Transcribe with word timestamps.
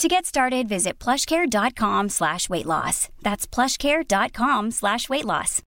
To 0.00 0.08
get 0.08 0.26
started, 0.26 0.68
visit 0.68 0.98
plushcare.com 0.98 2.08
slash 2.08 2.48
weight 2.50 2.66
loss. 2.66 3.10
That's 3.22 3.46
plushcare.com 3.46 4.72
slash 4.72 5.08
weight 5.08 5.24
loss. 5.24 5.62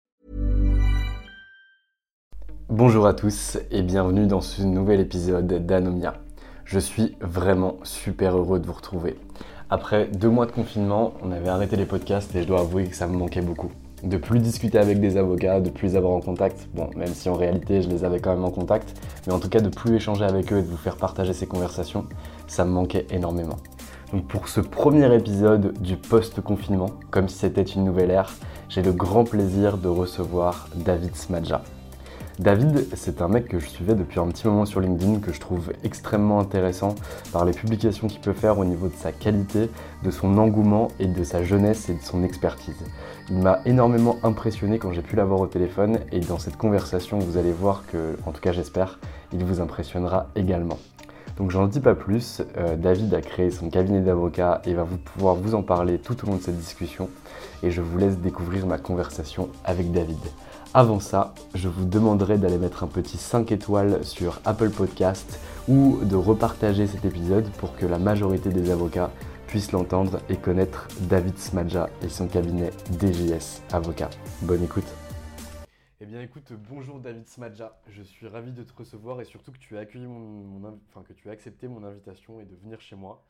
Bonjour 2.67 3.07
à 3.07 3.13
tous 3.13 3.57
et 3.71 3.81
bienvenue 3.83 4.27
dans 4.27 4.41
ce 4.41 4.63
nouvel 4.63 4.99
épisode 4.99 5.65
d'Anomia. 5.65 6.15
Je 6.65 6.77
suis 6.77 7.15
vraiment 7.21 7.77
super 7.83 8.35
heureux 8.35 8.59
de 8.59 8.67
vous 8.67 8.73
retrouver. 8.73 9.17
Après 9.69 10.07
deux 10.07 10.29
mois 10.29 10.45
de 10.45 10.51
confinement, 10.51 11.13
on 11.23 11.31
avait 11.31 11.47
arrêté 11.47 11.77
les 11.77 11.85
podcasts 11.85 12.35
et 12.35 12.41
je 12.41 12.47
dois 12.47 12.59
avouer 12.59 12.87
que 12.87 12.97
ça 12.97 13.07
me 13.07 13.15
manquait 13.15 13.39
beaucoup. 13.39 13.71
De 14.03 14.17
plus 14.17 14.39
discuter 14.39 14.77
avec 14.77 14.99
des 14.99 15.15
avocats, 15.15 15.61
de 15.61 15.69
plus 15.69 15.87
les 15.87 15.95
avoir 15.95 16.11
en 16.11 16.19
contact, 16.19 16.67
bon, 16.73 16.89
même 16.97 17.13
si 17.13 17.29
en 17.29 17.35
réalité 17.35 17.81
je 17.81 17.87
les 17.87 18.03
avais 18.03 18.19
quand 18.19 18.35
même 18.35 18.43
en 18.43 18.51
contact, 18.51 18.93
mais 19.25 19.31
en 19.31 19.39
tout 19.39 19.49
cas 19.49 19.61
de 19.61 19.69
plus 19.69 19.95
échanger 19.95 20.25
avec 20.25 20.51
eux 20.51 20.57
et 20.57 20.63
de 20.63 20.67
vous 20.67 20.75
faire 20.75 20.97
partager 20.97 21.31
ces 21.31 21.47
conversations, 21.47 22.05
ça 22.47 22.65
me 22.65 22.71
manquait 22.71 23.07
énormément. 23.09 23.55
Pour 24.29 24.47
ce 24.47 24.61
premier 24.61 25.13
épisode 25.13 25.73
du 25.81 25.97
post-confinement, 25.97 26.91
comme 27.11 27.27
si 27.27 27.39
c'était 27.39 27.61
une 27.61 27.83
nouvelle 27.83 28.09
ère, 28.09 28.33
j'ai 28.69 28.81
le 28.81 28.93
grand 28.93 29.25
plaisir 29.25 29.77
de 29.77 29.89
recevoir 29.89 30.69
David 30.75 31.13
Smadja. 31.13 31.61
David, 32.39 32.87
c'est 32.95 33.21
un 33.21 33.27
mec 33.27 33.49
que 33.49 33.59
je 33.59 33.67
suivais 33.67 33.95
depuis 33.95 34.21
un 34.21 34.27
petit 34.27 34.47
moment 34.47 34.65
sur 34.65 34.79
LinkedIn, 34.79 35.19
que 35.19 35.33
je 35.33 35.41
trouve 35.41 35.73
extrêmement 35.83 36.39
intéressant 36.39 36.95
par 37.33 37.43
les 37.43 37.51
publications 37.51 38.07
qu'il 38.07 38.21
peut 38.21 38.31
faire 38.31 38.57
au 38.59 38.63
niveau 38.63 38.87
de 38.87 38.95
sa 38.95 39.11
qualité, 39.11 39.69
de 40.03 40.11
son 40.11 40.37
engouement 40.37 40.87
et 41.01 41.07
de 41.07 41.23
sa 41.25 41.43
jeunesse 41.43 41.89
et 41.89 41.95
de 41.95 42.01
son 42.01 42.23
expertise. 42.23 42.81
Il 43.29 43.39
m'a 43.39 43.59
énormément 43.65 44.15
impressionné 44.23 44.79
quand 44.79 44.93
j'ai 44.93 45.01
pu 45.01 45.17
l'avoir 45.17 45.41
au 45.41 45.47
téléphone 45.47 45.99
et 46.13 46.21
dans 46.21 46.39
cette 46.39 46.55
conversation, 46.55 47.19
vous 47.19 47.35
allez 47.35 47.51
voir 47.51 47.83
que, 47.91 48.15
en 48.25 48.31
tout 48.31 48.41
cas 48.41 48.53
j'espère, 48.53 48.99
il 49.33 49.43
vous 49.43 49.59
impressionnera 49.59 50.27
également. 50.37 50.77
Donc 51.37 51.51
j'en 51.51 51.67
dis 51.67 51.79
pas 51.79 51.93
plus, 51.93 52.41
euh, 52.57 52.75
David 52.75 53.13
a 53.13 53.21
créé 53.21 53.51
son 53.51 53.69
cabinet 53.69 54.01
d'avocats 54.01 54.61
et 54.65 54.73
va 54.73 54.85
pouvoir 55.13 55.35
vous 55.35 55.53
en 55.53 55.61
parler 55.61 55.99
tout 55.99 56.15
au 56.23 56.27
long 56.27 56.37
de 56.37 56.41
cette 56.41 56.57
discussion 56.57 57.09
et 57.61 57.69
je 57.69 57.81
vous 57.81 57.97
laisse 57.97 58.17
découvrir 58.17 58.65
ma 58.65 58.77
conversation 58.79 59.49
avec 59.63 59.91
David. 59.91 60.17
Avant 60.73 60.99
ça, 60.99 61.33
je 61.53 61.67
vous 61.67 61.85
demanderai 61.85 62.37
d'aller 62.37 62.57
mettre 62.57 62.83
un 62.83 62.87
petit 62.87 63.17
5 63.17 63.51
étoiles 63.51 64.03
sur 64.03 64.41
Apple 64.45 64.71
Podcast 64.71 65.39
ou 65.67 65.99
de 66.03 66.15
repartager 66.15 66.87
cet 66.87 67.05
épisode 67.05 67.49
pour 67.59 67.75
que 67.75 67.85
la 67.85 67.99
majorité 67.99 68.49
des 68.49 68.71
avocats 68.71 69.11
puissent 69.47 69.71
l'entendre 69.71 70.19
et 70.29 70.35
connaître 70.35 70.87
David 71.01 71.37
Smadja 71.37 71.89
et 72.03 72.09
son 72.09 72.27
cabinet 72.27 72.71
DGS 72.99 73.61
Avocat. 73.71 74.09
Bonne 74.41 74.63
écoute. 74.63 74.96
Eh 75.99 76.05
bien 76.05 76.21
écoute, 76.21 76.53
bonjour 76.53 76.99
David 76.99 77.27
Smadja, 77.27 77.79
je 77.87 78.03
suis 78.03 78.27
ravi 78.27 78.51
de 78.51 78.63
te 78.63 78.71
recevoir 78.73 79.19
et 79.19 79.25
surtout 79.25 79.51
que 79.51 79.57
tu 79.57 79.77
as 79.77 79.79
accueilli 79.81 80.05
mon, 80.05 80.79
enfin, 80.89 81.01
que 81.03 81.13
tu 81.13 81.27
as 81.29 81.31
accepté 81.31 81.67
mon 81.67 81.83
invitation 81.83 82.39
et 82.39 82.45
de 82.45 82.55
venir 82.55 82.79
chez 82.81 82.95
moi. 82.95 83.23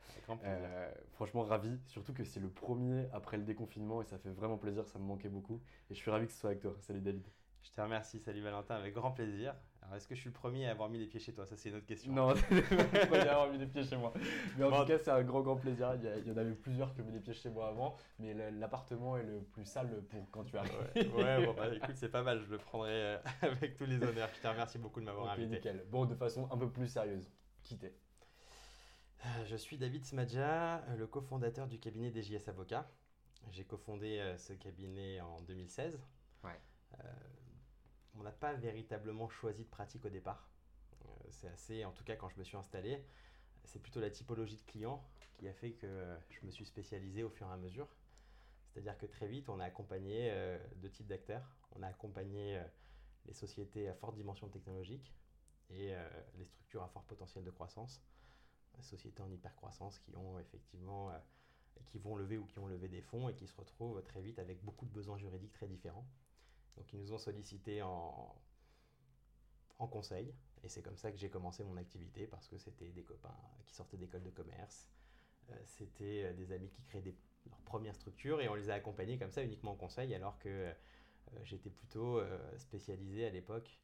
Euh, 0.44 0.92
franchement 1.12 1.42
ravi, 1.44 1.78
surtout 1.86 2.12
que 2.12 2.24
c'est 2.24 2.40
le 2.40 2.50
premier 2.50 3.06
après 3.12 3.38
le 3.38 3.44
déconfinement 3.44 4.02
et 4.02 4.04
ça 4.04 4.18
fait 4.18 4.30
vraiment 4.30 4.58
plaisir, 4.58 4.86
ça 4.86 4.98
me 4.98 5.04
manquait 5.04 5.30
beaucoup 5.30 5.60
et 5.90 5.94
je 5.94 5.98
suis 5.98 6.10
ravi 6.10 6.26
que 6.26 6.32
ce 6.32 6.38
soit 6.40 6.50
avec 6.50 6.60
toi. 6.60 6.76
Salut 6.80 7.00
David. 7.00 7.26
Je 7.62 7.70
te 7.70 7.80
remercie, 7.80 8.18
salut 8.20 8.42
Valentin, 8.42 8.74
avec 8.74 8.94
grand 8.94 9.12
plaisir. 9.12 9.54
Alors, 9.88 9.96
est-ce 9.96 10.06
que 10.06 10.14
je 10.14 10.20
suis 10.20 10.28
le 10.28 10.34
premier 10.34 10.66
à 10.66 10.72
avoir 10.72 10.90
mis 10.90 10.98
les 10.98 11.06
pieds 11.06 11.18
chez 11.18 11.32
toi? 11.32 11.46
Ça, 11.46 11.56
c'est 11.56 11.70
une 11.70 11.76
autre 11.76 11.86
question. 11.86 12.12
Non, 12.12 12.34
je 12.34 12.44
suis 12.44 12.56
le 12.56 13.06
premier 13.06 13.26
à 13.26 13.32
avoir 13.32 13.50
mis 13.50 13.56
les 13.56 13.66
pieds 13.66 13.82
chez 13.82 13.96
moi. 13.96 14.12
Mais 14.58 14.64
en 14.64 14.80
tout 14.82 14.86
cas, 14.86 14.98
c'est 14.98 15.10
un 15.10 15.22
grand, 15.22 15.40
grand 15.40 15.56
plaisir. 15.56 15.94
Il 15.94 16.28
y, 16.28 16.30
en 16.30 16.36
avait 16.36 16.52
plusieurs 16.52 16.92
qui 16.92 17.00
ont 17.00 17.04
mis 17.04 17.12
les 17.12 17.20
pieds 17.20 17.32
chez 17.32 17.48
moi 17.48 17.68
avant, 17.68 17.96
mais 18.18 18.34
l'appartement 18.50 19.16
est 19.16 19.22
le 19.22 19.40
plus 19.40 19.64
sale 19.64 20.02
pour 20.10 20.30
quand 20.30 20.44
tu 20.44 20.58
arrives. 20.58 20.72
Ouais, 21.14 21.42
bon, 21.46 21.54
bah, 21.54 21.74
écoute, 21.74 21.94
c'est 21.94 22.10
pas 22.10 22.22
mal. 22.22 22.42
Je 22.44 22.50
le 22.50 22.58
prendrai 22.58 22.90
euh, 22.92 23.18
avec 23.40 23.76
tous 23.76 23.86
les 23.86 23.96
honneurs. 23.96 24.28
Je 24.34 24.40
te 24.42 24.46
remercie 24.46 24.76
beaucoup 24.76 25.00
de 25.00 25.06
m'avoir 25.06 25.30
invité. 25.30 25.56
Nickel. 25.56 25.86
Bon, 25.90 26.04
de 26.04 26.14
façon 26.14 26.46
un 26.52 26.58
peu 26.58 26.68
plus 26.68 26.88
sérieuse, 26.88 27.26
qui 27.62 27.78
t'es 27.78 27.94
euh, 29.24 29.46
Je 29.46 29.56
suis 29.56 29.78
David 29.78 30.04
Smadja, 30.04 30.84
le 30.98 31.06
cofondateur 31.06 31.66
du 31.66 31.78
cabinet 31.78 32.10
DJS 32.10 32.50
Avocat. 32.50 32.90
J'ai 33.52 33.64
cofondé 33.64 34.18
euh, 34.18 34.36
ce 34.36 34.52
cabinet 34.52 35.22
en 35.22 35.40
2016. 35.40 35.98
Ouais 36.44 36.60
on 38.18 38.22
n'a 38.22 38.32
pas 38.32 38.52
véritablement 38.54 39.28
choisi 39.28 39.64
de 39.64 39.68
pratique 39.68 40.04
au 40.04 40.10
départ. 40.10 40.50
Euh, 41.04 41.08
c'est 41.30 41.48
assez, 41.48 41.84
en 41.84 41.92
tout 41.92 42.04
cas 42.04 42.16
quand 42.16 42.28
je 42.28 42.38
me 42.38 42.44
suis 42.44 42.56
installé, 42.56 43.04
c'est 43.64 43.80
plutôt 43.80 44.00
la 44.00 44.10
typologie 44.10 44.56
de 44.56 44.62
clients 44.62 45.02
qui 45.36 45.48
a 45.48 45.52
fait 45.52 45.72
que 45.72 46.16
je 46.30 46.44
me 46.44 46.50
suis 46.50 46.64
spécialisé 46.64 47.22
au 47.22 47.30
fur 47.30 47.46
et 47.48 47.52
à 47.52 47.56
mesure. 47.56 47.88
C'est-à-dire 48.68 48.98
que 48.98 49.06
très 49.06 49.28
vite, 49.28 49.48
on 49.48 49.60
a 49.60 49.64
accompagné 49.64 50.30
euh, 50.30 50.58
deux 50.76 50.90
types 50.90 51.06
d'acteurs. 51.06 51.56
On 51.72 51.82
a 51.82 51.86
accompagné 51.86 52.58
euh, 52.58 52.62
les 53.26 53.34
sociétés 53.34 53.88
à 53.88 53.94
forte 53.94 54.16
dimension 54.16 54.48
technologique 54.48 55.14
et 55.70 55.94
les 56.38 56.46
structures 56.46 56.82
à 56.82 56.88
fort 56.88 57.02
potentiel 57.02 57.44
de 57.44 57.50
croissance, 57.50 58.02
sociétés 58.80 59.20
en 59.20 59.30
hypercroissance 59.30 59.98
qui 59.98 60.16
ont 60.16 60.38
effectivement 60.38 61.12
qui 61.84 61.98
vont 61.98 62.16
lever 62.16 62.38
ou 62.38 62.46
qui 62.46 62.58
ont 62.58 62.66
levé 62.66 62.88
des 62.88 63.02
fonds 63.02 63.28
et 63.28 63.34
qui 63.34 63.46
se 63.46 63.54
retrouvent 63.54 64.02
très 64.02 64.22
vite 64.22 64.38
avec 64.38 64.64
beaucoup 64.64 64.86
de 64.86 64.90
besoins 64.90 65.18
juridiques 65.18 65.52
très 65.52 65.68
différents. 65.68 66.06
Donc 66.78 66.92
ils 66.92 66.98
nous 67.00 67.12
ont 67.12 67.18
sollicité 67.18 67.82
en, 67.82 68.34
en 69.78 69.86
conseil. 69.86 70.32
Et 70.64 70.68
c'est 70.68 70.82
comme 70.82 70.96
ça 70.96 71.12
que 71.12 71.18
j'ai 71.18 71.28
commencé 71.28 71.64
mon 71.64 71.76
activité 71.76 72.26
parce 72.26 72.48
que 72.48 72.58
c'était 72.58 72.90
des 72.90 73.02
copains 73.02 73.34
qui 73.66 73.74
sortaient 73.74 73.96
d'école 73.96 74.22
de 74.22 74.30
commerce. 74.30 74.88
Euh, 75.50 75.54
c'était 75.64 76.24
euh, 76.24 76.32
des 76.32 76.52
amis 76.52 76.68
qui 76.70 76.82
créaient 76.82 77.02
des, 77.02 77.14
leurs 77.48 77.60
premières 77.60 77.94
structures 77.94 78.40
et 78.40 78.48
on 78.48 78.54
les 78.54 78.70
a 78.70 78.74
accompagnés 78.74 79.18
comme 79.18 79.30
ça 79.30 79.42
uniquement 79.42 79.72
en 79.72 79.76
conseil 79.76 80.14
alors 80.14 80.38
que 80.38 80.48
euh, 80.48 80.72
j'étais 81.42 81.70
plutôt 81.70 82.20
spécialisé 82.56 83.26
à 83.26 83.30
l'époque, 83.30 83.78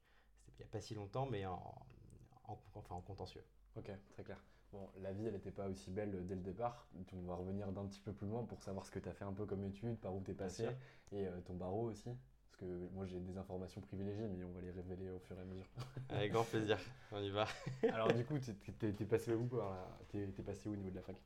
il 0.49 0.59
n'y 0.59 0.65
a 0.65 0.69
pas 0.69 0.81
si 0.81 0.95
longtemps, 0.95 1.27
mais 1.27 1.45
en, 1.45 1.61
enfin, 2.45 2.95
en 2.95 3.03
contentieux. 3.03 3.45
Ok, 3.77 3.91
très 4.11 4.23
clair. 4.23 4.43
Bon, 4.73 4.89
la 5.03 5.13
vie, 5.13 5.27
elle 5.27 5.35
n'était 5.35 5.51
pas 5.51 5.69
aussi 5.69 5.91
belle 5.91 6.27
dès 6.27 6.35
le 6.35 6.41
départ. 6.41 6.89
On 7.13 7.27
va 7.27 7.35
revenir 7.35 7.71
d'un 7.71 7.85
petit 7.87 8.01
peu 8.01 8.15
plus 8.15 8.27
loin 8.27 8.45
pour 8.45 8.63
savoir 8.63 8.87
ce 8.87 8.91
que 8.91 8.99
tu 8.99 9.09
as 9.11 9.13
fait 9.13 9.25
un 9.25 9.33
peu 9.35 9.45
comme 9.45 9.63
étude, 9.63 9.99
par 10.01 10.15
où 10.15 10.23
tu 10.23 10.31
es 10.31 10.35
passé, 10.35 10.69
et 11.13 11.27
ton 11.45 11.55
barreau 11.55 11.91
aussi. 11.91 12.17
Parce 12.55 12.71
que 12.71 12.95
moi 12.95 13.05
j'ai 13.07 13.19
des 13.19 13.37
informations 13.37 13.81
privilégiées, 13.81 14.29
mais 14.29 14.45
on 14.45 14.53
va 14.53 14.61
les 14.61 14.71
révéler 14.71 15.11
au 15.11 15.19
fur 15.19 15.37
et 15.37 15.41
à 15.41 15.45
mesure. 15.45 15.67
Avec 16.11 16.31
grand 16.31 16.45
plaisir, 16.45 16.79
on 17.11 17.21
y 17.21 17.31
va. 17.31 17.49
Alors 17.93 18.13
du 18.13 18.25
coup, 18.25 18.39
t'es 18.39 19.05
passé 19.05 19.35
où 19.35 19.49
T'es 20.09 20.43
passé 20.45 20.69
où 20.69 20.73
au 20.73 20.77
niveau 20.77 20.91
de 20.91 20.95
la 20.97 21.03
fac? 21.03 21.17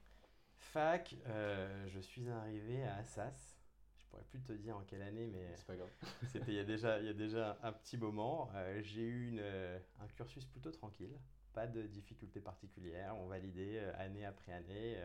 Fac, 0.57 1.17
euh, 1.27 1.87
je 1.89 2.01
suis 2.01 2.31
arrivé 2.31 2.83
à 2.85 2.97
Assas. 2.97 3.59
Je 3.99 4.07
pourrais 4.07 4.25
plus 4.25 4.41
te 4.41 4.53
dire 4.53 4.75
en 4.75 4.83
quelle 4.85 5.03
année, 5.03 5.27
mais 5.27 5.55
c'est 5.55 5.67
pas 5.67 5.77
grave. 5.77 5.91
C'était 6.29 6.53
il 6.53 6.57
y 6.57 6.61
a 6.61 6.65
déjà, 6.65 6.99
il 6.99 7.05
y 7.05 7.11
a 7.11 7.15
déjà 7.15 7.59
un 7.63 7.73
petit 7.73 7.99
moment. 7.99 8.49
Euh, 8.55 8.81
j'ai 8.83 9.03
eu 9.03 9.29
une, 9.29 9.41
euh, 9.41 9.79
un 10.01 10.07
cursus 10.07 10.47
plutôt 10.47 10.71
tranquille, 10.71 11.15
pas 11.53 11.67
de 11.67 11.83
difficultés 11.83 12.41
particulières. 12.41 13.15
On 13.19 13.27
validait 13.27 13.81
année 13.99 14.25
après 14.25 14.53
année, 14.53 14.97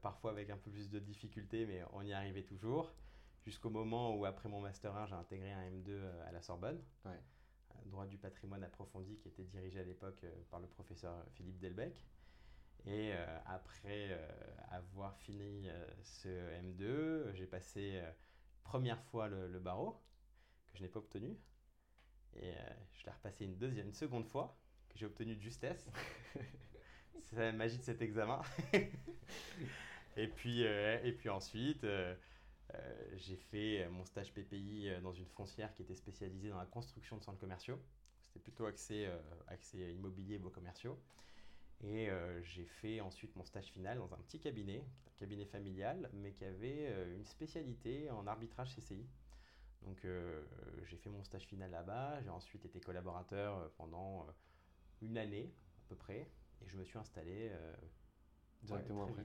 parfois 0.00 0.30
avec 0.30 0.48
un 0.48 0.56
peu 0.56 0.70
plus 0.70 0.88
de 0.88 0.98
difficultés, 0.98 1.66
mais 1.66 1.82
on 1.92 2.00
y 2.00 2.14
arrivait 2.14 2.44
toujours 2.44 2.94
jusqu'au 3.48 3.70
moment 3.70 4.14
où, 4.14 4.26
après 4.26 4.48
mon 4.50 4.60
Master 4.60 4.94
1, 4.94 5.06
j'ai 5.06 5.14
intégré 5.14 5.50
un 5.50 5.70
M2 5.70 5.88
euh, 5.88 6.28
à 6.28 6.32
la 6.32 6.42
Sorbonne, 6.42 6.78
euh, 7.06 7.16
droit 7.86 8.04
du 8.04 8.18
patrimoine 8.18 8.62
approfondi, 8.62 9.16
qui 9.16 9.28
était 9.28 9.44
dirigé 9.44 9.80
à 9.80 9.84
l'époque 9.84 10.22
euh, 10.24 10.30
par 10.50 10.60
le 10.60 10.66
professeur 10.66 11.14
Philippe 11.32 11.58
Delbecq. 11.58 12.04
Et 12.86 13.12
après 13.46 14.18
avoir 14.70 15.18
fini 15.18 15.68
ce 16.04 16.28
M2, 16.62 17.34
j'ai 17.34 17.44
passé 17.44 18.00
première 18.62 19.02
fois 19.02 19.28
le, 19.28 19.58
barreau, 19.58 20.00
que 20.68 20.78
je 20.78 20.84
n'ai 20.84 20.88
pas 20.88 21.00
obtenu. 21.00 21.36
Et 22.36 22.54
je 22.94 23.04
l'ai 23.04 23.12
repassé 23.12 23.44
une, 23.44 23.58
deuxième, 23.58 23.88
une 23.88 23.92
seconde 23.92 24.26
fois, 24.26 24.56
que 24.88 24.96
j'ai 24.96 25.04
obtenu 25.04 25.34
de 25.34 25.42
justesse. 25.42 25.90
C'est 27.24 27.36
la 27.36 27.52
magie 27.52 27.78
de 27.78 27.82
cet 27.82 28.00
examen. 28.00 28.40
et, 30.16 30.28
puis, 30.28 30.62
et 30.62 31.12
puis 31.18 31.28
ensuite, 31.28 31.84
j'ai 33.16 33.36
fait 33.36 33.88
mon 33.90 34.04
stage 34.04 34.32
PPI 34.32 34.90
dans 35.02 35.12
une 35.12 35.26
foncière 35.26 35.72
qui 35.74 35.82
était 35.82 35.94
spécialisée 35.94 36.50
dans 36.50 36.58
la 36.58 36.66
construction 36.66 37.16
de 37.16 37.22
centres 37.22 37.38
commerciaux. 37.38 37.80
C'était 38.20 38.40
plutôt 38.40 38.66
axé, 38.66 39.08
accès 39.48 39.92
immobilier 39.94 40.34
et 40.34 40.38
beaux 40.38 40.50
commerciaux. 40.50 40.98
Et 41.84 42.10
euh, 42.10 42.42
j'ai 42.42 42.64
fait 42.64 43.00
ensuite 43.00 43.34
mon 43.36 43.44
stage 43.44 43.66
final 43.66 43.98
dans 43.98 44.12
un 44.12 44.18
petit 44.18 44.40
cabinet, 44.40 44.84
un 45.06 45.16
cabinet 45.16 45.44
familial, 45.44 46.10
mais 46.12 46.32
qui 46.32 46.44
avait 46.44 46.88
euh, 46.88 47.14
une 47.14 47.24
spécialité 47.24 48.10
en 48.10 48.26
arbitrage 48.26 48.74
CCI. 48.74 49.06
Donc 49.82 50.04
euh, 50.04 50.42
j'ai 50.84 50.96
fait 50.96 51.08
mon 51.08 51.22
stage 51.22 51.46
final 51.46 51.70
là-bas, 51.70 52.20
j'ai 52.22 52.30
ensuite 52.30 52.64
été 52.64 52.80
collaborateur 52.80 53.70
pendant 53.76 54.26
une 55.02 55.16
année 55.16 55.52
à 55.78 55.88
peu 55.88 55.94
près, 55.94 56.28
et 56.62 56.66
je 56.66 56.76
me 56.76 56.84
suis 56.84 56.98
installé 56.98 57.52
directement 58.62 59.04
après. 59.04 59.24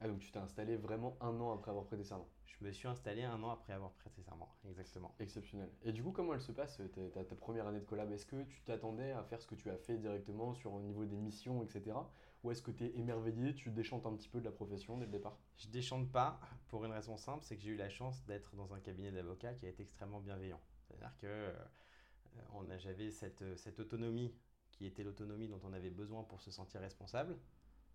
Ah 0.00 0.06
donc 0.06 0.20
tu 0.20 0.30
t'es 0.30 0.38
installé 0.38 0.76
vraiment 0.76 1.16
un 1.20 1.40
an 1.40 1.52
après 1.52 1.70
avoir 1.70 1.84
prêté 1.84 2.04
serment 2.04 2.28
Je 2.46 2.64
me 2.64 2.70
suis 2.70 2.86
installé 2.86 3.24
un 3.24 3.42
an 3.42 3.50
après 3.50 3.72
avoir 3.72 3.92
prêté 3.92 4.22
serment, 4.22 4.48
exactement. 4.68 5.14
Exceptionnel. 5.18 5.70
Et 5.82 5.92
du 5.92 6.02
coup, 6.02 6.12
comment 6.12 6.34
elle 6.34 6.40
se 6.40 6.52
passe 6.52 6.80
ta, 7.12 7.24
ta 7.24 7.34
première 7.36 7.66
année 7.66 7.80
de 7.80 7.84
collab? 7.84 8.10
Est-ce 8.12 8.26
que 8.26 8.42
tu 8.44 8.62
t'attendais 8.62 9.12
à 9.12 9.22
faire 9.24 9.40
ce 9.40 9.46
que 9.46 9.54
tu 9.54 9.70
as 9.70 9.76
fait 9.76 9.98
directement 9.98 10.54
sur 10.54 10.72
au 10.72 10.80
niveau 10.80 11.04
des 11.04 11.16
missions, 11.16 11.62
etc. 11.62 11.96
Ou 12.44 12.52
est-ce 12.52 12.62
que 12.62 12.70
tu 12.70 12.84
es 12.84 12.96
émerveillé, 12.96 13.54
tu 13.54 13.70
déchantes 13.70 14.06
un 14.06 14.14
petit 14.14 14.28
peu 14.28 14.38
de 14.40 14.44
la 14.44 14.52
profession 14.52 14.96
dès 14.96 15.06
le 15.06 15.10
départ? 15.10 15.36
Je 15.56 15.68
déchante 15.68 16.10
pas 16.12 16.38
pour 16.68 16.84
une 16.84 16.92
raison 16.92 17.16
simple, 17.16 17.44
c'est 17.44 17.56
que 17.56 17.62
j'ai 17.62 17.70
eu 17.70 17.76
la 17.76 17.88
chance 17.88 18.24
d'être 18.26 18.54
dans 18.54 18.72
un 18.74 18.80
cabinet 18.80 19.10
d'avocats 19.10 19.54
qui 19.54 19.66
a 19.66 19.68
été 19.68 19.82
extrêmement 19.82 20.20
bienveillant. 20.20 20.60
C'est-à-dire 20.86 21.16
que 21.18 21.26
euh, 21.26 22.78
j'avais 22.78 23.10
cette, 23.10 23.56
cette 23.56 23.80
autonomie 23.80 24.32
qui 24.70 24.86
était 24.86 25.02
l'autonomie 25.02 25.48
dont 25.48 25.60
on 25.64 25.72
avait 25.72 25.90
besoin 25.90 26.22
pour 26.22 26.40
se 26.40 26.50
sentir 26.52 26.80
responsable. 26.80 27.36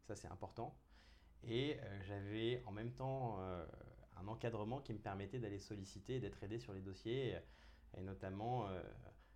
Ça, 0.03 0.15
c'est 0.15 0.27
important. 0.27 0.77
Et 1.45 1.77
euh, 1.79 2.01
j'avais 2.03 2.61
en 2.65 2.71
même 2.71 2.91
temps 2.91 3.37
euh, 3.39 3.65
un 4.17 4.27
encadrement 4.27 4.79
qui 4.81 4.93
me 4.93 4.99
permettait 4.99 5.39
d'aller 5.39 5.59
solliciter 5.59 6.19
d'être 6.19 6.41
aidé 6.43 6.59
sur 6.59 6.73
les 6.73 6.81
dossiers. 6.81 7.37
Et, 7.97 8.01
notamment, 8.01 8.67
euh, 8.67 8.81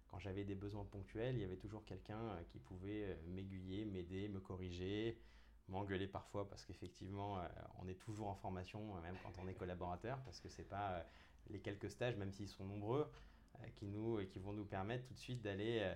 quand 0.08 0.20
j'avais 0.20 0.44
des 0.44 0.56
besoins 0.56 0.86
ponctuels, 0.86 1.36
il 1.36 1.42
y 1.42 1.46
avait 1.46 1.58
toujours 1.58 1.86
quelqu'un 1.86 2.38
qui 2.50 2.60
pouvait 2.60 3.18
m'aiguiller, 3.28 3.86
m'aider, 3.86 4.30
me 4.30 4.40
corriger, 4.40 5.20
m'engueuler 5.68 6.08
parfois 6.08 6.50
parce 6.50 6.66
qu'effectivement, 6.66 7.40
on 7.80 7.88
est 7.88 8.00
toujours 8.00 8.28
en 8.28 8.36
formation, 8.36 8.96
même 9.02 9.16
quand 9.22 9.38
on 9.38 9.48
est 9.50 9.54
collaborateur, 9.54 10.20
parce 10.24 10.40
que 10.40 10.48
ce 10.48 10.62
n'est 10.62 10.68
pas 10.68 11.06
les 11.50 11.60
quelques 11.60 11.92
stages, 11.92 12.16
même 12.16 12.32
s'ils 12.32 12.48
sont 12.48 12.64
nombreux, 12.64 13.12
qui, 13.76 13.86
nous, 13.86 14.26
qui 14.28 14.40
vont 14.40 14.54
nous 14.54 14.66
permettre 14.66 15.06
tout 15.06 15.14
de 15.14 15.20
suite 15.20 15.42
d'aller 15.42 15.94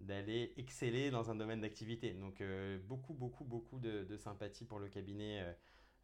d'aller 0.00 0.52
exceller 0.56 1.10
dans 1.10 1.30
un 1.30 1.34
domaine 1.34 1.60
d'activité. 1.60 2.12
Donc 2.12 2.40
euh, 2.40 2.78
beaucoup, 2.86 3.14
beaucoup, 3.14 3.44
beaucoup 3.44 3.78
de, 3.78 4.16
sympathie 4.16 4.64
pour 4.64 4.78
le 4.78 4.88
cabinet 4.88 5.40
euh, 5.40 5.52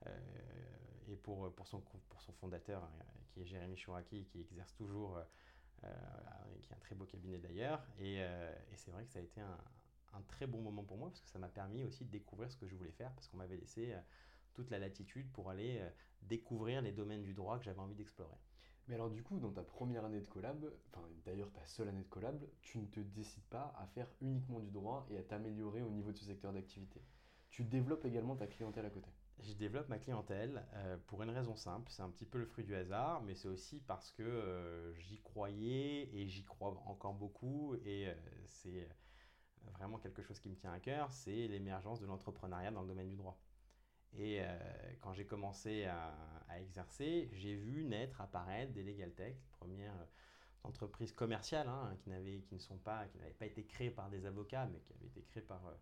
euh, 0.06 1.12
et 1.12 1.16
pour, 1.16 1.54
pour, 1.54 1.66
son, 1.66 1.80
pour 1.80 2.22
son 2.22 2.32
fondateur, 2.32 2.88
qui 3.28 3.42
est 3.42 3.46
Jérémy 3.46 3.76
Chouraki, 3.76 4.24
qui 4.24 4.40
exerce 4.40 4.74
toujours, 4.74 5.18
qui 5.80 5.86
est 6.70 6.74
un 6.74 6.80
très 6.80 6.94
beau 6.94 7.04
cabinet 7.04 7.38
d'ailleurs. 7.38 7.86
Et, 8.00 8.22
c'est 8.76 8.90
vrai 8.90 9.04
que 9.04 9.12
ça 9.12 9.18
a 9.18 9.22
été 9.22 9.40
un, 9.40 9.58
un, 10.14 10.22
très 10.22 10.46
bon 10.46 10.62
moment 10.62 10.82
pour 10.82 10.96
moi, 10.96 11.10
parce 11.10 11.20
que 11.20 11.28
ça 11.28 11.38
m'a 11.38 11.48
permis 11.48 11.84
aussi 11.84 12.04
de 12.04 12.10
découvrir 12.10 12.50
ce 12.50 12.56
que 12.56 12.66
je 12.66 12.74
voulais 12.74 12.92
faire, 12.92 13.12
parce 13.12 13.28
qu'on 13.28 13.36
m'avait 13.36 13.58
laissé 13.58 13.94
toute 14.54 14.70
la 14.70 14.78
latitude 14.78 15.30
pour 15.32 15.50
aller 15.50 15.82
découvrir 16.22 16.80
les 16.80 16.92
domaines 16.92 17.22
du 17.22 17.34
droit 17.34 17.58
que 17.58 17.64
j'avais 17.64 17.80
envie 17.80 17.94
d'explorer. 17.94 18.38
Mais 18.88 18.96
alors 18.96 19.10
du 19.10 19.22
coup, 19.22 19.38
dans 19.38 19.50
ta 19.50 19.62
première 19.62 20.04
année 20.04 20.20
de 20.20 20.26
collab, 20.28 20.70
enfin 20.88 21.06
d'ailleurs 21.24 21.50
ta 21.52 21.64
seule 21.64 21.88
année 21.88 22.02
de 22.02 22.08
collab, 22.08 22.38
tu 22.60 22.78
ne 22.78 22.86
te 22.86 23.00
décides 23.00 23.44
pas 23.44 23.74
à 23.78 23.86
faire 23.86 24.08
uniquement 24.20 24.60
du 24.60 24.70
droit 24.70 25.06
et 25.10 25.18
à 25.18 25.22
t'améliorer 25.22 25.82
au 25.82 25.90
niveau 25.90 26.12
de 26.12 26.18
ce 26.18 26.26
secteur 26.26 26.52
d'activité. 26.52 27.00
Tu 27.50 27.64
développes 27.64 28.04
également 28.04 28.36
ta 28.36 28.46
clientèle 28.46 28.84
à 28.84 28.90
côté. 28.90 29.10
Je 29.40 29.52
développe 29.54 29.88
ma 29.88 29.98
clientèle 29.98 30.64
euh, 30.74 30.96
pour 31.06 31.22
une 31.22 31.30
raison 31.30 31.56
simple, 31.56 31.90
c'est 31.90 32.02
un 32.02 32.10
petit 32.10 32.26
peu 32.26 32.38
le 32.38 32.46
fruit 32.46 32.64
du 32.64 32.74
hasard, 32.74 33.22
mais 33.22 33.34
c'est 33.34 33.48
aussi 33.48 33.80
parce 33.80 34.12
que 34.12 34.22
euh, 34.22 34.94
j'y 34.94 35.20
croyais 35.20 36.08
et 36.14 36.26
j'y 36.28 36.44
crois 36.44 36.82
encore 36.86 37.14
beaucoup 37.14 37.74
et 37.84 38.08
euh, 38.08 38.14
c'est 38.46 38.88
vraiment 39.72 39.98
quelque 39.98 40.22
chose 40.22 40.38
qui 40.38 40.48
me 40.48 40.54
tient 40.54 40.72
à 40.72 40.78
cœur, 40.78 41.10
c'est 41.10 41.48
l'émergence 41.48 42.00
de 42.00 42.06
l'entrepreneuriat 42.06 42.70
dans 42.70 42.82
le 42.82 42.88
domaine 42.88 43.08
du 43.08 43.16
droit. 43.16 43.38
Et 44.18 44.40
euh, 44.40 44.46
quand 45.00 45.12
j'ai 45.12 45.24
commencé 45.24 45.86
à, 45.86 46.14
exercer, 46.60 47.28
j'ai 47.32 47.56
vu 47.56 47.82
naître, 47.82 48.20
apparaître 48.20 48.72
des 48.72 48.84
Legal 48.84 49.10
Tech, 49.12 49.34
premières 49.58 50.06
entreprises 50.62 51.10
commerciales 51.10 51.66
hein, 51.66 51.96
qui, 51.98 52.10
n'avaient 52.10 52.40
pas 52.78 53.46
été 53.46 53.64
créées 53.64 53.90
par 53.90 54.08
des 54.08 54.24
avocats, 54.24 54.68
mais 54.72 54.78
qui 54.78 54.92
avaient 54.92 55.06
été 55.06 55.20
créées 55.22 55.42
par 55.42 55.66
euh, 55.66 55.72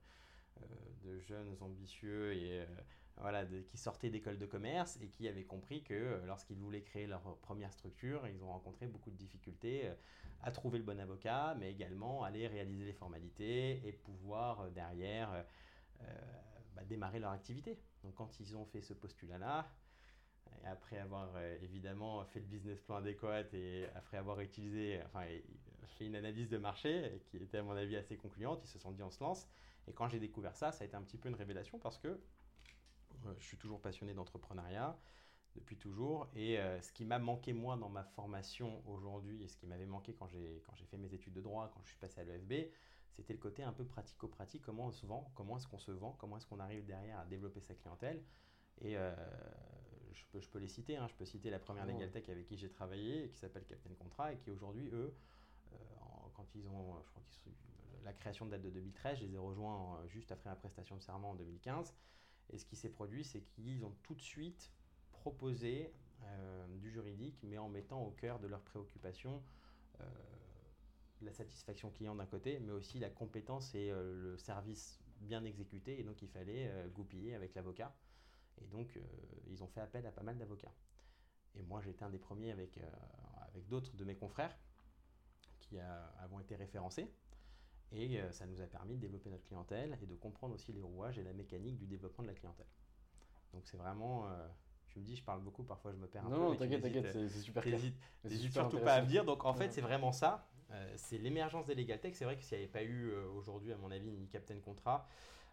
euh, 0.62 0.67
de 1.05 1.19
jeunes 1.20 1.55
ambitieux 1.61 2.67
qui 3.67 3.76
sortaient 3.76 4.08
d'écoles 4.08 4.38
de 4.38 4.46
commerce 4.46 4.99
et 5.02 5.08
qui 5.08 5.29
avaient 5.29 5.44
compris 5.44 5.82
que 5.82 6.23
lorsqu'ils 6.25 6.56
voulaient 6.56 6.82
créer 6.82 7.06
leur 7.06 7.37
première 7.43 7.70
structure, 7.70 8.26
ils 8.26 8.43
ont 8.43 8.49
rencontré 8.50 8.87
beaucoup 8.87 9.11
de 9.11 9.17
difficultés 9.17 9.90
à 10.43 10.50
trouver 10.50 10.79
le 10.79 10.84
bon 10.84 10.99
avocat, 10.99 11.55
mais 11.58 11.70
également 11.70 12.25
aller 12.25 12.49
réaliser 12.49 12.87
les 12.87 12.94
formalités 12.94 13.87
et 13.87 13.93
pouvoir 13.93 14.70
derrière 14.70 15.44
bah, 16.75 16.82
démarrer 16.88 17.20
leur 17.20 17.32
activité. 17.32 17.79
Donc 18.02 18.14
quand 18.14 18.40
ils 18.40 18.56
ont 18.56 18.64
fait 18.64 18.81
ce 18.81 18.94
postulat-là, 18.94 19.70
après 20.64 20.99
avoir 20.99 21.31
euh, 21.37 21.56
évidemment 21.62 22.25
fait 22.26 22.40
le 22.40 22.46
business 22.46 22.81
plan 22.81 22.96
adéquat 22.96 23.43
et 23.52 23.87
après 23.94 24.16
avoir 24.16 24.40
utilisé, 24.40 25.00
enfin, 25.06 25.25
fait 25.87 26.06
une 26.06 26.16
analyse 26.16 26.49
de 26.49 26.58
marché 26.58 27.20
qui 27.26 27.37
était 27.37 27.58
à 27.58 27.62
mon 27.62 27.76
avis 27.76 27.96
assez 27.96 28.16
concluante, 28.16 28.60
ils 28.64 28.69
se 28.69 28.78
sont 28.78 28.93
dit 28.93 29.02
on 29.02 29.10
se 29.10 29.22
lance. 29.22 29.49
Et 29.88 29.93
quand 29.93 30.08
j'ai 30.08 30.20
découvert 30.20 30.56
ça, 30.56 30.72
ça 30.72 30.84
a 30.84 30.87
été 30.87 30.96
un 30.96 31.02
petit 31.02 31.19
peu 31.19 31.28
une 31.28 31.34
révélation 31.34 31.78
parce 31.78 31.99
que 31.99 32.08
euh, 32.08 33.34
je 33.38 33.44
suis 33.44 33.56
toujours 33.56 33.81
passionné 33.81 34.14
d'entrepreneuriat 34.14 34.96
depuis 35.55 35.76
toujours. 35.76 36.28
Et 36.34 36.58
euh, 36.58 36.81
ce 36.81 36.93
qui 36.93 37.05
m'a 37.05 37.19
manqué 37.19 37.52
moi 37.52 37.76
dans 37.76 37.88
ma 37.88 38.05
formation 38.05 38.82
aujourd'hui 38.87 39.43
et 39.43 39.48
ce 39.48 39.56
qui 39.56 39.66
m'avait 39.66 39.87
manqué 39.87 40.14
quand 40.14 40.26
j'ai 40.28 40.62
fait 40.90 40.96
mes 40.96 41.12
études 41.12 41.34
de 41.34 41.40
droit, 41.40 41.70
quand 41.75 41.81
je 41.82 41.88
suis 41.88 41.98
passé 41.98 42.20
à 42.20 42.25
l'EFB, 42.25 42.70
c'était 43.12 43.34
le 43.34 43.38
côté 43.38 43.62
un 43.62 43.72
peu 43.72 43.84
pratico-pratique, 43.84 44.62
comment 44.62 44.86
on 44.86 44.92
se 44.92 45.04
vend, 45.06 45.30
comment 45.34 45.58
est-ce 45.58 45.68
qu'on 45.68 45.78
se 45.78 45.90
vend, 45.90 46.16
comment 46.18 46.38
est-ce 46.38 46.46
qu'on 46.46 46.60
arrive 46.60 46.84
derrière 46.86 47.18
à 47.20 47.26
développer 47.26 47.60
sa 47.60 47.74
clientèle. 47.74 48.22
Et 48.80 48.96
euh, 48.96 49.14
je, 50.12 50.24
peux, 50.32 50.40
je 50.40 50.48
peux 50.48 50.58
les 50.58 50.68
citer, 50.68 50.96
hein. 50.96 51.06
je 51.08 51.14
peux 51.14 51.26
citer 51.26 51.50
la 51.50 51.58
première 51.58 51.86
Legal 51.86 52.10
Tech 52.10 52.28
avec 52.28 52.46
qui 52.46 52.56
j'ai 52.56 52.70
travaillé, 52.70 53.28
qui 53.31 53.38
s'appelle 53.38 53.64
Captain 53.66 53.94
Contrat, 53.94 54.32
et 54.32 54.38
qui 54.38 54.50
aujourd'hui, 54.50 54.88
eux, 54.92 55.14
euh, 55.72 55.76
quand 56.34 56.46
ils 56.54 56.66
ont, 56.66 57.02
je 57.02 57.10
crois 57.10 57.22
qu'ils 57.22 57.34
sont, 57.34 57.50
la 58.04 58.12
création 58.12 58.46
date 58.46 58.62
de 58.62 58.70
2013, 58.70 59.19
je 59.19 59.26
les 59.26 59.34
ai 59.34 59.38
rejoints 59.38 59.96
euh, 59.98 60.08
juste 60.08 60.32
après 60.32 60.48
la 60.48 60.56
prestation 60.56 60.96
de 60.96 61.02
serment 61.02 61.32
en 61.32 61.34
2015. 61.34 61.94
Et 62.50 62.58
ce 62.58 62.64
qui 62.64 62.76
s'est 62.76 62.90
produit, 62.90 63.24
c'est 63.24 63.42
qu'ils 63.42 63.84
ont 63.84 63.94
tout 64.02 64.14
de 64.14 64.22
suite 64.22 64.72
proposé 65.12 65.92
du 66.81 66.88
juridique, 66.88 67.36
mais 67.42 67.58
en 67.58 67.69
mettant 67.69 68.00
au 68.00 68.12
cœur 68.12 68.38
de 68.38 68.46
leurs 68.46 68.62
préoccupations 68.62 69.42
la 71.24 71.32
satisfaction 71.32 71.91
client 71.91 72.14
d'un 72.14 72.26
côté, 72.26 72.58
mais 72.60 72.72
aussi 72.72 72.98
la 72.98 73.10
compétence 73.10 73.74
et 73.74 73.91
euh, 73.91 74.14
le 74.14 74.38
service 74.38 75.00
bien 75.20 75.44
exécuté. 75.44 75.98
Et 75.98 76.02
donc, 76.02 76.22
il 76.22 76.29
fallait 76.29 76.69
euh, 76.69 76.88
goupiller 76.88 77.34
avec 77.34 77.55
l'avocat. 77.55 77.94
Et 78.60 78.67
donc, 78.67 78.96
euh, 78.96 79.00
ils 79.48 79.62
ont 79.62 79.69
fait 79.69 79.81
appel 79.81 80.06
à 80.06 80.12
pas 80.12 80.22
mal 80.22 80.36
d'avocats. 80.38 80.72
Et 81.55 81.62
moi, 81.62 81.81
j'étais 81.82 82.05
un 82.05 82.10
des 82.10 82.19
premiers 82.19 82.50
avec, 82.50 82.81
avec 83.48 83.69
d'autres 83.69 83.94
de 83.94 84.05
mes 84.05 84.14
confrères 84.14 84.56
qui 85.60 85.79
avons 85.79 86.41
été 86.41 86.56
référencés. 86.56 87.12
Et 87.93 88.19
ça 88.31 88.46
nous 88.46 88.62
a 88.62 88.67
permis 88.67 88.94
de 88.94 89.00
développer 89.00 89.29
notre 89.29 89.44
clientèle 89.44 89.98
et 90.00 90.06
de 90.06 90.14
comprendre 90.14 90.55
aussi 90.55 90.72
les 90.72 90.81
rouages 90.81 91.19
et 91.19 91.22
la 91.22 91.34
mécanique 91.34 91.76
du 91.76 91.86
développement 91.86 92.22
de 92.24 92.29
la 92.29 92.34
clientèle. 92.34 92.69
Donc, 93.52 93.67
c'est 93.67 93.76
vraiment 93.76 94.26
tu 94.93 94.98
me 94.98 95.05
dis, 95.05 95.17
je 95.17 95.24
parle 95.24 95.41
beaucoup, 95.41 95.62
parfois 95.62 95.93
je 95.93 95.96
me 95.96 96.06
perds 96.06 96.26
un 96.26 96.31
peu. 96.31 96.36
Non, 96.36 96.55
t'inquiète, 96.55 96.82
t'inquiète, 96.82 97.12
c'est 97.12 97.41
super 97.41 97.62
clair. 97.62 97.81
Surtout 98.50 98.79
pas 98.79 98.94
à 98.94 99.02
me 99.02 99.06
dire. 99.06 99.24
Donc 99.24 99.44
en 99.44 99.55
fait, 99.55 99.70
c'est 99.72 99.81
vraiment 99.81 100.12
ça. 100.12 100.46
Euh, 100.72 100.93
c'est 100.96 101.19
l'émergence 101.19 101.67
des 101.67 101.74
Legal 101.74 102.00
Tech. 102.00 102.14
C'est 102.14 102.24
vrai 102.24 102.36
que 102.36 102.43
s'il 102.43 102.56
n'y 102.58 102.64
avait 102.64 102.72
pas 102.72 102.82
eu 102.82 103.10
euh, 103.10 103.29
aujourd'hui, 103.31 103.72
à 103.72 103.76
mon 103.76 103.91
avis, 103.91 104.10
ni 104.10 104.29
Captain 104.29 104.58
Contrat, 104.60 105.08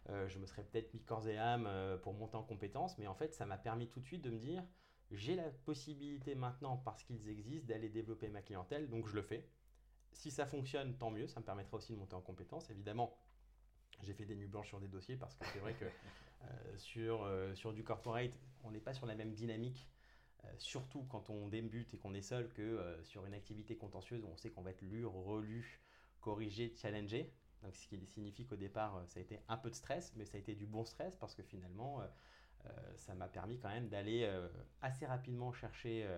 euh, 0.08 0.28
je 0.28 0.38
me 0.38 0.46
serais 0.46 0.62
peut-être 0.62 0.92
mis 0.94 1.02
corps 1.02 1.28
et 1.28 1.36
âme 1.36 1.68
pour 2.02 2.14
monter 2.14 2.36
en 2.36 2.42
compétences. 2.42 2.96
Mais 2.98 3.06
en 3.06 3.14
fait, 3.14 3.34
ça 3.34 3.46
m'a 3.46 3.58
permis 3.58 3.88
tout 3.88 4.00
de 4.00 4.06
suite 4.06 4.22
de 4.22 4.30
me 4.30 4.38
dire, 4.38 4.64
j'ai 5.10 5.34
la 5.34 5.50
possibilité 5.64 6.34
maintenant, 6.34 6.76
parce 6.76 7.02
qu'ils 7.02 7.28
existent, 7.28 7.66
d'aller 7.68 7.88
développer 7.88 8.28
ma 8.28 8.42
clientèle. 8.42 8.88
Donc 8.88 9.06
je 9.06 9.14
le 9.14 9.22
fais. 9.22 9.48
Si 10.12 10.30
ça 10.30 10.46
fonctionne, 10.46 10.96
tant 10.96 11.10
mieux. 11.10 11.28
Ça 11.28 11.40
me 11.40 11.44
permettra 11.44 11.76
aussi 11.76 11.92
de 11.92 11.98
monter 11.98 12.14
en 12.14 12.20
compétences. 12.20 12.70
Évidemment, 12.70 13.16
j'ai 14.02 14.14
fait 14.14 14.24
des 14.24 14.34
nuits 14.34 14.48
blanches 14.48 14.68
sur 14.68 14.80
des 14.80 14.88
dossiers 14.88 15.16
parce 15.16 15.36
que 15.36 15.44
c'est 15.52 15.58
vrai 15.58 15.74
que 15.74 15.84
sur, 16.78 17.28
sur 17.54 17.72
du 17.72 17.84
corporate, 17.84 18.32
on 18.64 18.70
n'est 18.70 18.80
pas 18.80 18.94
sur 18.94 19.06
la 19.06 19.14
même 19.14 19.32
dynamique. 19.32 19.86
Euh, 20.44 20.48
surtout 20.58 21.02
quand 21.08 21.30
on 21.30 21.48
débute 21.48 21.92
et 21.94 21.98
qu'on 21.98 22.14
est 22.14 22.22
seul, 22.22 22.48
que 22.52 22.62
euh, 22.62 23.02
sur 23.04 23.26
une 23.26 23.34
activité 23.34 23.76
contentieuse 23.76 24.22
où 24.24 24.28
on 24.28 24.36
sait 24.36 24.50
qu'on 24.50 24.62
va 24.62 24.70
être 24.70 24.82
lu, 24.82 25.04
relu, 25.04 25.80
corrigé, 26.20 26.72
challengé. 26.76 27.32
Donc, 27.62 27.76
ce 27.76 27.86
qui 27.86 28.06
signifie 28.06 28.46
qu'au 28.46 28.56
départ, 28.56 29.02
ça 29.06 29.20
a 29.20 29.22
été 29.22 29.38
un 29.48 29.56
peu 29.58 29.68
de 29.68 29.74
stress, 29.74 30.14
mais 30.16 30.24
ça 30.24 30.36
a 30.36 30.40
été 30.40 30.54
du 30.54 30.66
bon 30.66 30.84
stress 30.84 31.14
parce 31.16 31.34
que 31.34 31.42
finalement, 31.42 32.00
ça 32.94 33.14
m'a 33.14 33.28
permis 33.28 33.58
quand 33.58 33.68
même 33.68 33.88
d'aller 33.90 34.26
assez 34.80 35.04
rapidement 35.04 35.52
chercher, 35.52 36.08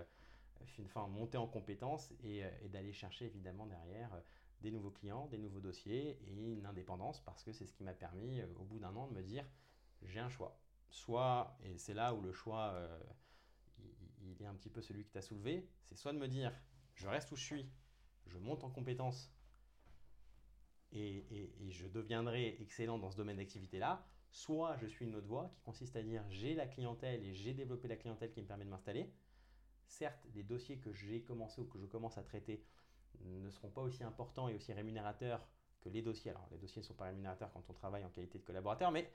enfin, 0.84 1.08
monter 1.08 1.38
en 1.38 1.48
compétences 1.48 2.12
et 2.22 2.44
d'aller 2.68 2.92
chercher 2.92 3.24
évidemment 3.24 3.66
derrière 3.66 4.10
des 4.60 4.70
nouveaux 4.70 4.92
clients, 4.92 5.26
des 5.26 5.38
nouveaux 5.38 5.58
dossiers 5.58 6.16
et 6.28 6.52
une 6.52 6.64
indépendance 6.64 7.18
parce 7.18 7.42
que 7.42 7.50
c'est 7.50 7.66
ce 7.66 7.72
qui 7.72 7.82
m'a 7.82 7.94
permis 7.94 8.40
au 8.60 8.62
bout 8.62 8.78
d'un 8.78 8.94
an 8.94 9.08
de 9.08 9.14
me 9.14 9.22
dire 9.22 9.44
j'ai 10.02 10.20
un 10.20 10.28
choix. 10.28 10.56
Soit, 10.90 11.58
et 11.64 11.76
c'est 11.76 11.94
là 11.94 12.14
où 12.14 12.20
le 12.20 12.32
choix, 12.32 12.72
il, 14.38 14.44
est 14.44 14.48
un 14.48 14.54
petit 14.54 14.70
peu 14.70 14.80
celui 14.80 15.04
que 15.04 15.12
tu 15.12 15.18
as 15.18 15.22
soulevé, 15.22 15.68
c'est 15.84 15.96
soit 15.96 16.12
de 16.12 16.18
me 16.18 16.28
dire 16.28 16.52
je 16.94 17.08
reste 17.08 17.32
où 17.32 17.36
je 17.36 17.44
suis, 17.44 17.70
je 18.26 18.38
monte 18.38 18.64
en 18.64 18.70
compétences 18.70 19.32
et, 20.92 21.24
je 21.70 21.86
deviendrai 21.86 22.56
excellent 22.60 22.98
dans 22.98 23.10
ce 23.10 23.16
domaine 23.16 23.38
d'activité-là, 23.38 24.06
soit 24.30 24.76
je 24.76 24.86
suis 24.86 25.06
une 25.06 25.14
autre 25.14 25.26
voie 25.26 25.50
qui 25.54 25.60
consiste 25.62 25.96
à 25.96 26.02
dire 26.02 26.22
j'ai 26.28 26.54
la 26.54 26.66
clientèle 26.66 27.24
et 27.24 27.34
j'ai 27.34 27.54
développé 27.54 27.88
la 27.88 27.96
clientèle 27.96 28.30
qui 28.30 28.42
me 28.42 28.46
permet 28.46 28.64
de 28.64 28.70
m'installer. 28.70 29.10
Certes, 29.86 30.26
les 30.34 30.42
dossiers 30.42 30.78
que 30.78 30.92
j'ai 30.92 31.22
commencé 31.22 31.60
ou 31.60 31.64
que 31.64 31.78
je 31.78 31.86
commence 31.86 32.18
à 32.18 32.22
traiter 32.22 32.64
ne 33.24 33.50
seront 33.50 33.70
pas 33.70 33.82
aussi 33.82 34.04
importants 34.04 34.48
et 34.48 34.54
aussi 34.54 34.72
rémunérateurs 34.72 35.46
que 35.80 35.88
les 35.88 36.02
dossiers. 36.02 36.30
Alors, 36.30 36.46
les 36.50 36.58
dossiers 36.58 36.80
ne 36.80 36.86
sont 36.86 36.94
pas 36.94 37.06
rémunérateurs 37.06 37.50
quand 37.52 37.64
on 37.68 37.72
travaille 37.72 38.04
en 38.04 38.10
qualité 38.10 38.38
de 38.38 38.44
collaborateur, 38.44 38.90
mais 38.90 39.10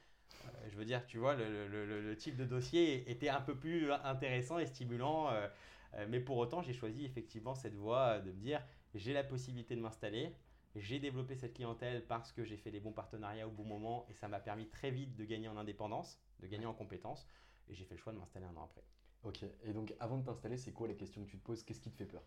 je 0.69 0.75
veux 0.77 0.85
dire, 0.85 1.05
tu 1.05 1.17
vois, 1.17 1.35
le, 1.35 2.15
type 2.17 2.35
de 2.35 2.45
dossier 2.45 3.09
était 3.09 3.29
un 3.29 3.41
peu 3.41 3.55
plus 3.55 3.91
intéressant 3.91 4.59
et 4.59 4.65
stimulant. 4.65 5.29
Euh, 5.29 5.47
euh, 5.95 6.05
mais 6.09 6.19
pour 6.19 6.37
autant, 6.37 6.61
j'ai 6.61 6.73
choisi 6.73 7.05
effectivement 7.05 7.55
cette 7.55 7.75
voie 7.75 8.19
de 8.19 8.31
me 8.31 8.39
dire 8.39 8.61
j'ai 8.93 9.13
la 9.13 9.23
possibilité 9.23 9.75
de 9.75 9.81
m'installer. 9.81 10.35
J'ai 10.75 10.99
développé 10.99 11.35
cette 11.35 11.53
clientèle 11.53 12.05
parce 12.05 12.31
que 12.31 12.43
j'ai 12.43 12.57
fait 12.57 12.69
les 12.69 12.79
bons 12.79 12.91
partenariats 12.91 13.47
au 13.47 13.51
bon 13.51 13.63
moment 13.63 14.05
et 14.09 14.13
ça 14.13 14.27
m'a 14.27 14.39
permis 14.39 14.67
très 14.67 14.91
vite 14.91 15.15
de 15.15 15.25
gagner 15.25 15.47
en 15.47 15.57
indépendance, 15.57 16.19
de 16.39 16.47
gagner 16.47 16.65
en 16.65 16.73
compétences. 16.73 17.27
Et 17.67 17.73
j'ai 17.73 17.83
fait 17.83 17.95
le 17.95 17.99
choix 17.99 18.13
de 18.13 18.19
m'installer 18.19 18.45
un 18.45 18.55
an 18.55 18.65
après. 18.65 18.83
Ok, 19.23 19.43
et 19.63 19.73
donc 19.73 19.93
avant 19.99 20.17
de 20.17 20.23
t'installer, 20.23 20.57
c'est 20.57 20.71
quoi 20.71 20.87
les 20.87 20.95
questions 20.95 21.23
que 21.23 21.29
tu 21.29 21.39
te 21.39 21.43
poses? 21.43 21.63
Qu'est-ce 21.63 21.81
qui 21.81 21.89
te 21.89 21.97
fait 21.97 22.05
peur? 22.05 22.23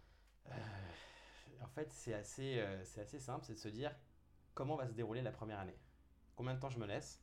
En 1.63 1.69
fait, 1.69 1.93
c'est 1.93 2.15
assez, 2.15 2.65
c'est 2.85 3.03
assez 3.03 3.21
simple 3.21 3.45
c'est 3.45 3.55
de 3.55 3.59
se 3.59 3.69
dire 3.69 3.95
comment 4.55 4.77
va 4.77 4.89
se 4.89 4.95
dérouler 4.95 5.23
la 5.23 5.31
première 5.31 5.61
année? 5.61 5.79
Combien 6.35 6.55
de 6.55 6.59
temps 6.61 6.71
je 6.71 6.79
me 6.79 6.87
laisse? 6.87 7.23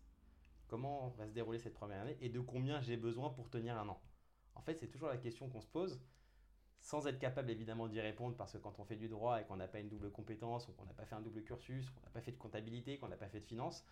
Comment 0.67 1.09
va 1.17 1.27
se 1.27 1.33
dérouler 1.33 1.59
cette 1.59 1.73
première 1.73 2.01
année 2.01 2.17
Et 2.21 2.29
de 2.29 2.39
combien 2.39 2.81
j'ai 2.81 2.97
besoin 2.97 3.29
pour 3.29 3.49
tenir 3.49 3.77
un 3.77 3.87
an 3.87 4.01
En 4.55 4.61
fait, 4.61 4.77
c'est 4.79 4.87
toujours 4.87 5.09
la 5.09 5.17
question 5.17 5.49
qu'on 5.49 5.61
se 5.61 5.67
pose 5.67 5.99
sans 6.79 7.07
être 7.07 7.19
capable 7.19 7.49
évidemment 7.49 7.87
d'y 7.87 7.99
répondre 7.99 8.35
parce 8.37 8.53
que 8.53 8.57
quand 8.57 8.79
on 8.79 8.85
fait 8.85 8.95
du 8.95 9.07
droit 9.07 9.41
et 9.41 9.43
qu'on 9.45 9.57
n'a 9.57 9.67
pas 9.67 9.79
une 9.79 9.89
double 9.89 10.11
compétence 10.11 10.67
ou 10.67 10.73
qu'on 10.73 10.85
n'a 10.85 10.93
pas 10.93 11.05
fait 11.05 11.15
un 11.15 11.21
double 11.21 11.43
cursus, 11.43 11.89
qu'on 11.89 12.01
n'a 12.01 12.11
pas 12.11 12.21
fait 12.21 12.31
de 12.31 12.37
comptabilité, 12.37 12.97
qu'on 12.97 13.07
n'a 13.07 13.17
pas 13.17 13.27
fait 13.27 13.39
de 13.39 13.45
finance, 13.45 13.83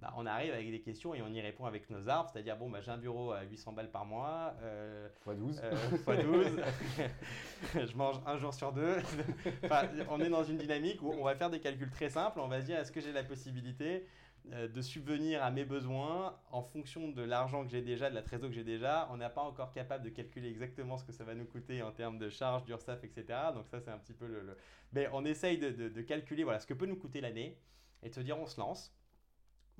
bah, 0.00 0.14
on 0.16 0.24
arrive 0.24 0.54
avec 0.54 0.70
des 0.70 0.80
questions 0.80 1.14
et 1.14 1.20
on 1.20 1.28
y 1.28 1.40
répond 1.42 1.66
avec 1.66 1.90
nos 1.90 2.08
arbres, 2.08 2.30
c'est-à-dire 2.32 2.56
bon 2.56 2.70
bah, 2.70 2.80
j'ai 2.80 2.90
un 2.90 2.96
bureau 2.96 3.32
à 3.32 3.42
800 3.42 3.72
balles 3.72 3.90
par 3.90 4.06
mois, 4.06 4.54
euh, 4.62 5.08
x 5.26 5.38
12, 5.38 5.60
euh, 5.62 6.22
12. 6.22 6.60
je 7.86 7.96
mange 7.96 8.16
un 8.24 8.38
jour 8.38 8.54
sur 8.54 8.72
deux. 8.72 8.96
on 10.08 10.20
est 10.20 10.30
dans 10.30 10.44
une 10.44 10.56
dynamique 10.56 11.02
où 11.02 11.12
on 11.12 11.24
va 11.24 11.36
faire 11.36 11.50
des 11.50 11.60
calculs 11.60 11.90
très 11.90 12.08
simples, 12.08 12.40
on 12.40 12.48
va 12.48 12.62
se 12.62 12.66
dire 12.66 12.78
est-ce 12.78 12.90
que 12.90 13.00
j'ai 13.00 13.12
la 13.12 13.24
possibilité 13.24 13.96
euh, 13.96 14.06
de 14.50 14.82
subvenir 14.82 15.42
à 15.44 15.50
mes 15.50 15.64
besoins 15.64 16.36
en 16.50 16.62
fonction 16.62 17.08
de 17.08 17.22
l'argent 17.22 17.64
que 17.64 17.70
j'ai 17.70 17.82
déjà, 17.82 18.10
de 18.10 18.14
la 18.14 18.22
trésor 18.22 18.48
que 18.48 18.54
j'ai 18.54 18.64
déjà. 18.64 19.08
On 19.12 19.18
n'est 19.18 19.28
pas 19.28 19.42
encore 19.42 19.70
capable 19.70 20.04
de 20.04 20.10
calculer 20.10 20.48
exactement 20.48 20.98
ce 20.98 21.04
que 21.04 21.12
ça 21.12 21.24
va 21.24 21.34
nous 21.34 21.44
coûter 21.44 21.82
en 21.82 21.92
termes 21.92 22.18
de 22.18 22.28
charges, 22.28 22.64
d'URSAF, 22.64 23.04
etc. 23.04 23.38
Donc 23.54 23.68
ça, 23.68 23.80
c'est 23.80 23.90
un 23.90 23.98
petit 23.98 24.12
peu 24.12 24.26
le... 24.26 24.56
Mais 24.92 25.08
on 25.12 25.24
essaye 25.24 25.58
de, 25.58 26.02
calculer 26.02 26.42
voilà, 26.42 26.58
ce 26.58 26.66
que 26.66 26.74
peut 26.74 26.86
nous 26.86 26.96
coûter 26.96 27.20
l'année 27.20 27.58
et 28.02 28.08
de 28.08 28.14
se 28.14 28.20
dire 28.20 28.38
on 28.38 28.46
se 28.46 28.58
lance. 28.58 28.92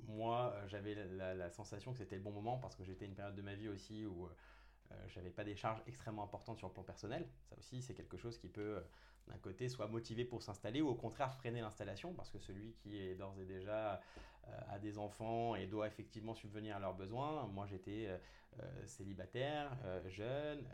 Moi, 0.07 0.53
euh, 0.55 0.67
j'avais 0.67 0.95
la, 0.95 1.49
sensation 1.49 1.91
que 1.91 1.97
c'était 1.97 2.15
le 2.15 2.21
bon 2.21 2.31
moment 2.31 2.57
parce 2.57 2.75
que 2.75 2.83
j'étais 2.83 3.05
une 3.05 3.13
période 3.13 3.35
de 3.35 3.41
ma 3.41 3.55
vie 3.55 3.67
aussi 3.67 4.05
où 4.05 4.25
euh, 4.25 4.95
j'avais 5.09 5.29
pas 5.29 5.43
des 5.43 5.55
charges 5.55 5.81
extrêmement 5.85 6.23
importantes 6.23 6.57
sur 6.57 6.67
le 6.67 6.73
plan 6.73 6.83
personnel. 6.83 7.27
Ça 7.49 7.57
aussi, 7.57 7.81
c'est 7.81 7.93
quelque 7.93 8.17
chose 8.17 8.37
qui 8.37 8.47
peut 8.47 8.81
d'un 9.27 9.37
côté 9.37 9.69
soit 9.69 9.87
motivé 9.87 10.25
pour 10.25 10.41
s'installer 10.41 10.81
ou 10.81 10.89
au 10.89 10.95
contraire 10.95 11.33
freiner 11.35 11.61
l'installation 11.61 12.13
parce 12.13 12.29
que 12.29 12.39
celui 12.39 12.73
qui 12.73 12.99
est 12.99 13.15
d'ores 13.15 13.39
et 13.39 13.45
déjà 13.45 14.01
euh, 14.47 14.59
a 14.69 14.79
des 14.79 14.97
enfants 14.97 15.55
et 15.55 15.67
doit 15.67 15.87
effectivement 15.87 16.33
subvenir 16.33 16.75
à 16.75 16.79
leurs 16.79 16.95
besoins. 16.95 17.47
Moi 17.47 17.65
j'étais 17.67 18.07
euh, 18.07 18.17
euh, 18.61 18.85
célibataire, 18.85 19.71
jeune, 20.09 20.65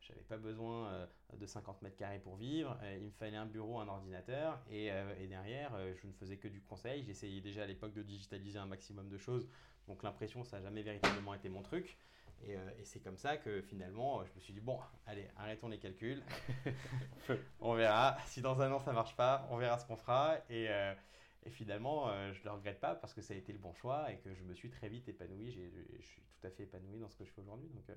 j'avais 0.00 0.22
pas 0.22 0.38
besoin 0.38 1.06
de 1.36 1.44
50 1.44 1.82
mètres 1.82 1.96
carrés 1.96 2.18
pour 2.18 2.36
vivre, 2.36 2.78
il 2.96 3.04
me 3.04 3.10
fallait 3.10 3.36
un 3.36 3.44
bureau, 3.44 3.78
un 3.78 3.88
ordinateur 3.88 4.58
et, 4.70 4.86
et 4.86 5.26
derrière 5.26 5.76
je 6.00 6.06
ne 6.06 6.12
faisais 6.12 6.38
que 6.38 6.48
du 6.48 6.62
conseil. 6.62 7.02
J'essayais 7.02 7.42
déjà 7.42 7.64
à 7.64 7.66
l'époque 7.66 7.92
de 7.92 8.02
digitaliser 8.02 8.58
un 8.58 8.66
maximum 8.66 9.10
de 9.10 9.18
choses 9.18 9.46
donc 9.88 10.02
l'impression 10.02 10.44
ça 10.44 10.56
n'a 10.58 10.64
jamais 10.64 10.82
véritablement 10.82 11.34
été 11.34 11.48
mon 11.48 11.62
truc. 11.62 11.96
Et, 12.44 12.52
et 12.52 12.84
c'est 12.84 13.00
comme 13.00 13.16
ça 13.16 13.36
que 13.36 13.62
finalement, 13.62 14.24
je 14.24 14.32
me 14.34 14.40
suis 14.40 14.52
dit, 14.52 14.60
bon, 14.60 14.78
allez, 15.06 15.28
arrêtons 15.36 15.68
les 15.68 15.78
calculs. 15.78 16.22
on 17.60 17.74
verra. 17.74 18.16
Si 18.26 18.40
dans 18.40 18.60
un 18.60 18.70
an 18.72 18.78
ça 18.78 18.92
marche 18.92 19.16
pas, 19.16 19.48
on 19.50 19.56
verra 19.56 19.78
ce 19.78 19.86
qu'on 19.86 19.96
fera. 19.96 20.36
Et, 20.48 20.68
et 21.46 21.50
finalement, 21.50 22.08
euh, 22.08 22.32
je 22.32 22.40
ne 22.40 22.44
le 22.44 22.50
regrette 22.50 22.80
pas 22.80 22.96
parce 22.96 23.14
que 23.14 23.22
ça 23.22 23.32
a 23.32 23.36
été 23.36 23.52
le 23.52 23.58
bon 23.58 23.72
choix 23.72 24.10
et 24.10 24.18
que 24.18 24.34
je 24.34 24.42
me 24.42 24.52
suis 24.52 24.68
très 24.68 24.88
vite 24.88 25.08
épanoui. 25.08 25.52
Je 25.52 26.02
suis 26.02 26.22
tout 26.22 26.46
à 26.46 26.50
fait 26.50 26.64
épanoui 26.64 26.98
dans 26.98 27.08
ce 27.08 27.16
que 27.16 27.24
je 27.24 27.30
fais 27.30 27.40
aujourd'hui. 27.40 27.68
Donc, 27.68 27.88
euh, 27.90 27.94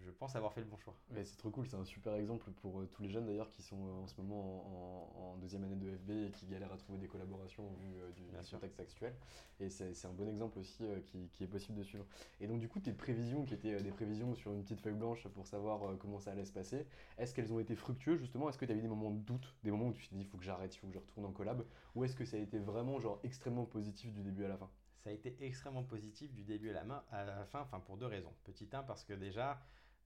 je, 0.00 0.10
pense 0.10 0.36
avoir 0.36 0.52
fait 0.52 0.60
le 0.60 0.66
bon 0.66 0.76
choix. 0.78 0.94
Mais 1.10 1.24
c'est 1.24 1.36
trop 1.36 1.50
cool, 1.50 1.66
c'est 1.66 1.76
un 1.76 1.84
super 1.84 2.14
exemple 2.14 2.50
pour 2.52 2.80
euh, 2.80 2.86
tous 2.86 3.02
les 3.02 3.10
jeunes 3.10 3.26
d'ailleurs 3.26 3.50
qui 3.50 3.62
sont 3.62 3.76
en 3.76 4.06
ce 4.06 4.20
moment 4.20 5.32
en, 5.32 5.36
deuxième 5.38 5.64
année 5.64 5.76
de 5.76 5.90
FB 5.96 6.10
et 6.10 6.30
qui 6.30 6.46
galèrent 6.46 6.72
à 6.72 6.76
trouver 6.76 6.98
des 6.98 7.08
collaborations 7.08 7.68
au 7.68 7.74
vu 7.74 7.94
du, 8.14 8.22
contexte 8.50 8.80
actuel. 8.80 9.14
Et 9.60 9.68
c'est 9.68 10.06
un 10.06 10.12
bon 10.12 10.28
exemple 10.28 10.58
aussi 10.58 10.84
qui, 11.06 11.28
qui, 11.32 11.44
est 11.44 11.48
possible 11.48 11.78
de 11.78 11.82
suivre. 11.82 12.06
Et 12.40 12.46
donc 12.46 12.60
du 12.60 12.68
coup, 12.68 12.80
tes 12.80 12.92
prévisions 12.92 13.44
qui 13.44 13.54
étaient 13.54 13.82
des 13.82 13.90
prévisions 13.90 14.34
sur 14.34 14.52
une 14.52 14.62
petite 14.62 14.80
feuille 14.80 14.94
blanche 14.94 15.26
pour 15.28 15.46
savoir 15.46 15.98
comment 15.98 16.20
ça 16.20 16.30
allait 16.30 16.44
se 16.44 16.52
passer, 16.52 16.86
est-ce 17.18 17.34
qu'elles 17.34 17.52
ont 17.52 17.60
été 17.60 17.74
fructueuses 17.74 18.20
justement? 18.20 18.48
Est-ce 18.48 18.58
que 18.58 18.64
tu 18.64 18.72
as 18.72 18.76
eu 18.76 18.82
des 18.82 18.88
moments 18.88 19.10
de 19.10 19.18
doute, 19.18 19.54
des 19.64 19.70
moments 19.70 19.88
où 19.88 19.92
tu 19.92 20.08
t'es 20.08 20.14
dit 20.14 20.22
il 20.22 20.26
faut 20.26 20.38
que 20.38 20.44
j'arrête, 20.44 20.74
il 20.74 20.78
faut 20.78 20.86
que 20.86 20.94
je 20.94 20.98
retourne 20.98 21.26
en 21.26 21.32
collab? 21.32 21.64
Ou 21.94 22.04
est-ce 22.04 22.16
que 22.16 22.24
ça 22.24 22.36
a 22.36 22.40
été 22.40 22.58
vraiment 22.58 23.00
genre 23.00 23.20
extrêmement 23.24 23.64
positif 23.64 24.12
du 24.12 24.22
début 24.22 24.44
à 24.44 24.48
la 24.48 24.56
fin? 24.56 24.70
Ça 25.04 25.10
a 25.10 25.12
été 25.12 25.36
extrêmement 25.42 25.84
positif 25.84 26.32
du 26.32 26.44
début 26.44 26.70
à 26.70 26.72
la, 26.72 26.84
main, 26.84 27.04
à 27.12 27.24
la 27.26 27.44
fin, 27.44 27.60
enfin 27.60 27.78
pour 27.78 27.98
deux 27.98 28.06
raisons. 28.06 28.32
Petit 28.44 28.66
1 28.72 28.84
parce 28.84 29.04
que 29.04 29.12
déjà, 29.12 29.50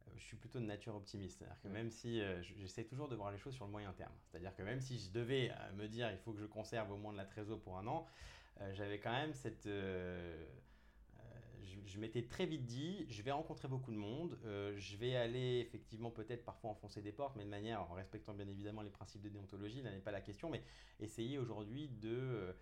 euh, 0.09 0.11
je 0.17 0.25
suis 0.25 0.37
plutôt 0.37 0.59
de 0.59 0.65
nature 0.65 0.97
optimiste. 0.97 1.39
C'est-à-dire 1.39 1.61
que 1.63 1.69
même 1.69 1.89
si 1.89 2.21
euh, 2.21 2.43
j'essaie 2.43 2.83
toujours 2.83 3.09
de 3.09 3.15
voir 3.15 3.31
les 3.31 3.39
choses 3.39 3.55
sur 3.55 3.65
le 3.65 3.71
moyen 3.71 3.93
terme, 3.93 4.11
c'est-à-dire 4.25 4.57
que 4.57 4.63
même 4.63 4.81
si 4.81 4.99
je 4.99 5.13
devais 5.13 5.53
euh, 5.53 5.73
me 5.77 5.87
dire 5.87 6.11
il 6.11 6.19
faut 6.19 6.33
que 6.33 6.41
je 6.41 6.47
conserve 6.47 6.91
au 6.91 6.97
moins 6.97 7.13
de 7.13 7.17
la 7.17 7.27
trésor 7.27 7.61
pour 7.61 7.79
un 7.79 7.87
an, 7.87 8.07
j'avais 8.73 8.99
quand 8.99 9.13
même 9.13 9.35
cette 9.35 9.69
je, 11.87 12.01
m'étais 12.01 12.23
très 12.25 12.45
vite 12.45 12.65
dit, 12.65 13.07
je 13.09 13.23
vais 13.23 13.31
rencontrer 13.31 13.69
beaucoup 13.69 13.93
de 13.93 13.97
monde, 13.97 14.37
je 14.45 14.97
vais 14.97 15.15
aller 15.15 15.61
effectivement 15.61 16.11
peut-être 16.11 16.45
parfois 16.45 16.71
enfoncer 16.71 17.01
des 17.01 17.13
portes, 17.13 17.37
mais 17.37 17.45
de 17.45 17.49
manière 17.49 17.83
en 17.83 17.95
respectant 17.95 18.35
bien 18.35 18.49
évidemment 18.49 18.83
les 18.83 18.91
principes 18.91 19.23
de 19.23 19.29
déontologie, 19.29 19.81
là 19.81 19.93
n'est 19.93 20.01
pas 20.01 20.11
la 20.11 20.21
question, 20.21 20.51
mais 20.51 20.65
essayer 20.99 21.39
aujourd'hui 21.39 21.87
de 21.87 22.53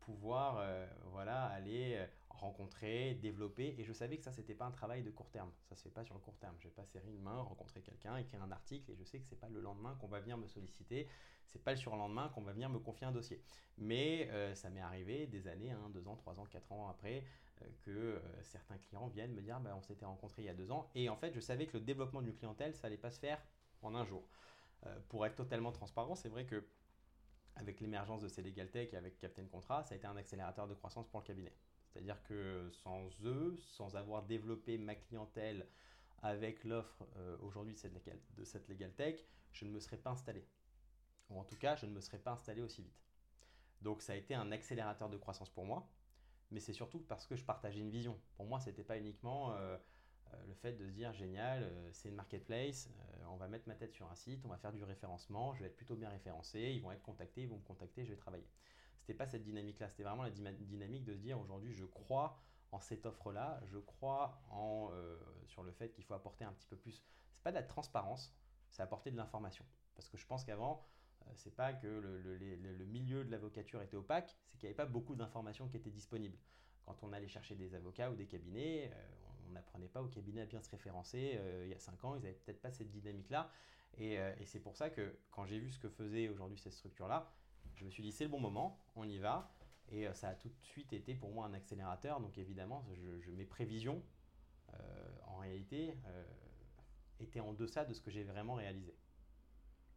pouvoir 0.00 0.58
euh, 0.58 0.86
voilà, 1.06 1.44
aller 1.46 2.04
rencontrer, 2.28 3.14
développer, 3.14 3.74
et 3.78 3.84
je 3.84 3.92
savais 3.92 4.18
que 4.18 4.24
ça 4.24 4.32
c'était 4.32 4.54
pas 4.54 4.66
un 4.66 4.70
travail 4.70 5.02
de 5.02 5.10
court 5.10 5.30
terme, 5.30 5.50
ça 5.68 5.74
se 5.74 5.82
fait 5.82 5.90
pas 5.90 6.04
sur 6.04 6.14
le 6.14 6.20
court 6.20 6.36
terme, 6.36 6.54
je 6.58 6.68
vais 6.68 6.74
pas 6.74 6.84
serrer 6.84 7.10
une 7.10 7.22
main, 7.22 7.40
rencontrer 7.40 7.80
quelqu'un, 7.80 8.16
écrire 8.18 8.42
un 8.42 8.52
article, 8.52 8.90
et 8.90 8.94
je 8.94 9.04
sais 9.04 9.18
que 9.18 9.26
c'est 9.26 9.40
pas 9.40 9.48
le 9.48 9.60
lendemain 9.60 9.96
qu'on 10.00 10.08
va 10.08 10.20
venir 10.20 10.36
me 10.36 10.46
solliciter, 10.46 11.08
c'est 11.46 11.62
pas 11.62 11.70
le 11.70 11.78
surlendemain 11.78 12.28
qu'on 12.34 12.42
va 12.42 12.52
venir 12.52 12.68
me 12.68 12.78
confier 12.78 13.06
un 13.06 13.12
dossier. 13.12 13.40
Mais 13.78 14.28
ça 14.54 14.68
m'est 14.68 14.80
arrivé 14.80 15.26
des 15.26 15.48
années, 15.48 15.70
1, 15.70 15.90
2 15.90 16.08
ans, 16.08 16.16
3 16.16 16.38
ans, 16.38 16.44
4 16.44 16.72
ans 16.72 16.88
après, 16.88 17.24
euh, 17.62 17.66
que 17.82 17.90
euh, 17.90 18.20
certains 18.42 18.76
clients 18.78 19.06
viennent 19.08 19.32
me 19.32 19.40
dire 19.40 19.60
bah, 19.60 19.74
on 19.76 19.80
s'était 19.80 20.04
rencontrés 20.04 20.42
il 20.42 20.44
y 20.44 20.50
a 20.50 20.54
deux 20.54 20.70
ans. 20.70 20.90
Et 20.94 21.08
en 21.08 21.16
fait 21.16 21.32
je 21.32 21.40
savais 21.40 21.66
que 21.66 21.78
le 21.78 21.84
développement 21.84 22.20
d'une 22.20 22.34
clientèle 22.34 22.74
ça 22.74 22.86
allait 22.86 22.96
pas 22.96 23.10
se 23.10 23.18
faire 23.18 23.40
en 23.82 23.94
un 23.94 24.04
jour. 24.04 24.28
Euh, 24.84 24.94
pour 25.08 25.24
être 25.24 25.36
totalement 25.36 25.72
transparent, 25.72 26.14
c'est 26.14 26.28
vrai 26.28 26.44
que 26.44 26.66
avec 27.56 27.80
l'émergence 27.80 28.22
de 28.22 28.28
ces 28.28 28.42
Legal 28.42 28.70
Tech 28.70 28.92
et 28.92 28.96
avec 28.96 29.18
Captain 29.18 29.46
Contrat, 29.46 29.82
ça 29.84 29.94
a 29.94 29.96
été 29.96 30.06
un 30.06 30.16
accélérateur 30.16 30.68
de 30.68 30.74
croissance 30.74 31.08
pour 31.08 31.20
le 31.20 31.26
cabinet. 31.26 31.52
C'est-à-dire 31.88 32.22
que 32.24 32.70
sans 32.70 33.08
eux, 33.24 33.56
sans 33.58 33.96
avoir 33.96 34.22
développé 34.22 34.78
ma 34.78 34.94
clientèle 34.94 35.66
avec 36.22 36.64
l'offre 36.64 37.06
aujourd'hui 37.40 37.74
de 37.74 38.44
cette 38.44 38.68
Legal 38.68 38.92
Tech, 38.92 39.24
je 39.52 39.64
ne 39.64 39.70
me 39.70 39.80
serais 39.80 39.96
pas 39.96 40.10
installé. 40.10 40.46
Ou 41.30 41.38
en 41.38 41.44
tout 41.44 41.56
cas, 41.56 41.76
je 41.76 41.86
ne 41.86 41.92
me 41.92 42.00
serais 42.00 42.18
pas 42.18 42.32
installé 42.32 42.62
aussi 42.62 42.82
vite. 42.82 43.02
Donc 43.80 44.02
ça 44.02 44.12
a 44.12 44.16
été 44.16 44.34
un 44.34 44.52
accélérateur 44.52 45.08
de 45.08 45.16
croissance 45.16 45.50
pour 45.50 45.64
moi 45.64 45.88
mais 46.50 46.60
c'est 46.60 46.72
surtout 46.72 47.00
parce 47.00 47.26
que 47.26 47.36
je 47.36 47.44
partageais 47.44 47.80
une 47.80 47.90
vision. 47.90 48.18
Pour 48.36 48.46
moi, 48.46 48.60
ce 48.60 48.70
n'était 48.70 48.84
pas 48.84 48.98
uniquement 48.98 49.52
euh, 49.52 49.54
euh, 49.56 49.78
le 50.46 50.54
fait 50.54 50.72
de 50.72 50.86
se 50.86 50.92
dire 50.92 51.12
génial, 51.12 51.62
euh, 51.62 51.88
c'est 51.92 52.08
une 52.08 52.14
marketplace, 52.14 52.90
on 53.28 53.36
va 53.36 53.48
mettre 53.48 53.68
ma 53.68 53.74
tête 53.74 53.92
sur 53.92 54.10
un 54.10 54.14
site, 54.14 54.44
on 54.44 54.48
va 54.48 54.56
faire 54.56 54.72
du 54.72 54.84
référencement, 54.84 55.54
je 55.54 55.60
vais 55.60 55.66
être 55.66 55.76
plutôt 55.76 55.96
bien 55.96 56.08
référencé, 56.08 56.60
ils 56.60 56.80
vont 56.80 56.92
être 56.92 57.02
contactés, 57.02 57.42
ils 57.42 57.48
vont 57.48 57.58
me 57.58 57.64
contacter, 57.64 58.04
je 58.04 58.10
vais 58.10 58.16
travailler. 58.16 58.46
C'était 58.98 59.14
pas 59.14 59.26
cette 59.26 59.44
dynamique-là, 59.44 59.88
c'était 59.88 60.04
vraiment 60.04 60.22
la 60.22 60.30
dynamique 60.30 61.04
de 61.04 61.14
se 61.14 61.20
dire 61.20 61.38
aujourd'hui, 61.40 61.72
je 61.72 61.84
crois 61.84 62.38
en 62.72 62.80
cette 62.80 63.06
offre-là, 63.06 63.60
je 63.66 63.78
crois 63.78 64.42
en, 64.50 64.90
sur 65.46 65.62
le 65.62 65.72
fait 65.72 65.90
qu'il 65.90 66.04
faut 66.04 66.14
apporter 66.14 66.44
un 66.44 66.52
petit 66.52 66.66
peu 66.66 66.76
plus. 66.76 67.04
C'est 67.34 67.42
pas 67.42 67.50
de 67.50 67.56
la 67.56 67.62
transparence, 67.62 68.34
c'est 68.70 68.82
apporter 68.82 69.10
de 69.10 69.16
l'information. 69.16 69.64
Parce 69.94 70.08
que 70.08 70.16
je 70.16 70.26
pense 70.26 70.44
qu'avant, 70.44 70.86
c'est 71.34 71.54
pas 71.54 71.72
que 71.72 71.86
le, 71.86 72.84
milieu 72.86 73.24
de 73.24 73.30
l'avocature 73.30 73.82
était 73.82 73.96
opaque, 73.96 74.36
c'est 74.46 74.58
qu'il 74.58 74.68
n'y 74.68 74.70
avait 74.70 74.76
pas 74.76 74.86
beaucoup 74.86 75.14
d'informations 75.14 75.68
qui 75.68 75.76
étaient 75.76 75.90
disponibles. 75.90 76.38
Quand 76.84 77.02
on 77.02 77.12
allait 77.12 77.28
chercher 77.28 77.56
des 77.56 77.74
avocats 77.74 78.10
ou 78.10 78.14
des 78.14 78.26
cabinets, 78.26 78.90
on 79.48 79.52
n'apprenait 79.52 79.88
pas 79.88 80.02
au 80.02 80.08
cabinet 80.08 80.42
à 80.42 80.46
bien 80.46 80.60
se 80.60 80.70
référencer. 80.70 81.38
il 81.62 81.68
y 81.68 81.74
a 81.74 81.78
5 81.78 82.04
ans, 82.04 82.16
ils 82.16 82.22
n'avaient 82.22 82.34
peut-être 82.34 82.60
pas 82.60 82.70
cette 82.70 82.90
dynamique-là. 82.90 83.50
Et, 83.98 84.14
et 84.14 84.44
c'est 84.44 84.60
pour 84.60 84.76
ça 84.76 84.90
que 84.90 85.18
quand 85.30 85.46
j'ai 85.46 85.58
vu 85.58 85.70
ce 85.70 85.78
que 85.78 85.88
faisait 85.88 86.28
aujourd'hui 86.28 86.58
cette 86.58 86.74
structure-là, 86.74 87.32
je 87.76 87.84
me 87.84 87.90
suis 87.90 88.02
dit 88.02 88.12
c'est 88.12 88.24
le 88.24 88.30
bon 88.30 88.40
moment, 88.40 88.78
on 88.94 89.08
y 89.08 89.18
va. 89.18 89.52
Et 89.88 90.06
ça 90.14 90.28
a 90.28 90.34
tout 90.34 90.48
de 90.48 90.60
suite 90.60 90.92
été 90.92 91.14
pour 91.14 91.30
moi 91.30 91.46
un 91.46 91.54
accélérateur. 91.54 92.20
Donc 92.20 92.36
évidemment, 92.38 92.84
je, 93.20 93.30
mes 93.30 93.44
prévisions, 93.44 94.02
en 95.26 95.36
réalité, 95.36 95.94
étaient 97.20 97.40
en 97.40 97.52
deçà 97.52 97.84
de 97.84 97.94
ce 97.94 98.00
que 98.00 98.10
j'ai 98.10 98.24
vraiment 98.24 98.54
réalisé. 98.54 98.94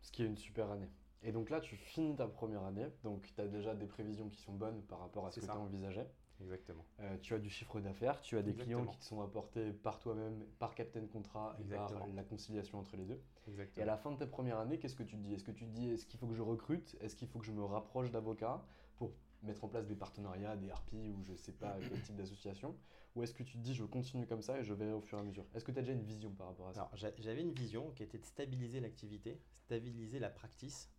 Ce 0.02 0.12
qui 0.12 0.24
est 0.24 0.26
une 0.26 0.38
super 0.38 0.72
année. 0.72 0.90
Et 1.22 1.32
donc 1.32 1.50
là, 1.50 1.60
tu 1.60 1.76
finis 1.76 2.16
ta 2.16 2.28
première 2.28 2.64
année, 2.64 2.88
donc 3.04 3.34
tu 3.36 3.42
as 3.42 3.48
déjà 3.48 3.76
des 3.76 3.88
prévisions 3.88 4.30
qui 4.30 4.42
sont 4.42 4.54
bonnes 4.54 4.82
par 4.84 5.00
rapport 5.00 5.28
à 5.28 5.32
ce 5.32 5.42
que 5.42 5.46
tu 5.46 5.52
envisageais. 5.52 6.10
Exactement. 6.42 6.86
Euh, 7.00 7.18
tu 7.22 7.34
as 7.34 7.40
du 7.40 7.50
chiffre 7.50 7.80
d'affaires, 7.82 8.22
tu 8.22 8.38
as 8.38 8.42
des 8.42 8.56
clients 8.56 8.86
qui 8.86 8.98
te 8.98 9.04
sont 9.04 9.22
apportés 9.22 9.74
par 9.74 10.00
toi-même, 10.00 10.46
par 10.58 10.74
Captain 10.76 11.06
Contrat 11.06 11.58
et 11.60 11.64
par 11.64 12.08
la 12.08 12.24
conciliation 12.24 12.80
entre 12.80 12.96
les 12.96 13.06
deux. 13.06 13.22
Exactement. 13.48 13.80
Et 13.80 13.84
à 13.84 13.86
la 13.86 13.98
fin 13.98 14.12
de 14.12 14.18
ta 14.18 14.28
première 14.28 14.60
année, 14.60 14.80
qu'est-ce 14.80 14.96
que 14.96 15.04
tu 15.04 15.18
te 15.18 15.22
dis? 15.22 15.34
Est-ce 15.34 15.44
que 15.44 15.52
tu 15.52 15.66
te 15.66 15.72
dis 15.72 15.90
est-ce 15.90 16.06
qu'il 16.06 16.20
faut 16.20 16.28
que 16.28 16.36
je 16.36 16.42
recrute? 16.42 16.98
Est-ce 17.02 17.16
qu'il 17.16 17.28
faut 17.28 17.40
que 17.40 17.46
je 17.46 17.52
me 17.52 17.64
rapproche 17.64 18.12
d'avocats 18.12 18.64
pour 18.98 19.12
mettre 19.42 19.64
en 19.64 19.70
place 19.70 19.86
des 19.86 19.96
partenariats, 19.96 20.56
des 20.58 20.70
harpies 20.70 21.12
ou 21.12 21.24
je 21.24 21.34
sais 21.36 21.54
pas 21.54 21.78
quel 21.88 22.02
type 22.02 22.16
d'association? 22.16 22.76
Ou 23.16 23.24
est-ce 23.24 23.34
que 23.34 23.44
tu 23.44 23.58
te 23.58 23.64
dis 23.64 23.74
je 23.74 23.84
continue 23.84 24.26
comme 24.26 24.42
ça 24.42 24.60
et 24.60 24.64
je 24.64 24.74
verrai 24.74 24.94
au 24.94 25.02
fur 25.02 25.18
et 25.18 25.22
à 25.22 25.24
mesure? 25.24 25.46
Est-ce 25.54 25.66
que 25.66 25.72
tu 25.72 25.80
as 25.80 25.82
déjà 25.82 25.94
une 25.94 26.04
vision 26.04 26.32
par 26.32 26.48
rapport 26.48 26.70
à 26.70 26.74
ça? 26.74 26.92
J'avais 26.94 27.42
une 27.42 27.54
vision 27.54 27.92
qui 27.92 28.04
était 28.04 28.18
de 28.18 28.26
stabiliser 28.26 28.80
l'activité, 28.80 29.42
stabiliser 29.54 30.20
la 30.20 30.30
practice 30.30 30.92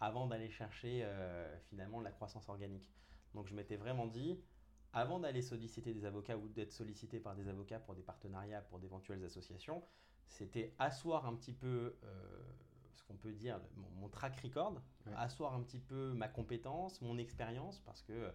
avant 0.00 0.26
d'aller 0.26 0.50
chercher 0.50 1.02
euh, 1.02 1.58
finalement 1.62 2.00
la 2.00 2.12
croissance 2.12 2.48
organique. 2.48 2.92
Donc 3.34 3.46
je 3.48 3.54
m'étais 3.54 3.76
vraiment 3.76 4.06
dit, 4.06 4.40
avant 4.92 5.20
d'aller 5.20 5.42
solliciter 5.42 5.92
des 5.92 6.04
avocats 6.04 6.36
ou 6.36 6.48
d'être 6.48 6.72
sollicité 6.72 7.20
par 7.20 7.34
des 7.34 7.48
avocats 7.48 7.78
pour 7.78 7.94
des 7.94 8.02
partenariats, 8.02 8.62
pour 8.62 8.78
d'éventuelles 8.78 9.24
associations, 9.24 9.82
c'était 10.28 10.74
asseoir 10.78 11.26
un 11.26 11.34
petit 11.34 11.52
peu 11.52 11.96
euh, 12.04 12.42
ce 12.94 13.02
qu'on 13.04 13.16
peut 13.16 13.32
dire 13.32 13.60
mon, 13.96 14.08
track 14.08 14.40
record, 14.40 14.80
asseoir 15.16 15.54
un 15.54 15.62
petit 15.62 15.78
peu 15.80 16.12
ma 16.12 16.28
compétence, 16.28 17.00
mon 17.00 17.18
expérience, 17.18 17.80
parce 17.80 18.02
que 18.02 18.32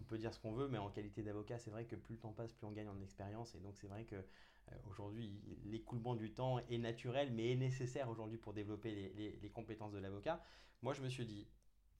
on 0.00 0.02
peut 0.04 0.18
dire 0.18 0.34
ce 0.34 0.40
qu'on 0.40 0.52
veut, 0.52 0.68
mais 0.68 0.78
en 0.78 0.90
qualité 0.90 1.22
d'avocat, 1.22 1.58
c'est 1.58 1.70
vrai 1.70 1.84
que 1.84 1.94
plus 1.96 2.14
le 2.14 2.20
temps 2.20 2.32
passe, 2.32 2.52
plus 2.52 2.66
on 2.66 2.72
gagne 2.72 2.88
en 2.88 3.00
expérience, 3.00 3.54
et 3.54 3.60
donc 3.60 3.76
c'est 3.76 3.86
vrai 3.86 4.04
que 4.04 4.16
euh, 4.16 4.76
aujourd'hui, 4.88 5.40
l'écoulement 5.64 6.14
du 6.14 6.32
temps 6.32 6.58
est 6.58 6.78
naturel, 6.78 7.32
mais 7.32 7.52
est 7.52 7.56
nécessaire 7.56 8.08
aujourd'hui 8.08 8.38
pour 8.38 8.52
développer 8.52 9.12
les, 9.14 9.50
compétences 9.50 9.92
de 9.92 9.98
l'avocat. 9.98 10.42
Moi, 10.82 10.94
je 10.94 11.02
me 11.02 11.08
suis 11.08 11.26
dit, 11.26 11.46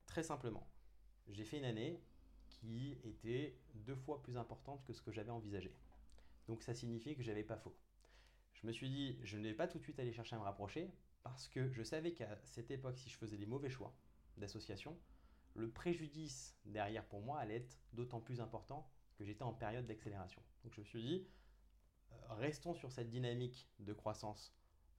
très 0.07 0.23
simplement, 0.23 0.67
j'ai 1.29 1.45
fait 1.45 1.59
une 1.59 1.65
année 1.65 2.01
était 3.05 3.57
deux 3.75 3.97
fois 3.97 4.23
plus 4.23 4.37
importante 4.37 4.85
que 4.85 4.93
ce 4.93 5.03
que 5.03 5.13
j'avais 5.13 5.31
envisagé. 5.31 5.75
Donc 6.49 6.63
ça 6.63 6.75
signifiait 6.75 7.15
que 7.15 7.23
j'avais 7.23 7.45
pas 7.45 7.57
faux. 7.57 7.75
Je 8.55 8.67
me 8.67 8.73
suis 8.73 8.89
dit, 8.89 9.19
je 9.23 9.37
ne 9.37 9.43
vais 9.43 9.55
pas 9.55 9.69
tout 9.69 9.79
de 9.79 9.83
suite 9.83 9.99
aller 9.99 10.13
chercher 10.13 10.37
à 10.37 10.39
me 10.39 10.45
rapprocher, 10.45 10.91
parce 11.23 11.49
que 11.49 11.73
je 11.73 11.83
savais 11.83 12.13
qu'à 12.13 12.39
cette 12.45 12.71
époque, 12.71 12.99
si 12.99 13.11
je 13.11 13.17
faisais 13.17 13.37
les 13.37 13.47
mauvais 13.47 13.71
choix 13.71 13.95
d'association, 14.37 14.97
le 15.55 15.71
préjudice 15.71 16.57
derrière 16.65 17.05
pour 17.05 17.21
moi 17.21 17.39
allait 17.39 17.57
être 17.57 17.79
d'autant 17.93 18.21
plus 18.21 18.41
important 18.41 18.89
que 19.17 19.25
j'étais 19.25 19.43
en 19.43 19.53
période 19.53 19.87
d'accélération. 19.87 20.43
Donc 20.65 20.75
je 20.75 20.81
me 20.81 20.85
suis 20.85 21.03
dit, 21.03 21.27
restons 22.31 22.75
sur 22.75 22.91
cette 22.91 23.09
dynamique 23.09 23.69
de 23.79 23.93
croissance 23.93 24.55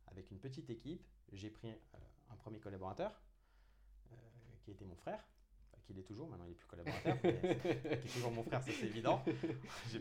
avec 0.07 0.31
une 0.31 0.39
petite 0.39 0.69
équipe. 0.69 1.05
J'ai 1.33 1.49
pris 1.49 1.69
euh, 1.69 1.97
un 2.29 2.35
premier 2.35 2.59
collaborateur, 2.59 3.21
euh, 4.11 4.15
qui 4.63 4.71
était 4.71 4.85
mon 4.85 4.95
frère, 4.95 5.27
qui 5.85 5.93
l'est 5.93 6.03
toujours, 6.03 6.27
maintenant 6.29 6.45
il 6.45 6.49
n'est 6.49 6.55
plus 6.55 6.67
collaborateur, 6.67 7.21
qui 7.21 7.27
est 7.27 8.13
toujours 8.13 8.31
mon 8.31 8.43
frère, 8.43 8.61
ça 8.63 8.71
c'est 8.71 8.85
évident. 8.85 9.23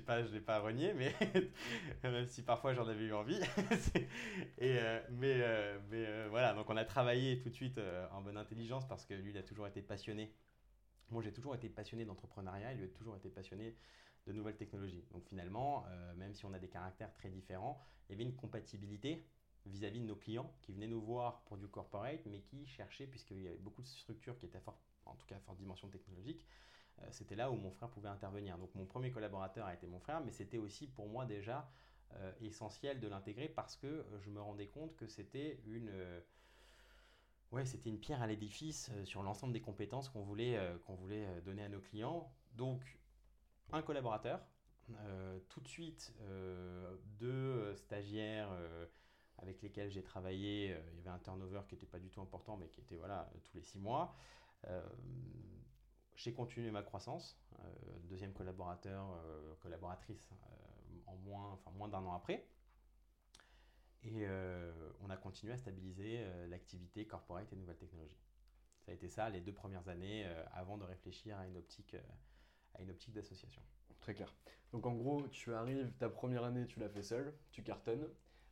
Pas, 0.06 0.22
je 0.22 0.28
ne 0.28 0.34
l'ai 0.34 0.40
pas 0.40 0.60
renié, 0.60 0.92
mais 0.94 1.14
même 2.02 2.26
si 2.26 2.42
parfois 2.42 2.74
j'en 2.74 2.86
avais 2.86 3.04
eu 3.04 3.12
envie. 3.12 3.40
Et, 4.58 4.78
euh, 4.78 5.00
mais 5.10 5.40
mais 5.90 6.28
voilà, 6.28 6.54
donc 6.54 6.68
on 6.70 6.76
a 6.76 6.84
travaillé 6.84 7.40
tout 7.40 7.48
de 7.48 7.54
suite 7.54 7.80
en 8.12 8.20
bonne 8.22 8.36
intelligence 8.36 8.86
parce 8.86 9.04
que 9.04 9.14
lui, 9.14 9.30
il 9.30 9.38
a 9.38 9.42
toujours 9.42 9.66
été 9.66 9.82
passionné. 9.82 10.34
Moi, 11.10 11.22
j'ai 11.22 11.32
toujours 11.32 11.54
été 11.54 11.68
passionné 11.68 12.04
d'entrepreneuriat, 12.04 12.72
il 12.72 12.78
lui 12.78 12.86
a 12.86 12.88
toujours 12.88 13.16
été 13.16 13.28
passionné 13.28 13.76
de 14.26 14.32
nouvelles 14.32 14.56
technologies. 14.56 15.04
Donc 15.12 15.24
finalement, 15.26 15.84
euh, 15.88 16.14
même 16.14 16.34
si 16.34 16.44
on 16.44 16.52
a 16.52 16.58
des 16.58 16.68
caractères 16.68 17.12
très 17.12 17.28
différents, 17.28 17.80
il 18.08 18.12
y 18.12 18.14
avait 18.14 18.24
une 18.24 18.36
compatibilité 18.36 19.26
vis-à-vis 19.66 20.00
de 20.00 20.06
nos 20.06 20.16
clients 20.16 20.52
qui 20.62 20.72
venaient 20.72 20.86
nous 20.86 21.00
voir 21.00 21.42
pour 21.44 21.56
du 21.56 21.68
corporate, 21.68 22.24
mais 22.26 22.40
qui 22.40 22.66
cherchaient, 22.66 23.06
puisqu'il 23.06 23.42
y 23.42 23.48
avait 23.48 23.58
beaucoup 23.58 23.82
de 23.82 23.86
structures 23.86 24.38
qui 24.38 24.46
étaient 24.46 24.60
fort, 24.60 24.78
en 25.06 25.14
tout 25.14 25.26
cas 25.26 25.38
forte 25.40 25.58
dimension 25.58 25.88
technologique, 25.88 26.46
euh, 27.00 27.06
c'était 27.10 27.36
là 27.36 27.50
où 27.50 27.56
mon 27.56 27.70
frère 27.70 27.88
pouvait 27.90 28.08
intervenir. 28.08 28.58
Donc 28.58 28.74
mon 28.74 28.86
premier 28.86 29.10
collaborateur 29.10 29.66
a 29.66 29.74
été 29.74 29.86
mon 29.86 30.00
frère, 30.00 30.20
mais 30.20 30.32
c'était 30.32 30.58
aussi 30.58 30.86
pour 30.86 31.08
moi 31.08 31.26
déjà 31.26 31.68
euh, 32.14 32.32
essentiel 32.40 33.00
de 33.00 33.08
l'intégrer 33.08 33.48
parce 33.48 33.76
que 33.76 34.06
je 34.20 34.30
me 34.30 34.40
rendais 34.40 34.68
compte 34.68 34.96
que 34.96 35.06
c'était 35.06 35.60
une... 35.66 35.92
Ouais, 37.52 37.64
c'était 37.64 37.88
une 37.88 38.00
pierre 38.00 38.20
à 38.20 38.26
l'édifice 38.26 38.90
sur 39.04 39.22
l'ensemble 39.22 39.52
des 39.52 39.60
compétences 39.60 40.08
qu'on 40.08 40.22
voulait, 40.22 40.58
qu'on 40.86 40.94
voulait 40.94 41.40
donner 41.42 41.62
à 41.62 41.68
nos 41.68 41.78
clients. 41.78 42.28
Donc, 42.56 42.98
un 43.70 43.80
collaborateur, 43.80 44.40
euh, 44.90 45.38
tout 45.48 45.60
de 45.60 45.68
suite 45.68 46.12
euh, 46.20 46.96
deux 47.18 47.28
euh, 47.28 47.74
stagiaires 47.74 48.50
avec 49.38 49.62
lesquels 49.62 49.90
j'ai 49.90 50.02
travaillé. 50.02 50.76
il 50.92 50.96
y 50.96 51.00
avait 51.00 51.10
un 51.10 51.18
turnover 51.18 51.60
qui 51.68 51.74
n'était 51.74 51.86
pas 51.86 51.98
du 51.98 52.10
tout 52.10 52.20
important, 52.20 52.56
mais 52.56 52.68
qui 52.68 52.80
était 52.80 52.96
voilà, 52.96 53.28
tous 53.44 53.54
les 53.54 53.62
six 53.62 53.78
mois. 53.78 54.14
J'ai 56.14 56.32
continué 56.32 56.70
ma 56.70 56.82
croissance. 56.82 57.38
deuxième 58.04 58.32
collaborateur, 58.32 59.06
collaboratrice 59.60 60.30
en 61.06 61.16
moins, 61.16 61.52
enfin, 61.52 61.70
moins 61.72 61.88
d'un 61.88 62.04
an 62.04 62.14
après. 62.14 62.46
Et 64.02 64.26
on 65.00 65.10
a 65.10 65.16
continué 65.16 65.52
à 65.52 65.56
stabiliser 65.56 66.24
l'activité 66.48 67.06
corporate 67.06 67.52
et 67.52 67.56
nouvelles 67.56 67.78
technologies. 67.78 68.20
Ça 68.82 68.92
a 68.92 68.94
été 68.94 69.08
ça 69.08 69.30
les 69.30 69.40
deux 69.40 69.54
premières 69.54 69.88
années 69.88 70.26
avant 70.52 70.76
de 70.76 70.84
réfléchir 70.84 71.38
à 71.38 71.46
une 71.46 71.56
optique 71.56 71.96
à 72.74 72.82
une 72.82 72.90
optique 72.90 73.12
d'association. 73.12 73.62
Très 74.00 74.14
clair. 74.14 74.34
Donc 74.72 74.84
en 74.86 74.94
gros, 74.94 75.26
tu 75.28 75.54
arrives, 75.54 75.90
ta 75.98 76.08
première 76.08 76.44
année, 76.44 76.66
tu 76.66 76.80
l'as 76.80 76.88
fait 76.88 77.02
seul, 77.02 77.32
tu 77.50 77.62
cartonnes. 77.62 78.06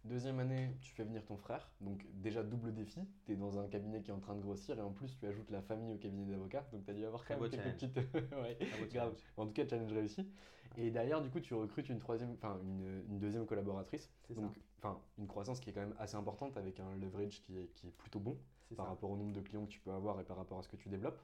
Deuxième 0.05 0.41
année, 0.41 0.75
tu 0.81 0.93
fais 0.93 1.05
venir 1.05 1.25
ton 1.25 1.37
frère, 1.37 1.71
donc 1.81 2.05
déjà 2.15 2.43
double 2.43 2.75
défi, 2.75 3.01
tu 3.25 3.33
es 3.33 3.37
dans 3.37 3.61
un 3.61 3.69
cabinet 3.69 4.03
qui 4.03 4.11
est 4.11 4.15
en 4.15 4.19
train 4.19 4.35
de 4.35 4.41
grossir 4.41 4.77
et 4.77 4.83
en 4.83 4.91
plus 4.91 5.17
tu 5.17 5.27
ajoutes 5.27 5.51
la 5.53 5.63
famille 5.63 5.93
au 5.95 5.97
cabinet 5.97 6.25
d'avocats, 6.25 6.67
donc 6.73 6.85
tu 6.85 6.91
as 6.91 6.95
dû 6.95 7.05
avoir 7.05 7.25
quand 7.25 7.39
même 7.39 7.49
quelques 7.49 7.73
petites... 7.73 7.97
ouais, 8.33 8.59
grave. 8.93 9.15
En 9.37 9.47
tout 9.47 9.53
cas, 9.53 9.65
challenge 9.65 9.93
réussi. 9.93 10.29
Et 10.77 10.91
derrière, 10.91 11.21
du 11.21 11.31
coup, 11.31 11.39
tu 11.39 11.55
recrutes 11.55 11.89
une, 11.89 12.01
troisième, 12.01 12.33
enfin, 12.33 12.59
une, 12.65 13.21
deuxième 13.21 13.47
collaboratrice, 13.47 14.11
donc 14.31 14.59
enfin, 14.79 14.99
une 15.19 15.29
croissance 15.29 15.61
qui 15.61 15.71
est 15.71 15.73
quand 15.73 15.83
même 15.83 15.95
assez 16.01 16.17
importante 16.17 16.57
avec 16.57 16.81
un 16.81 16.97
leverage 16.97 17.41
qui 17.43 17.57
est, 17.57 17.73
qui 17.75 17.87
est 17.87 17.93
plutôt 17.93 18.19
bon 18.19 18.37
par 18.77 18.89
rapport 18.89 19.11
au 19.11 19.17
nombre 19.17 19.33
de 19.33 19.41
clients 19.41 19.65
que 19.67 19.71
tu 19.71 19.81
peux 19.81 19.93
avoir 19.93 20.19
et 20.21 20.25
par 20.25 20.37
rapport 20.37 20.59
à 20.59 20.63
ce 20.63 20.69
que 20.69 20.77
tu 20.77 20.89
développes. 20.89 21.21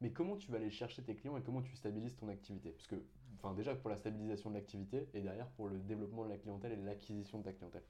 Mais 0.00 0.12
comment 0.12 0.36
tu 0.36 0.52
vas 0.52 0.58
aller 0.58 0.70
chercher 0.70 1.02
tes 1.02 1.16
clients 1.16 1.36
et 1.36 1.42
comment 1.42 1.62
tu 1.62 1.74
stabilises 1.74 2.14
ton 2.14 2.28
activité? 2.28 2.70
Parce 2.70 2.86
que, 2.86 3.02
enfin, 3.38 3.54
déjà 3.54 3.74
pour 3.74 3.90
la 3.90 3.96
stabilisation 3.96 4.50
de 4.50 4.54
l'activité 4.54 5.08
et 5.14 5.20
derrière 5.20 5.48
pour 5.48 5.66
le 5.66 5.78
développement 5.78 6.24
de 6.24 6.30
la 6.30 6.38
clientèle 6.38 6.72
et 6.72 6.76
l'acquisition 6.76 7.38
de 7.38 7.44
ta 7.44 7.52
clientèle. 7.52 7.82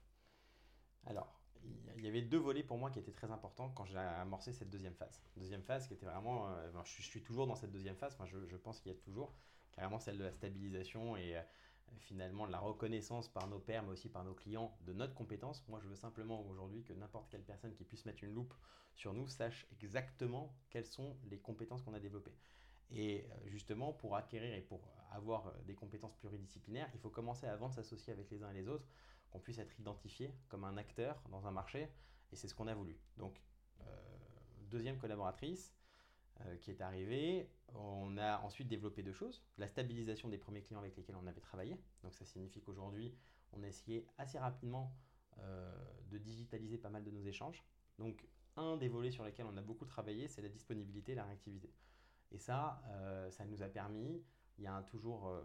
Alors, 1.07 1.41
il 1.97 2.05
y 2.05 2.07
avait 2.07 2.21
deux 2.21 2.37
volets 2.37 2.63
pour 2.63 2.77
moi 2.77 2.89
qui 2.89 2.99
étaient 2.99 3.11
très 3.11 3.31
importants 3.31 3.69
quand 3.69 3.85
j'ai 3.85 3.97
amorcé 3.97 4.53
cette 4.53 4.69
deuxième 4.69 4.95
phase. 4.95 5.21
Deuxième 5.37 5.61
phase 5.61 5.87
qui 5.87 5.93
était 5.93 6.05
vraiment, 6.05 6.47
euh, 6.49 6.71
je, 6.83 7.01
suis 7.01 7.21
toujours 7.21 7.47
dans 7.47 7.55
cette 7.55 7.71
deuxième 7.71 7.95
phase, 7.95 8.17
je, 8.25 8.55
pense 8.57 8.79
qu'il 8.79 8.91
y 8.91 8.95
a 8.95 8.97
toujours, 8.97 9.33
carrément 9.71 9.99
celle 9.99 10.17
de 10.17 10.23
la 10.23 10.31
stabilisation 10.31 11.15
et 11.15 11.37
euh, 11.37 11.41
finalement 11.99 12.45
la 12.45 12.59
reconnaissance 12.59 13.27
par 13.27 13.47
nos 13.47 13.59
pairs, 13.59 13.83
mais 13.83 13.91
aussi 13.91 14.09
par 14.09 14.23
nos 14.23 14.33
clients 14.33 14.75
de 14.85 14.93
notre 14.93 15.13
compétence. 15.13 15.63
Moi, 15.67 15.79
je 15.83 15.87
veux 15.87 15.95
simplement 15.95 16.43
aujourd'hui 16.49 16.83
que 16.83 16.93
n'importe 16.93 17.29
quelle 17.29 17.43
personne 17.43 17.73
qui 17.73 17.83
puisse 17.83 18.05
mettre 18.05 18.23
une 18.23 18.33
loupe 18.33 18.53
sur 18.95 19.13
nous 19.13 19.27
sache 19.27 19.67
exactement 19.81 20.55
quelles 20.69 20.87
sont 20.87 21.15
les 21.29 21.37
compétences 21.37 21.83
qu'on 21.83 21.93
a 21.93 21.99
développées. 21.99 22.35
Et 22.89 23.25
euh, 23.29 23.49
justement, 23.49 23.93
pour 23.93 24.15
acquérir 24.15 24.53
et 24.55 24.61
pour 24.61 24.81
avoir 25.11 25.53
des 25.65 25.75
compétences 25.75 26.15
pluridisciplinaires, 26.15 26.89
il 26.93 26.99
faut 26.99 27.09
commencer 27.09 27.45
avant 27.45 27.69
de 27.69 27.73
s'associer 27.73 28.11
avec 28.13 28.29
les 28.31 28.43
uns 28.43 28.49
et 28.51 28.55
les 28.55 28.67
autres, 28.67 28.85
qu'on 29.31 29.39
puisse 29.39 29.57
être 29.57 29.79
identifié 29.79 30.33
comme 30.49 30.63
un 30.63 30.77
acteur 30.77 31.21
dans 31.29 31.47
un 31.47 31.51
marché, 31.51 31.89
et 32.31 32.35
c'est 32.35 32.47
ce 32.47 32.55
qu'on 32.55 32.67
a 32.67 32.75
voulu. 32.75 32.97
Donc, 33.17 33.41
euh, 33.81 33.83
deuxième 34.69 34.97
collaboratrice 34.97 35.73
qui 36.59 36.71
est 36.71 36.81
arrivée, 36.81 37.51
on 37.75 38.17
a 38.17 38.39
ensuite 38.39 38.67
développé 38.67 39.03
deux 39.03 39.13
choses. 39.13 39.43
La 39.59 39.67
stabilisation 39.67 40.27
des 40.27 40.39
premiers 40.39 40.63
clients 40.63 40.79
avec 40.79 40.97
lesquels 40.97 41.15
on 41.15 41.27
avait 41.27 41.39
travaillé. 41.39 41.79
Donc, 42.01 42.15
ça 42.15 42.25
signifie 42.25 42.61
qu'aujourd'hui, 42.61 43.13
on 43.53 43.61
a 43.61 43.67
essayé 43.67 44.07
assez 44.17 44.39
rapidement 44.39 44.91
de 45.37 46.17
digitaliser 46.17 46.79
pas 46.79 46.89
mal 46.89 47.03
de 47.03 47.11
nos 47.11 47.21
échanges. 47.21 47.63
Donc, 47.99 48.27
un 48.55 48.77
des 48.77 48.89
volets 48.89 49.11
sur 49.11 49.23
lesquels 49.23 49.45
on 49.45 49.55
a 49.57 49.61
beaucoup 49.61 49.85
travaillé, 49.85 50.27
c'est 50.27 50.41
la 50.41 50.49
disponibilité 50.49 51.11
et 51.11 51.15
la 51.15 51.25
réactivité. 51.25 51.71
Et 52.31 52.37
ça, 52.37 52.81
euh, 52.87 53.29
ça 53.29 53.45
nous 53.45 53.61
a 53.61 53.67
permis, 53.67 54.23
il 54.61 54.65
y 54.65 54.67
a 54.67 54.83
toujours, 54.83 55.27
euh, 55.27 55.41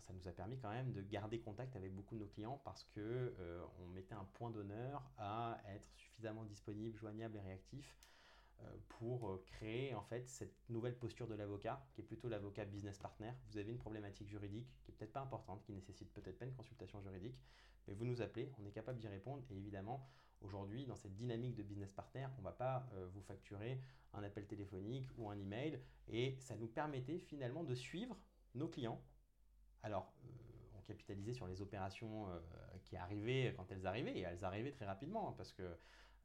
ça 0.00 0.14
nous 0.14 0.26
a 0.26 0.32
permis 0.32 0.58
quand 0.58 0.70
même 0.70 0.90
de 0.92 1.02
garder 1.02 1.38
contact 1.38 1.76
avec 1.76 1.94
beaucoup 1.94 2.14
de 2.14 2.20
nos 2.20 2.26
clients 2.26 2.62
parce 2.64 2.82
que 2.94 3.34
euh, 3.38 3.62
on 3.78 3.86
mettait 3.88 4.14
un 4.14 4.24
point 4.24 4.50
d'honneur 4.50 5.02
à 5.18 5.60
être 5.68 5.86
suffisamment 5.96 6.44
disponible, 6.44 6.96
joignable 6.96 7.36
et 7.36 7.40
réactif 7.40 7.94
pour 8.88 9.44
créer 9.44 9.94
en 9.94 10.00
fait 10.00 10.26
cette 10.26 10.54
nouvelle 10.70 10.96
posture 10.96 11.26
de 11.26 11.34
l'avocat, 11.34 11.84
qui 11.92 12.00
est 12.00 12.04
plutôt 12.04 12.30
l'avocat 12.30 12.64
business 12.64 12.98
partner. 12.98 13.32
Vous 13.50 13.58
avez 13.58 13.70
une 13.70 13.78
problématique 13.78 14.28
juridique 14.28 14.66
qui 14.80 14.90
est 14.90 14.94
peut-être 14.94 15.12
pas 15.12 15.20
importante, 15.20 15.62
qui 15.64 15.72
nécessite 15.72 16.10
peut-être 16.14 16.38
pas 16.38 16.46
une 16.46 16.54
consultation 16.54 16.98
juridique, 17.02 17.36
mais 17.86 17.92
vous 17.92 18.06
nous 18.06 18.22
appelez, 18.22 18.50
on 18.58 18.64
est 18.64 18.70
capable 18.70 18.98
d'y 19.00 19.08
répondre. 19.08 19.42
Et 19.50 19.56
évidemment, 19.56 20.08
aujourd'hui, 20.40 20.86
dans 20.86 20.96
cette 20.96 21.14
dynamique 21.14 21.56
de 21.56 21.62
business 21.62 21.92
partner, 21.92 22.26
on 22.38 22.40
ne 22.40 22.44
va 22.44 22.52
pas 22.52 22.88
vous 23.12 23.20
facturer 23.20 23.82
un 24.14 24.22
appel 24.22 24.46
téléphonique 24.46 25.10
ou 25.18 25.28
un 25.28 25.38
email, 25.38 25.78
et 26.08 26.36
ça 26.38 26.56
nous 26.56 26.68
permettait 26.68 27.18
finalement 27.18 27.64
de 27.64 27.74
suivre 27.74 28.16
nos 28.54 28.68
clients. 28.68 29.00
Alors, 29.82 30.12
on 30.76 30.80
capitalisait 30.82 31.34
sur 31.34 31.46
les 31.46 31.60
opérations 31.60 32.28
qui 32.84 32.96
arrivaient 32.96 33.54
quand 33.56 33.70
elles 33.70 33.86
arrivaient, 33.86 34.16
et 34.16 34.22
elles 34.22 34.44
arrivaient 34.44 34.72
très 34.72 34.86
rapidement, 34.86 35.28
hein, 35.28 35.34
parce 35.36 35.52
que 35.52 35.76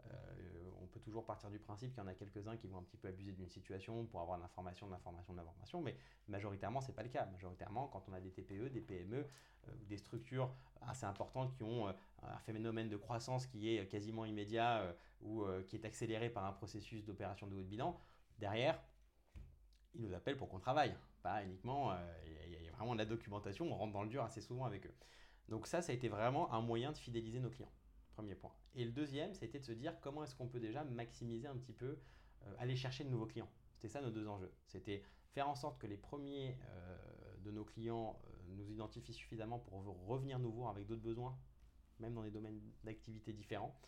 euh, 0.08 0.70
on 0.82 0.88
peut 0.88 1.00
toujours 1.00 1.26
partir 1.26 1.50
du 1.50 1.60
principe 1.60 1.92
qu'il 1.92 2.02
y 2.02 2.06
en 2.06 2.08
a 2.08 2.14
quelques-uns 2.14 2.58
qui 2.58 2.68
vont 2.68 2.78
un 2.78 2.84
petit 2.84 2.98
peu 2.98 3.08
abuser 3.08 3.32
d'une 3.32 3.50
situation 3.50 4.06
pour 4.06 4.22
avoir 4.22 4.38
de 4.38 4.44
l'information, 4.44 4.88
de 4.88 4.92
l'information, 4.92 5.34
de 5.34 5.38
l'information, 5.38 5.82
mais 5.82 5.96
majoritairement, 6.28 6.82
ce 6.82 6.88
n'est 6.88 6.94
pas 6.94 7.04
le 7.04 7.10
cas. 7.10 7.26
Majoritairement, 7.26 7.88
quand 7.88 8.04
on 8.08 8.14
a 8.14 8.20
des 8.20 8.32
TPE, 8.32 8.70
des 8.70 8.82
PME, 8.82 9.18
euh, 9.18 9.72
des 9.88 9.98
structures 9.98 10.52
assez 10.82 11.06
importantes 11.06 11.54
qui 11.54 11.64
ont 11.64 11.88
euh, 11.88 11.94
un 12.24 12.40
phénomène 12.40 12.90
de 12.90 12.98
croissance 12.98 13.46
qui 13.46 13.76
est 13.76 13.88
quasiment 13.88 14.26
immédiat 14.26 14.96
ou 15.22 15.46
qui 15.68 15.76
est 15.76 15.86
accéléré 15.86 16.30
par 16.30 16.46
un 16.46 16.54
processus 16.54 17.04
d'opération 17.06 17.48
de 17.48 17.56
haut 17.56 17.62
de 17.62 17.68
bilan, 17.68 18.00
derrière, 18.40 18.82
ils 19.96 20.02
nous 20.02 20.14
appellent 20.14 20.38
pour 20.38 20.50
qu'on 20.50 20.60
travaille. 20.60 20.96
Pas 21.22 21.44
uniquement, 21.44 21.94
il 22.26 22.64
y, 22.64 22.68
a 22.68 22.72
vraiment 22.72 22.94
de 22.94 23.00
la 23.00 23.06
documentation, 23.06 23.72
on 23.72 23.76
rentre 23.76 23.94
dans 23.94 24.04
le 24.04 24.10
dur 24.10 24.24
assez 24.24 24.42
souvent 24.42 24.66
avec 24.66 24.86
eux. 24.86 24.94
Donc 25.50 25.68
ça, 25.68 25.82
ça 25.82 25.92
a 25.92 25.96
été 25.96 26.08
vraiment 26.08 26.54
un 26.54 26.62
moyen 26.62 26.92
de 26.92 26.98
fidéliser 26.98 27.40
nos 27.40 27.50
clients. 27.50 27.72
Premier 28.14 28.36
point. 28.36 28.54
Et 28.76 28.86
le 28.86 28.92
deuxième, 28.92 29.34
c'était 29.34 29.60
de 29.60 29.64
se 29.64 29.72
dire 29.72 30.00
comment 30.02 30.24
est-ce 30.24 30.36
qu'on 30.36 30.48
peut 30.48 30.60
déjà 30.60 30.84
maximiser 30.84 31.48
un 31.48 31.58
petit 31.58 31.74
peu, 31.74 31.98
euh, 32.44 32.56
aller 32.60 32.76
chercher 32.76 33.04
de 33.04 33.10
nouveaux 33.10 33.26
clients. 33.26 33.50
C'était 33.74 33.88
ça 33.88 34.02
nos 34.02 34.12
deux 34.12 34.28
enjeux. 34.28 34.52
C'était 34.66 35.04
faire 35.30 35.50
en 35.50 35.56
sorte 35.56 35.80
que 35.80 35.88
les 35.88 35.98
premiers 35.98 36.58
euh, 36.70 36.98
de 37.44 37.52
nos 37.52 37.64
clients 37.64 38.20
euh, 38.26 38.54
nous 38.56 38.70
identifient 38.70 39.14
suffisamment 39.14 39.60
pour 39.60 39.84
revenir 40.08 40.40
nous 40.40 40.52
voir 40.52 40.70
avec 40.70 40.86
d'autres 40.86 41.02
besoins, 41.02 41.38
même 42.00 42.14
dans 42.14 42.24
des 42.24 42.32
domaines 42.32 42.60
d'activité 42.84 43.34
différents. 43.34 43.80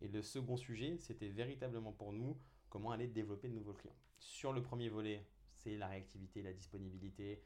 Et 0.00 0.08
le 0.08 0.22
second 0.22 0.56
sujet, 0.56 0.96
c'était 0.98 1.28
véritablement 1.28 1.92
pour 1.92 2.12
nous 2.12 2.36
comment 2.68 2.90
aller 2.90 3.06
développer 3.06 3.48
de 3.48 3.54
nouveaux 3.54 3.72
clients. 3.72 3.96
Sur 4.18 4.52
le 4.52 4.62
premier 4.62 4.88
volet, 4.88 5.24
c'est 5.58 5.76
la 5.76 5.88
réactivité, 5.88 6.42
la 6.42 6.52
disponibilité, 6.52 7.42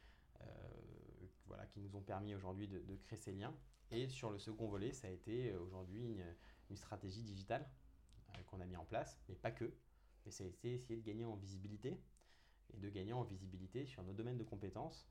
voilà, 1.53 1.66
qui 1.66 1.81
nous 1.81 1.94
ont 1.96 2.01
permis 2.01 2.35
aujourd'hui 2.35 2.66
de, 2.66 2.96
créer 3.05 3.18
ces 3.18 3.33
liens. 3.33 3.55
Et 3.90 4.09
sur 4.09 4.31
le 4.31 4.38
second 4.38 4.68
volet, 4.68 4.92
ça 4.92 5.09
a 5.09 5.11
été 5.11 5.55
aujourd'hui 5.57 6.03
une, 6.70 6.77
stratégie 6.77 7.22
digitale 7.22 7.68
euh, 8.31 8.42
qu'on 8.46 8.59
a 8.61 8.64
mis 8.64 8.77
en 8.77 8.85
place, 8.87 9.20
mais 9.29 9.35
pas 9.35 9.51
que. 9.51 9.70
Mais 10.25 10.31
ça 10.31 10.42
a 10.42 10.46
été 10.46 10.72
essayer 10.72 10.98
de 10.98 11.05
gagner 11.05 11.27
en 11.27 11.37
visibilité 11.37 12.01
et 12.72 12.79
de 12.79 12.88
gagner 12.88 13.12
en 13.12 13.25
visibilité 13.25 13.85
sur 13.85 14.03
nos 14.03 14.14
domaines 14.14 14.38
de 14.38 14.44
compétences 14.44 15.07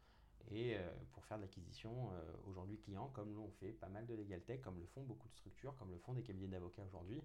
et 0.50 0.76
euh, 0.76 0.90
pour 1.12 1.24
faire 1.26 1.38
de 1.38 1.44
l'acquisition 1.44 2.10
euh, 2.14 2.34
aujourd'hui 2.48 2.80
client, 2.80 3.10
comme 3.10 3.36
l'ont 3.36 3.52
fait 3.60 3.74
pas 3.74 3.90
mal 3.90 4.08
de 4.08 4.16
legal 4.16 4.42
tech, 4.42 4.62
comme 4.62 4.80
le 4.80 4.88
font 4.88 5.04
beaucoup 5.04 5.28
de 5.28 5.36
structures, 5.36 5.76
comme 5.76 5.92
le 5.92 6.00
font 6.00 6.14
des 6.14 6.24
cabinets 6.24 6.48
d'avocats 6.48 6.84
aujourd'hui. 6.84 7.22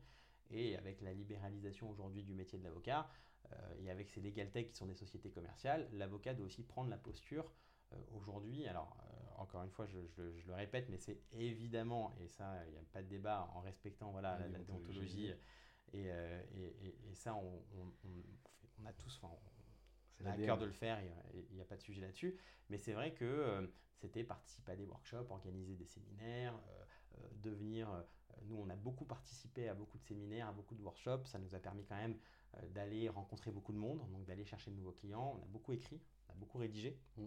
Et 0.51 0.77
avec 0.77 1.01
la 1.01 1.13
libéralisation 1.13 1.91
aujourd'hui 1.91 2.23
du 2.23 2.35
métier 2.35 2.59
de 2.59 2.65
l'avocat, 2.65 3.09
et 3.79 3.91
avec 3.91 4.09
ces 4.11 4.21
legal 4.21 4.51
tech 4.51 4.69
qui 4.69 4.75
sont 4.75 4.87
des 4.87 4.95
sociétés 4.95 5.31
commerciales, 5.31 5.89
l'avocat 5.93 6.35
doit 6.35 6.47
aussi 6.47 6.65
prendre 6.65 6.91
la 6.91 6.97
posture 6.97 7.53
aujourd'hui. 8.13 8.67
Alors, 8.67 8.97
encore 9.39 9.63
une 9.63 9.71
fois, 9.71 9.87
je, 9.87 9.99
le 10.47 10.55
répète, 10.55 10.89
mais 10.89 10.99
c'est 10.99 11.21
évidemment, 11.33 12.15
et 12.21 12.29
ça, 12.29 12.65
il 12.67 12.73
n'y 12.73 12.79
a 12.79 12.83
pas 12.93 13.03
de 13.03 13.09
débat, 13.09 13.49
en 13.55 13.61
respectant 13.61 14.11
voilà, 14.11 14.39
la, 14.49 14.59
déontologie. 14.59 15.33
Euh, 15.95 16.43
et, 16.55 17.15
ça, 17.15 17.35
on, 17.35 18.87
a 18.87 18.93
tous, 18.93 19.21
enfin, 19.23 19.35
on 20.21 20.27
a 20.27 20.33
à 20.33 20.37
cœur 20.37 20.59
de 20.59 20.67
le 20.67 20.73
faire, 20.73 20.99
il 21.35 21.55
n'y 21.55 21.61
a, 21.61 21.65
pas 21.65 21.77
de 21.77 21.83
sujet 21.83 22.01
là-dessus. 22.01 22.39
Mais 22.69 22.79
c'est 22.79 22.93
vrai 22.93 23.15
que 23.15 23.25
euh, 23.25 23.67
c'était 23.95 24.25
participer 24.25 24.73
à 24.73 24.77
des 24.77 24.85
workshops, 24.85 25.31
organiser 25.31 25.75
des 25.75 25.87
séminaires, 25.87 26.55
euh, 26.55 26.85
devenir. 27.42 27.88
nous, 28.44 28.57
on 28.57 28.68
a 28.70 28.76
beaucoup 28.76 29.05
participé 29.05 29.68
à 29.68 29.74
beaucoup 29.74 29.98
de 29.98 30.05
séminaires, 30.05 30.48
à 30.48 30.52
beaucoup 30.52 30.74
de 30.74 30.83
workshops. 30.83 31.26
Ça 31.26 31.38
nous 31.38 31.55
a 31.55 31.59
permis 31.59 31.85
quand 31.85 31.96
même 31.96 32.16
d'aller 32.70 33.09
rencontrer 33.09 33.50
beaucoup 33.50 33.72
de 33.72 33.79
monde, 33.79 33.98
donc 34.11 34.24
d'aller 34.24 34.44
chercher 34.44 34.70
de 34.70 34.76
nouveaux 34.76 34.92
clients. 34.92 35.38
On 35.38 35.42
a 35.42 35.46
beaucoup 35.46 35.72
écrit, 35.72 36.00
on 36.29 36.33
a 36.33 36.37
beaucoup 36.37 36.59
rédigé. 36.59 36.98
Mm 37.16 37.26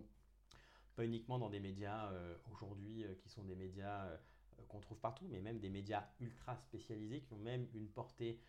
pas 1.00 1.06
uniquement 1.06 1.40
dans 1.40 1.50
des 1.50 1.62
médias 1.62 2.12
euh, 2.12 2.36
aujourd'hui 2.52 3.06
euh, 3.06 3.16
qui 3.16 3.30
sont 3.30 3.46
des 3.46 3.56
médias 3.56 4.04
euh, 4.08 4.18
qu'on 4.68 4.82
trouve 4.82 5.00
partout, 5.00 5.26
mais 5.30 5.40
même 5.40 5.58
des 5.58 5.70
médias 5.70 6.04
ultra 6.20 6.58
spécialisés 6.58 7.22
qui 7.22 7.32
ont 7.34 7.40
même 7.40 7.68
une 7.74 7.88
portée 7.88 8.40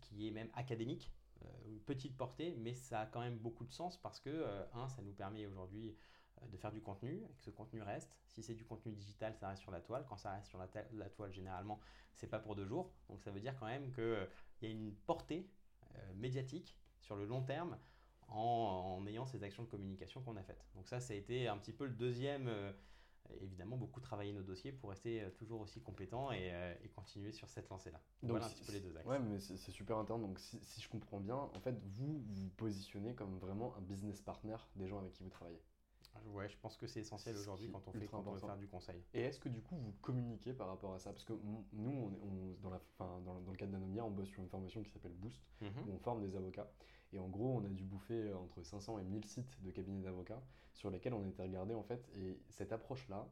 qui 0.00 0.28
est 0.28 0.30
même 0.30 0.48
académique, 0.54 1.10
une 1.66 1.80
petite 1.80 2.16
portée, 2.16 2.54
mais 2.56 2.72
ça 2.72 3.00
a 3.00 3.06
quand 3.06 3.18
même 3.18 3.36
beaucoup 3.36 3.64
de 3.64 3.72
sens 3.72 3.96
parce 3.96 4.20
que, 4.20 4.46
un, 4.74 4.88
ça 4.88 5.02
nous 5.02 5.12
permet 5.12 5.44
aujourd'hui 5.46 5.96
de 6.50 6.56
faire 6.56 6.72
du 6.72 6.80
contenu 6.80 7.24
et 7.30 7.34
que 7.34 7.42
ce 7.42 7.50
contenu 7.50 7.82
reste. 7.82 8.10
Si 8.28 8.42
c'est 8.42 8.54
du 8.54 8.64
contenu 8.64 8.92
digital, 8.92 9.34
ça 9.34 9.48
reste 9.48 9.62
sur 9.62 9.70
la 9.70 9.80
toile. 9.80 10.04
Quand 10.08 10.16
ça 10.16 10.32
reste 10.32 10.48
sur 10.48 10.58
la, 10.58 10.68
la 10.92 11.10
toile, 11.10 11.32
généralement, 11.32 11.80
c'est 12.14 12.28
pas 12.28 12.38
pour 12.38 12.56
deux 12.56 12.66
jours. 12.66 12.92
Donc 13.08 13.22
ça 13.22 13.30
veut 13.30 13.40
dire 13.40 13.54
quand 13.58 13.66
même 13.66 13.92
qu'il 13.92 14.28
y 14.62 14.66
a 14.66 14.68
une 14.68 14.94
portée 15.06 15.48
médiatique 16.14 16.78
sur 17.00 17.16
le 17.16 17.26
long 17.26 17.42
terme 17.42 17.76
en, 18.28 19.04
ayant 19.06 19.26
ces 19.26 19.42
actions 19.42 19.62
de 19.62 19.68
communication 19.68 20.22
qu'on 20.22 20.36
a 20.36 20.42
faites. 20.42 20.64
Donc 20.74 20.88
ça, 20.88 21.00
ça 21.00 21.12
a 21.12 21.16
été 21.16 21.48
un 21.48 21.58
petit 21.58 21.72
peu 21.72 21.84
le 21.84 21.92
deuxième, 21.92 22.48
euh, 22.48 22.72
évidemment, 23.40 23.76
beaucoup 23.76 24.00
travailler 24.00 24.32
nos 24.32 24.42
dossiers 24.42 24.72
pour 24.72 24.90
rester 24.90 25.22
euh, 25.22 25.30
toujours 25.30 25.60
aussi 25.60 25.82
compétents 25.82 26.32
et, 26.32 26.52
euh, 26.52 26.74
et 26.82 26.88
continuer 26.88 27.32
sur 27.32 27.48
cette 27.48 27.68
lancée-là. 27.68 28.00
Donc 28.22 28.32
voilà 28.32 28.46
un 28.46 28.48
petit 28.48 28.64
peu 28.64 28.72
les 28.72 28.80
deux 28.80 28.96
axes. 28.96 29.06
Ouais, 29.06 29.18
mais 29.18 29.38
c'est 29.38 29.70
super 29.70 29.98
intéressant. 29.98 30.26
Donc 30.26 30.38
si, 30.38 30.58
si, 30.62 30.80
je 30.80 30.88
comprends 30.88 31.20
bien, 31.20 31.36
en 31.36 31.60
fait, 31.60 31.76
vous 31.84 32.22
vous 32.26 32.48
positionnez 32.56 33.14
comme 33.14 33.38
vraiment 33.38 33.76
un 33.76 33.82
business 33.82 34.20
partner 34.22 34.56
des 34.76 34.88
gens 34.88 34.98
avec 34.98 35.12
qui 35.12 35.22
vous 35.22 35.30
travaillez. 35.30 35.60
Ouais, 36.26 36.48
je 36.48 36.56
pense 36.58 36.76
que 36.76 36.86
c'est 36.86 37.00
essentiel 37.00 37.36
aujourd'hui 37.36 37.70
quand 37.70 37.86
on 37.86 37.92
fait 37.92 38.06
quand 38.06 38.24
on 38.26 38.32
veut 38.32 38.40
faire 38.40 38.56
du 38.56 38.66
conseil. 38.66 39.02
Et 39.14 39.22
est-ce 39.22 39.40
que 39.40 39.48
du 39.48 39.60
coup 39.60 39.76
vous 39.76 39.92
communiquez 40.00 40.52
par 40.52 40.68
rapport 40.68 40.94
à 40.94 40.98
ça? 40.98 41.10
Parce 41.12 41.24
que 41.24 41.32
nous, 41.32 41.90
on, 41.90 42.06
on, 42.06 42.56
dans, 42.62 42.70
la, 42.70 42.78
fin, 42.78 43.20
dans, 43.24 43.40
dans, 43.40 43.50
le 43.50 43.56
cadre 43.56 43.72
d'Anomia, 43.72 44.04
on 44.04 44.10
bosse 44.10 44.28
sur 44.28 44.42
une 44.42 44.48
formation 44.48 44.82
qui 44.82 44.90
s'appelle 44.90 45.12
Boost, 45.12 45.42
mhm. 45.60 45.68
où 45.86 45.92
on 45.92 45.98
forme 45.98 46.22
des 46.22 46.34
avocats. 46.36 46.70
Et 47.12 47.18
en 47.18 47.28
gros, 47.28 47.56
on 47.58 47.64
a 47.64 47.68
dû 47.68 47.84
bouffer 47.84 48.28
euh, 48.28 48.36
entre 48.36 48.62
500 48.62 48.98
et 48.98 49.04
1000 49.04 49.24
sites 49.24 49.62
de 49.62 49.70
cabinets 49.70 50.02
d'avocats 50.02 50.42
sur 50.72 50.90
lesquels 50.90 51.14
on 51.14 51.22
a 51.22 51.28
été 51.28 51.42
regardé 51.42 51.74
en 51.74 51.82
fait. 51.82 52.08
Et 52.16 52.40
cette 52.48 52.72
approche-là 52.72 53.28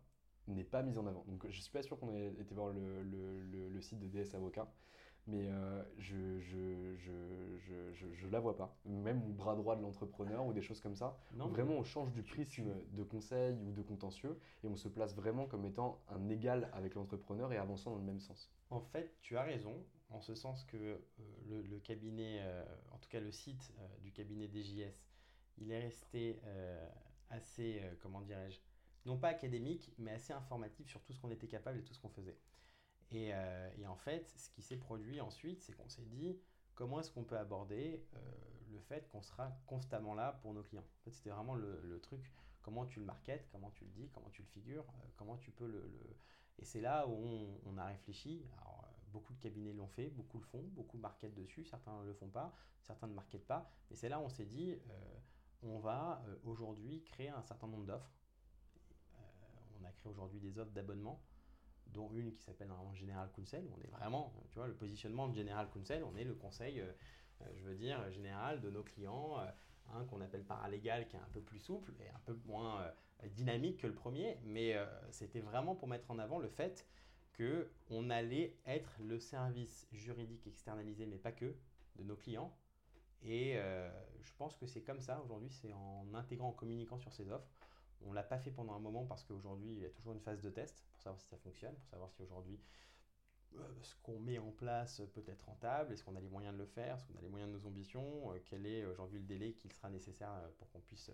n'est 0.48 0.64
pas 0.64 0.82
mise 0.82 0.98
en 0.98 1.06
avant. 1.06 1.24
Donc 1.26 1.46
je 1.48 1.60
suis 1.60 1.70
pas 1.70 1.82
sûr 1.82 1.98
qu'on 1.98 2.14
ait 2.14 2.28
été 2.38 2.54
voir 2.54 2.72
le, 2.72 3.02
le, 3.02 3.68
le, 3.68 3.80
site 3.80 3.98
de 3.98 4.08
DS 4.08 4.34
Avocat, 4.34 4.70
mais 5.26 5.48
euh, 5.48 5.82
je, 5.98 6.40
je, 6.40 6.96
je, 6.96 7.12
je, 7.94 8.14
je, 8.14 8.28
la 8.28 8.40
vois 8.40 8.56
pas. 8.56 8.76
Même 8.84 9.22
au 9.24 9.32
bras 9.32 9.54
droit 9.54 9.76
de 9.76 9.82
l'entrepreneur 9.82 10.46
ou 10.46 10.52
des 10.52 10.62
choses 10.62 10.80
comme 10.80 10.96
ça. 10.96 11.18
Non, 11.34 11.48
vraiment, 11.48 11.74
on 11.74 11.84
change 11.84 12.12
du 12.12 12.22
prisme 12.22 12.72
de 12.92 13.02
conseil 13.02 13.56
ou 13.66 13.72
de 13.72 13.82
contentieux 13.82 14.38
et 14.64 14.68
on 14.68 14.76
se 14.76 14.88
place 14.88 15.14
vraiment 15.14 15.46
comme 15.46 15.64
étant 15.64 16.00
un 16.08 16.28
égal 16.28 16.70
avec 16.72 16.94
l'entrepreneur 16.94 17.52
et 17.52 17.56
avançant 17.56 17.92
dans 17.92 17.98
le 17.98 18.04
même 18.04 18.20
sens. 18.20 18.50
En 18.70 18.80
fait, 18.80 19.16
tu 19.20 19.36
as 19.36 19.42
raison 19.42 19.74
en 20.10 20.20
ce 20.20 20.34
sens 20.34 20.64
que 20.64 20.76
euh, 20.76 21.62
le, 21.68 21.78
cabinet, 21.78 22.40
euh, 22.42 22.64
en 22.92 22.98
tout 22.98 23.08
cas 23.08 23.20
le 23.20 23.30
site 23.30 23.72
du 24.02 24.12
cabinet 24.12 24.48
DJS, 24.48 24.94
il 25.58 25.70
est 25.70 25.80
resté 25.80 26.40
assez, 27.28 27.82
comment 28.00 28.22
dirais-je, 28.22 28.58
non 29.06 29.18
pas 29.18 29.28
académique, 29.28 29.92
mais 29.98 30.12
assez 30.12 30.32
informatif 30.32 30.88
sur 30.88 31.02
tout 31.02 31.12
ce 31.12 31.20
qu'on 31.20 31.30
était 31.30 31.46
capable 31.46 31.78
et 31.78 31.82
tout 31.82 31.94
ce 31.94 32.00
qu'on 32.00 32.08
faisait. 32.08 32.36
Et, 33.12 33.32
et, 33.78 33.86
en 33.86 33.96
fait, 33.96 34.28
ce 34.36 34.50
qui 34.50 34.62
s'est 34.62 34.76
produit 34.76 35.20
ensuite, 35.20 35.62
c'est 35.62 35.72
qu'on 35.72 35.88
s'est 35.88 36.04
dit, 36.04 36.38
comment 36.74 37.00
est-ce 37.00 37.10
qu'on 37.10 37.24
peut 37.24 37.38
aborder 37.38 38.06
le 38.70 38.78
fait 38.78 39.08
qu'on 39.08 39.22
sera 39.22 39.50
constamment 39.66 40.14
là 40.14 40.38
pour 40.42 40.54
nos 40.54 40.62
clients? 40.62 40.84
C'était 41.08 41.30
vraiment 41.30 41.56
le, 41.56 41.98
truc, 42.00 42.32
comment 42.62 42.86
tu 42.86 43.00
le 43.00 43.06
marketes, 43.06 43.48
comment 43.50 43.70
tu 43.70 43.84
le 43.84 43.90
dis, 43.90 44.08
comment 44.14 44.30
tu 44.30 44.42
le 44.42 44.48
figures, 44.48 44.84
comment 45.16 45.36
tu 45.36 45.50
peux 45.50 45.66
le... 45.66 45.82
Et 46.60 46.64
c'est 46.64 46.80
là 46.80 47.06
où 47.08 47.58
on, 47.66 47.78
a 47.78 47.86
réfléchi. 47.86 48.44
Alors, 48.58 48.84
beaucoup 49.12 49.32
de 49.32 49.40
cabinets 49.40 49.72
l'ont 49.72 49.88
fait, 49.88 50.10
beaucoup 50.10 50.38
le 50.38 50.44
font, 50.44 50.62
beaucoup 50.72 50.98
marketent 50.98 51.34
dessus, 51.34 51.64
certains 51.64 52.00
ne 52.00 52.06
le 52.06 52.14
font 52.14 52.28
pas, 52.28 52.54
certains 52.82 53.06
ne 53.06 53.14
marketent 53.14 53.46
pas. 53.46 53.70
Mais 53.90 53.96
c'est 53.96 54.08
là 54.08 54.20
où 54.20 54.24
on 54.24 54.28
s'est 54.28 54.44
dit, 54.44 54.72
euh, 54.72 55.18
on 55.62 55.78
va 55.78 56.22
euh, 56.26 56.36
aujourd'hui 56.44 57.02
créer 57.04 57.28
un 57.28 57.42
certain 57.42 57.66
nombre 57.66 57.86
d'offres. 57.86 58.12
Euh, 59.14 59.18
on 59.80 59.84
a 59.84 59.90
créé 59.90 60.10
aujourd'hui 60.10 60.40
des 60.40 60.58
offres 60.58 60.72
d'abonnement, 60.72 61.20
dont 61.92 62.10
une 62.12 62.32
qui 62.32 62.42
s'appelle 62.42 62.68
normalement 62.68 62.94
General 62.94 63.28
Counsel. 63.34 63.68
On 63.76 63.80
est 63.82 63.90
vraiment, 63.90 64.32
tu 64.50 64.58
vois, 64.58 64.66
le 64.66 64.74
positionnement 64.74 65.28
de 65.28 65.34
General 65.34 65.68
Counsel, 65.68 66.04
on 66.04 66.16
est 66.16 66.24
le 66.24 66.34
conseil, 66.34 66.82
je 67.54 67.62
veux 67.64 67.74
dire, 67.74 68.10
général 68.10 68.60
de 68.60 68.70
nos 68.70 68.82
clients. 68.82 69.36
Hein, 69.92 70.04
qu'on 70.08 70.20
appelle 70.20 70.44
paralégal, 70.44 71.08
qui 71.08 71.16
est 71.16 71.18
un 71.18 71.28
peu 71.32 71.40
plus 71.40 71.58
souple 71.58 71.92
et 71.98 72.08
un 72.10 72.20
peu 72.24 72.38
moins 72.46 72.86
dynamique 73.30 73.78
que 73.78 73.88
le 73.88 73.92
premier, 73.92 74.38
mais 74.44 74.76
c'était 75.10 75.40
vraiment 75.40 75.74
pour 75.74 75.88
mettre 75.88 76.08
en 76.12 76.20
avant 76.20 76.38
le 76.38 76.48
fait 76.48 76.86
on 77.90 78.10
allait 78.10 78.56
être 78.66 78.96
le 79.00 79.18
service 79.18 79.86
juridique 79.92 80.46
externalisé, 80.46 81.06
mais 81.06 81.18
pas 81.18 81.32
que, 81.32 81.54
de 81.96 82.04
nos 82.04 82.16
clients. 82.16 82.54
Et 83.22 83.56
euh, 83.56 83.90
je 84.22 84.32
pense 84.38 84.56
que 84.56 84.66
c'est 84.66 84.82
comme 84.82 85.00
ça 85.00 85.20
aujourd'hui, 85.24 85.50
c'est 85.50 85.72
en 85.72 86.06
intégrant, 86.14 86.48
en 86.48 86.52
communiquant 86.52 86.98
sur 86.98 87.12
ces 87.12 87.30
offres. 87.30 87.50
On 88.06 88.10
ne 88.10 88.14
l'a 88.14 88.22
pas 88.22 88.38
fait 88.38 88.50
pendant 88.50 88.74
un 88.74 88.78
moment 88.78 89.04
parce 89.04 89.24
qu'aujourd'hui, 89.24 89.72
il 89.72 89.80
y 89.80 89.86
a 89.86 89.90
toujours 89.90 90.12
une 90.12 90.20
phase 90.20 90.40
de 90.40 90.50
test 90.50 90.84
pour 90.92 91.02
savoir 91.02 91.20
si 91.20 91.28
ça 91.28 91.36
fonctionne, 91.38 91.74
pour 91.74 91.88
savoir 91.88 92.10
si 92.10 92.22
aujourd'hui 92.22 92.58
ce 93.82 93.94
qu'on 94.02 94.18
met 94.20 94.38
en 94.38 94.52
place 94.52 95.02
peut 95.12 95.24
être 95.26 95.44
rentable, 95.46 95.92
est-ce 95.92 96.04
qu'on 96.04 96.14
a 96.14 96.20
les 96.20 96.28
moyens 96.28 96.54
de 96.54 96.60
le 96.60 96.66
faire, 96.66 96.96
est-ce 96.96 97.04
qu'on 97.04 97.18
a 97.18 97.20
les 97.20 97.28
moyens 97.28 97.50
de 97.52 97.58
nos 97.58 97.66
ambitions, 97.66 98.32
quel 98.46 98.64
est 98.64 98.84
aujourd'hui 98.84 99.18
le 99.18 99.24
délai 99.24 99.54
qu'il 99.54 99.72
sera 99.72 99.90
nécessaire 99.90 100.30
pour 100.58 100.70
qu'on 100.70 100.80
puisse 100.80 101.10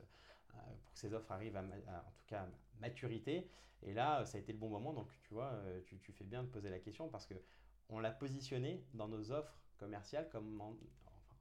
pour 0.49 0.93
que 0.93 0.99
ces 0.99 1.13
offres 1.13 1.33
arrivent 1.33 1.57
à, 1.57 1.63
en 1.63 2.13
tout 2.17 2.27
cas 2.27 2.47
maturité. 2.81 3.49
Et 3.83 3.93
là, 3.93 4.25
ça 4.25 4.39
a 4.39 4.41
été 4.41 4.53
le 4.53 4.59
bon 4.59 4.69
moment. 4.69 4.93
Donc, 4.93 5.09
tu 5.23 5.35
vois, 5.35 5.53
tu, 5.87 6.13
fais 6.13 6.25
bien 6.25 6.43
de 6.43 6.49
poser 6.49 6.71
la 6.71 6.79
question 6.79 7.09
parce 7.09 7.27
que 7.27 7.35
on 7.89 8.01
l'a 8.01 8.11
positionné 8.11 8.85
dans 8.95 9.09
nos 9.09 9.31
offres 9.31 9.55
commerciales 9.79 10.29
comme 10.31 10.61
en, 10.61 10.77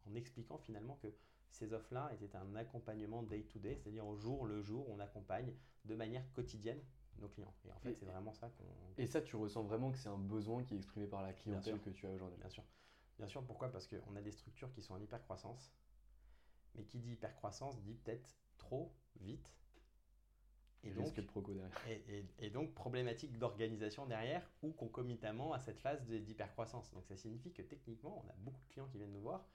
en 0.08 0.16
expliquant 0.16 0.58
finalement 0.58 0.96
que 1.02 1.08
ces 1.56 1.74
offres-là 1.74 2.12
étaient 2.22 2.36
un 2.36 2.56
accompagnement 2.56 3.24
day-to-day, 3.24 3.78
c'est-à-dire 3.78 4.06
au 4.06 4.18
jour 4.18 4.46
le 4.46 4.62
jour, 4.62 4.90
on 4.90 5.00
accompagne 5.00 5.54
de 5.86 5.96
manière 5.96 6.24
quotidienne 6.34 6.82
nos 7.20 7.30
clients. 7.30 7.54
Et 7.66 7.72
en 7.72 7.80
fait, 7.80 7.94
c'est 7.94 8.06
vraiment 8.06 8.34
ça 8.34 8.50
qu'on. 8.50 8.66
Et 8.98 9.08
ça, 9.08 9.22
tu 9.22 9.38
ressens 9.38 9.64
vraiment 9.64 9.92
que 9.92 9.98
c'est 9.98 10.10
un 10.10 10.18
besoin 10.18 10.64
qui 10.64 10.74
est 10.74 10.78
exprimé 10.78 11.08
par 11.08 11.24
la 11.24 11.32
clientèle 11.32 11.80
que 11.80 11.90
tu 11.90 12.06
as 12.06 12.12
aujourd'hui 12.12 12.38
Bien 12.40 12.50
sûr. 12.50 12.64
Bien 13.18 13.28
sûr, 13.28 13.42
pourquoi? 13.46 13.72
Parce 13.72 13.88
qu'on 13.88 14.16
a 14.18 14.22
des 14.22 14.32
structures 14.32 14.72
qui 14.74 14.82
sont 14.82 14.96
en 14.96 15.00
hyper-croissance, 15.00 15.74
mais 16.76 16.84
qui 16.84 17.00
dit 17.00 17.14
hyper-croissance 17.14 17.82
dit 17.82 17.94
peut-être 17.94 18.36
trop 18.58 18.94
vite. 19.22 19.50
Et 20.84 20.92
donc, 20.92 21.18
et, 21.88 22.26
et, 22.38 22.50
donc, 22.52 22.76
problématique 22.76 23.40
d'organisation 23.40 24.06
derrière 24.06 24.48
ou 24.62 24.72
concomitamment 24.72 25.54
à 25.54 25.60
cette 25.60 25.80
phase 25.80 26.06
d'hypercroissance. 26.06 26.92
Donc, 26.92 27.08
ça 27.08 27.16
signifie 27.16 27.52
que 27.54 27.64
techniquement, 27.64 28.24
on 28.24 28.30
a 28.30 28.36
beaucoup 28.38 28.62
de 28.62 28.68
clients 28.68 28.88
qui 28.88 28.98
viennent 28.98 29.14
nous 29.14 29.22
voir 29.22 29.48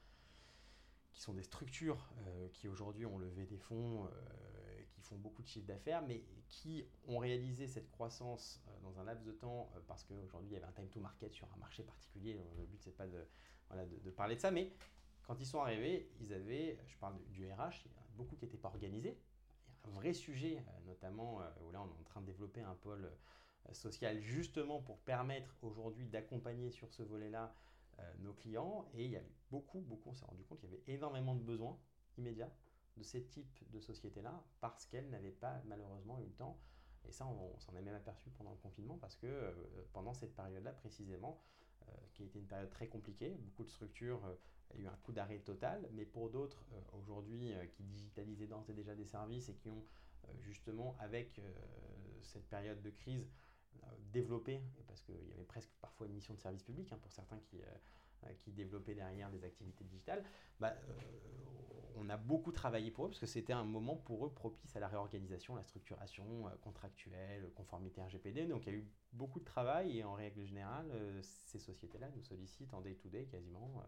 qui 1.13 1.21
sont 1.21 1.35
des 1.35 1.43
structures 1.43 2.09
euh, 2.27 2.49
qui 2.53 2.69
aujourd'hui 2.69 3.07
ont 3.07 3.19
levé 3.19 3.47
des 3.47 3.59
fonds, 3.59 4.05
euh, 4.05 4.83
qui 4.91 5.01
font 5.01 5.17
beaucoup 5.17 5.43
de 5.43 5.49
chiffres 5.49 5.67
d'affaires, 5.67 6.03
mais 6.03 6.23
qui 6.49 6.85
ont 7.07 7.19
réalisé 7.19 7.67
cette 7.67 7.91
croissance 7.91 8.63
euh, 8.69 8.81
dans 8.83 8.99
un 8.99 9.05
laps 9.05 9.25
de 9.25 9.33
temps 9.33 9.71
parce 9.87 10.05
qu'aujourd'hui 10.05 10.51
il 10.51 10.55
y 10.55 10.57
avait 10.57 10.67
un 10.67 10.73
time 10.73 10.89
to 10.89 11.01
market 11.01 11.33
sur 11.33 11.49
un 11.55 11.57
marché 11.59 11.83
particulier. 11.83 12.39
Le 12.57 12.65
but 12.67 12.81
c'est 12.83 12.97
pas 12.97 13.07
de, 13.07 14.11
parler 14.11 14.37
de 14.37 14.41
ça, 14.41 14.51
mais 14.51 14.73
quand 15.23 15.39
ils 15.41 15.47
sont 15.47 15.61
arrivés, 15.61 16.11
ils 16.21 16.33
avaient, 16.33 16.79
je 16.87 16.97
parle 16.97 17.17
du 17.29 17.51
RH, 17.51 17.87
beaucoup 18.17 18.37
qui 18.37 18.45
n'étaient 18.45 18.59
pas 18.59 18.69
organisés. 18.69 19.19
Un 19.85 19.91
vrai 19.91 20.13
sujet, 20.13 20.63
notamment 20.87 21.41
où 21.63 21.71
là 21.71 21.81
on 21.81 21.87
est 21.87 22.01
en 22.01 22.05
train 22.05 22.21
de 22.21 22.27
développer 22.27 22.61
un 22.61 22.75
pôle 22.75 23.11
social 23.73 24.21
justement 24.21 24.81
pour 24.81 24.99
permettre 24.99 25.55
aujourd'hui 25.63 26.07
d'accompagner 26.07 26.71
sur 26.71 26.93
ce 26.93 27.03
volet-là 27.03 27.55
nos 28.19 28.33
clients 28.33 28.89
et 28.95 29.05
il 29.05 29.11
y 29.11 29.17
avait 29.17 29.33
beaucoup, 29.51 29.81
beaucoup, 29.81 30.11
on 30.11 30.15
s'est 30.15 30.25
rendu 30.25 30.45
compte 30.45 30.61
qu'il 30.61 30.71
y 30.71 30.73
avait 30.73 30.83
énormément 30.87 31.35
de 31.35 31.43
besoins 31.43 31.79
immédiats 32.19 32.53
de 32.97 33.03
ces 33.03 33.25
types 33.25 33.71
de 33.71 33.81
sociétés-là 33.81 34.45
parce 34.61 34.87
qu'elles 34.87 35.09
n'avaient 35.11 35.31
pas 35.31 35.63
malheureusement 35.67 36.19
eu 36.21 36.25
le 36.25 36.33
temps. 36.33 36.59
Et 37.09 37.13
ça, 37.13 37.27
on, 37.27 37.59
s'en 37.59 37.75
est 37.77 37.83
même 37.83 37.95
aperçu 37.95 38.31
pendant 38.31 38.51
le 38.51 38.59
confinement 38.59 38.99
parce 38.99 39.17
que 39.17 39.27
euh, 39.27 39.53
pendant 39.93 40.13
cette 40.13 40.35
période-là 40.35 40.73
précisément, 40.73 41.41
euh, 41.83 41.93
qui 42.13 42.23
a 42.23 42.27
été 42.27 42.39
une 42.39 42.47
période 42.47 42.71
très 42.71 42.89
compliquée, 42.89 43.31
beaucoup 43.41 43.65
de 43.65 43.71
structures 43.71 44.21
ont 44.71 44.79
eu 44.79 44.87
un 44.87 44.97
coup 45.03 45.13
d'arrêt 45.13 45.39
total, 45.39 45.89
mais 45.93 46.05
pour 46.05 46.31
d'autres 46.31 46.65
aujourd'hui 46.93 47.53
qui 47.73 47.83
digitalisaient 47.83 48.47
d'ores 48.47 48.69
et 48.69 48.75
déjà 48.75 48.95
des 48.95 49.07
services 49.07 49.49
et 49.49 49.55
qui 49.55 49.71
ont 49.71 49.85
justement 50.43 50.95
avec 51.01 51.41
cette 52.23 52.47
période 52.49 52.81
de 52.83 52.91
crise 52.91 53.33
développé, 54.13 54.61
parce 54.87 55.03
qu'il 55.03 55.29
y 55.29 55.33
avait 55.33 55.45
presque 55.45 55.71
parfois 55.81 56.07
une 56.07 56.15
mission 56.15 56.35
de 56.35 56.41
service 56.41 56.63
public 56.63 56.93
hein, 56.93 56.99
pour 57.01 57.13
certains 57.13 57.39
qui, 57.39 57.61
euh, 57.63 58.33
qui 58.39 58.53
développaient 58.53 58.95
derrière 58.95 59.31
des 59.31 59.45
activités 59.45 59.85
digitales, 59.85 60.25
bah, 60.59 60.75
euh, 60.89 60.93
on 61.97 62.09
a 62.09 62.17
beaucoup 62.17 62.53
travaillé 62.53 62.91
pour 62.91 63.07
eux 63.07 63.09
parce 63.09 63.21
que 63.21 63.27
c'était 63.27 63.53
un 63.53 63.65
moment 63.65 63.97
pour 63.97 64.27
eux 64.27 64.33
propice 64.33 64.75
à 64.77 64.81
la 64.81 64.89
réorganisation, 64.89 65.55
la 65.55 65.65
structuration 65.65 66.49
euh, 66.49 66.51
contractuelle, 66.63 67.51
conformité 67.55 68.03
RGPD. 68.03 68.47
Donc 68.47 68.67
il 68.67 68.73
y 68.73 68.77
a 68.77 68.79
eu 68.79 68.89
beaucoup 69.13 69.41
de 69.41 69.45
travail 69.45 69.99
et 69.99 70.05
en 70.05 70.15
règle 70.15 70.45
générale, 70.45 70.91
ces 71.23 71.59
sociétés-là 71.59 72.09
nous 72.15 72.23
sollicitent 72.23 72.75
en 72.75 72.81
day-to-day 72.81 73.27
quasiment, 73.27 73.85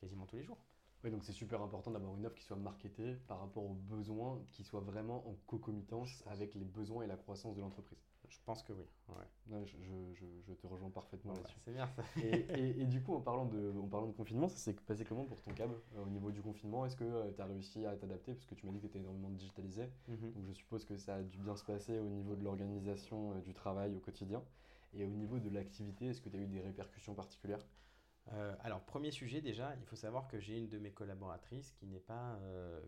quasiment 0.00 0.26
tous 0.26 0.36
les 0.36 0.44
jours. 0.44 0.58
Oui, 1.04 1.10
donc 1.10 1.22
c'est 1.22 1.32
super 1.32 1.60
important 1.60 1.90
d'avoir 1.90 2.16
une 2.16 2.24
offre 2.24 2.36
qui 2.36 2.44
soit 2.44 2.56
marketée 2.56 3.16
par 3.28 3.38
rapport 3.38 3.64
aux 3.64 3.74
besoins, 3.74 4.42
qui 4.52 4.64
soit 4.64 4.80
vraiment 4.80 5.28
en 5.28 5.34
concomitance 5.46 6.22
avec 6.26 6.54
les 6.54 6.64
besoins 6.64 7.02
et 7.02 7.06
la 7.06 7.18
croissance 7.18 7.54
de 7.54 7.60
l'entreprise. 7.60 7.98
Je 8.28 8.38
pense 8.44 8.62
que 8.62 8.72
oui. 8.72 8.84
Ouais. 9.08 9.64
je, 9.66 9.76
je, 10.14 10.26
je, 10.46 10.52
te 10.52 10.66
rejoins 10.66 10.90
parfaitement 10.90 11.34
là-dessus. 11.34 11.58
c'est 11.64 11.72
bien 11.72 11.86
ça. 11.86 12.02
et, 12.22 12.80
et, 12.82 12.86
du 12.86 13.02
coup, 13.02 13.14
en 13.14 13.20
parlant 13.20 13.46
de, 13.46 13.72
en 13.78 13.86
parlant 13.86 14.06
de 14.06 14.12
confinement, 14.12 14.48
ça 14.48 14.56
s'est 14.56 14.72
passé 14.72 15.04
comment 15.04 15.24
pour 15.24 15.40
ton 15.40 15.52
câble 15.52 15.74
euh, 15.96 16.04
au 16.04 16.08
niveau 16.08 16.30
du 16.30 16.42
confinement? 16.42 16.86
Est-ce 16.86 16.96
que 16.96 17.04
euh, 17.04 17.32
tu 17.34 17.40
as 17.40 17.46
réussi 17.46 17.84
à 17.86 17.96
t'adapter? 17.96 18.34
Parce 18.34 18.46
que 18.46 18.54
tu 18.54 18.66
m'as 18.66 18.72
dit 18.72 18.78
que 18.78 18.82
tu 18.82 18.88
étais 18.88 18.98
énormément 18.98 19.30
digitalisé. 19.30 19.90
Mhm. 20.08 20.32
Donc 20.32 20.46
je 20.46 20.52
suppose 20.52 20.84
que 20.84 20.96
ça 20.96 21.16
a 21.16 21.22
dû 21.22 21.38
bien 21.38 21.56
se 21.56 21.64
passer 21.64 21.98
au 21.98 22.08
niveau 22.08 22.34
de 22.34 22.44
l'organisation 22.44 23.32
euh, 23.32 23.40
du 23.40 23.52
travail 23.52 23.94
au 23.94 24.00
quotidien. 24.00 24.42
Et 24.94 25.04
au 25.04 25.10
niveau 25.10 25.38
de 25.38 25.50
l'activité, 25.50 26.06
est-ce 26.06 26.20
que 26.20 26.28
tu 26.28 26.36
as 26.36 26.40
eu 26.40 26.46
des 26.46 26.60
répercussions 26.60 27.14
particulières? 27.14 27.66
Alors, 28.60 28.80
premier 28.80 29.10
sujet 29.10 29.42
déjà, 29.42 29.74
il 29.76 29.84
faut 29.84 29.96
savoir 29.96 30.28
que 30.28 30.40
j'ai 30.40 30.56
une 30.56 30.68
de 30.68 30.78
mes 30.78 30.92
collaboratrices 30.92 31.72
qui 31.72 31.86
n'est 31.86 32.00
pas, 32.00 32.38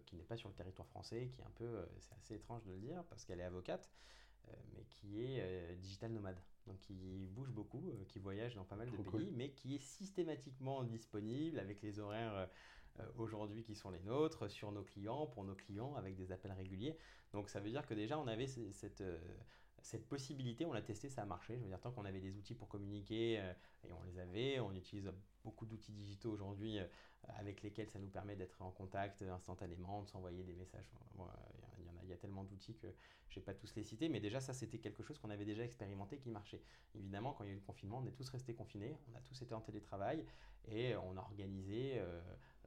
qui 0.07 0.17
n'est 0.17 0.25
pas 0.25 0.37
sur 0.37 0.49
le 0.49 0.55
territoire 0.55 0.89
français, 0.89 1.29
qui 1.31 1.43
est 1.43 1.45
un 1.45 1.51
peu, 1.57 1.87
c'est 1.99 2.15
assez 2.15 2.35
étrange 2.37 2.63
de 2.65 2.73
le 2.73 2.79
dire, 2.79 3.05
parce 3.11 3.27
qu'elle 3.27 3.41
est 3.41 3.45
avocate. 3.45 3.91
Euh, 4.49 4.53
mais 4.75 4.85
qui 4.85 5.23
est 5.23 5.41
euh, 5.41 5.75
digital 5.77 6.13
nomade. 6.13 6.41
Donc 6.67 6.79
qui 6.81 7.29
bouge 7.31 7.51
beaucoup, 7.51 7.91
euh, 7.91 8.05
qui 8.09 8.19
voyage 8.19 8.55
dans 8.55 8.65
pas 8.65 8.77
mal 8.77 8.91
de 8.91 8.97
pays, 8.97 9.33
mais 9.33 9.51
qui 9.51 9.75
est 9.75 9.81
systématiquement 9.81 10.85
disponible 10.85 11.59
avec 11.59 11.83
les 11.83 11.99
horaires 11.99 12.49
aujourd'hui 13.19 13.63
qui 13.63 13.75
sont 13.75 13.91
les 13.91 14.01
nôtres, 14.01 14.51
sur 14.51 14.73
nos 14.73 14.83
clients, 14.83 15.27
pour 15.27 15.45
nos 15.45 15.55
clients, 15.55 15.95
avec 15.97 16.17
des 16.17 16.33
appels 16.33 16.53
réguliers. 16.53 16.97
Donc 17.33 17.51
ça 17.51 17.61
veut 17.61 17.71
dire 17.71 17.87
que 17.87 17.93
déjà 17.93 18.19
on 18.19 18.27
avait 18.27 18.47
cette, 18.47 19.05
cette 19.83 20.09
possibilité, 20.09 20.65
on 20.65 20.73
l'a 20.73 20.81
testé, 20.81 21.11
ça 21.11 21.23
a 21.23 21.27
marché. 21.27 21.57
Je 21.59 21.63
veux 21.63 21.69
dire, 21.69 21.81
tant 21.81 21.93
qu'on 21.93 22.07
avait 22.07 22.21
des 22.21 22.37
outils 22.37 22.55
pour 22.55 22.69
communiquer, 22.69 23.35
et 23.85 23.93
on 23.93 24.03
les 24.05 24.19
avait, 24.19 24.61
on 24.61 24.75
utilise 24.75 25.13
beaucoup 25.45 25.67
d'outils 25.67 25.93
digitaux 25.93 26.33
aujourd'hui 26.33 26.79
avec 27.29 27.63
lesquels 27.63 27.91
ça 27.91 27.99
nous 27.99 28.09
permet 28.09 28.35
d'être 28.35 28.63
en 28.63 28.71
contact 28.71 29.21
instantanément, 29.21 30.03
de 30.03 30.09
s'envoyer 30.09 30.43
des 30.43 30.55
messages. 30.55 30.91
Il 32.07 32.11
y 32.11 32.15
a 32.15 32.17
tellement 32.17 32.45
d'outils 32.45 32.75
que 32.75 32.89
je 33.29 33.39
ne 33.39 33.41
vais 33.41 33.45
pas 33.45 33.55
tous 33.55 33.75
les 33.75 33.83
citer, 33.83 34.09
mais 34.09 34.21
déjà 34.21 34.41
ça 34.41 34.53
c'était 34.53 34.79
quelque 34.79 35.03
chose 35.03 35.19
qu'on 35.19 35.31
avait 35.31 35.45
déjà 35.45 35.65
expérimenté 35.65 36.19
qui 36.19 36.31
marchait. 36.31 36.63
Évidemment, 36.95 37.33
quand 37.33 37.45
il 37.45 37.49
y 37.49 37.51
a 37.51 37.53
eu 37.53 37.57
le 37.57 37.63
confinement, 37.63 37.99
on 38.03 38.07
est 38.07 38.13
tous 38.13 38.29
restés 38.29 38.55
confinés, 38.55 38.97
on 39.13 39.17
a 39.17 39.21
tous 39.21 39.41
été 39.43 39.55
en 39.55 39.61
télétravail 39.61 40.25
et 40.69 40.97
on 40.97 41.17
a 41.17 41.21
organisé 41.21 41.95
euh, 41.99 42.21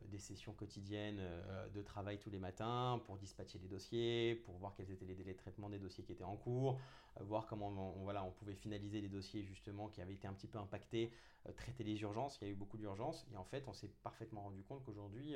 des 0.05 0.19
sessions 0.19 0.53
quotidiennes 0.53 1.19
euh, 1.19 1.69
de 1.69 1.81
travail 1.81 2.17
tous 2.19 2.29
les 2.29 2.39
matins 2.39 3.01
pour 3.05 3.17
dispatcher 3.17 3.59
les 3.59 3.67
dossiers, 3.67 4.35
pour 4.45 4.57
voir 4.57 4.73
quels 4.75 4.91
étaient 4.91 5.05
les 5.05 5.15
délais 5.15 5.33
de 5.33 5.37
traitement 5.37 5.69
des 5.69 5.79
dossiers 5.79 6.03
qui 6.03 6.11
étaient 6.11 6.23
en 6.23 6.37
cours, 6.37 6.79
euh, 7.19 7.23
voir 7.23 7.47
comment 7.47 7.69
on, 7.69 8.03
voilà, 8.03 8.23
on 8.23 8.31
pouvait 8.31 8.55
finaliser 8.55 9.01
les 9.01 9.09
dossiers 9.09 9.43
justement 9.43 9.89
qui 9.89 10.01
avaient 10.01 10.13
été 10.13 10.27
un 10.27 10.33
petit 10.33 10.47
peu 10.47 10.57
impactés, 10.59 11.11
traiter 11.55 11.83
les 11.83 11.99
urgences, 12.01 12.37
il 12.41 12.47
y 12.47 12.47
a 12.49 12.51
eu 12.51 12.55
beaucoup 12.55 12.77
d'urgences 12.77 13.25
et 13.33 13.37
en 13.37 13.45
fait 13.45 13.67
on 13.67 13.73
s'est 13.73 13.91
parfaitement 14.03 14.41
rendu 14.41 14.63
compte 14.63 14.83
qu'aujourd'hui 14.83 15.35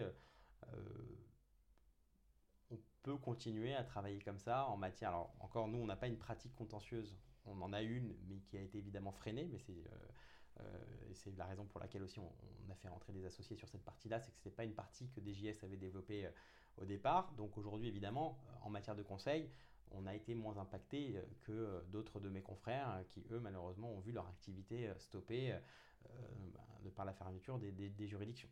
on 2.74 2.80
peut 3.04 3.18
continuer 3.18 3.74
à 3.76 3.84
travailler 3.84 4.20
comme 4.20 4.40
ça 4.40 4.66
en 4.68 4.78
matière. 4.78 5.10
Alors, 5.10 5.34
encore, 5.40 5.68
nous, 5.68 5.78
on 5.78 5.86
n'a 5.86 5.96
pas 5.96 6.08
une 6.08 6.18
pratique 6.18 6.56
contentieuse. 6.56 7.18
On 7.46 7.62
en 7.62 7.74
a 7.74 7.82
une, 7.82 8.16
mais 8.28 8.38
qui 8.40 8.58
a 8.58 8.62
été 8.62 8.78
évidemment 8.78 9.12
freinée. 9.12 9.48
Mais 9.52 9.60
c'est 9.60 9.74
euh, 9.74 10.62
euh, 10.62 11.32
la 11.38 11.46
raison 11.46 11.66
pour 11.66 11.80
laquelle 11.80 12.04
aussi 12.04 12.20
on, 12.20 12.72
a 12.72 12.76
fait 12.76 12.88
rentrer 12.88 13.14
des 13.14 13.26
associés 13.26 13.56
sur 13.56 13.68
cette 13.68 13.84
partie-là. 13.84 14.20
C'est 14.20 14.32
que 14.32 14.38
ce 14.38 14.42
n'était 14.42 14.56
pas 14.56 14.64
une 14.64 14.74
partie 14.74 15.10
que 15.10 15.22
DJS 15.22 15.64
avait 15.64 15.78
développée 15.78 16.26
euh, 16.26 16.32
au 16.78 16.86
départ. 16.86 17.34
Donc 17.34 17.58
aujourd'hui, 17.58 17.88
évidemment, 17.88 18.38
en 18.64 18.70
matière 18.70 18.96
de 18.96 19.04
conseil, 19.04 19.50
on 19.92 20.08
a 20.08 20.16
été 20.16 20.34
moins 20.34 20.58
impacté 20.58 21.22
que 21.42 21.84
d'autres 21.92 22.20
de 22.20 22.28
mes 22.28 22.42
confrères 22.42 23.04
qui, 23.10 23.24
eux, 23.30 23.40
malheureusement, 23.40 23.92
ont 23.92 24.00
vu 24.00 24.12
leur 24.12 24.28
activité 24.28 24.92
stoppée 24.98 25.56
de 26.84 26.90
par 26.90 27.06
la 27.06 27.14
fermeture 27.14 27.60
des, 27.60 28.08
juridictions. 28.08 28.50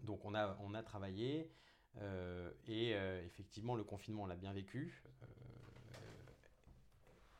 Donc 0.00 0.22
on 0.26 0.34
a 0.34 0.82
travaillé. 0.82 1.50
Euh, 1.98 2.50
et 2.66 2.94
euh, 2.94 3.24
effectivement, 3.24 3.74
le 3.74 3.84
confinement, 3.84 4.22
on 4.24 4.26
l'a 4.26 4.36
bien 4.36 4.52
vécu. 4.52 5.02
Euh, 5.06 5.26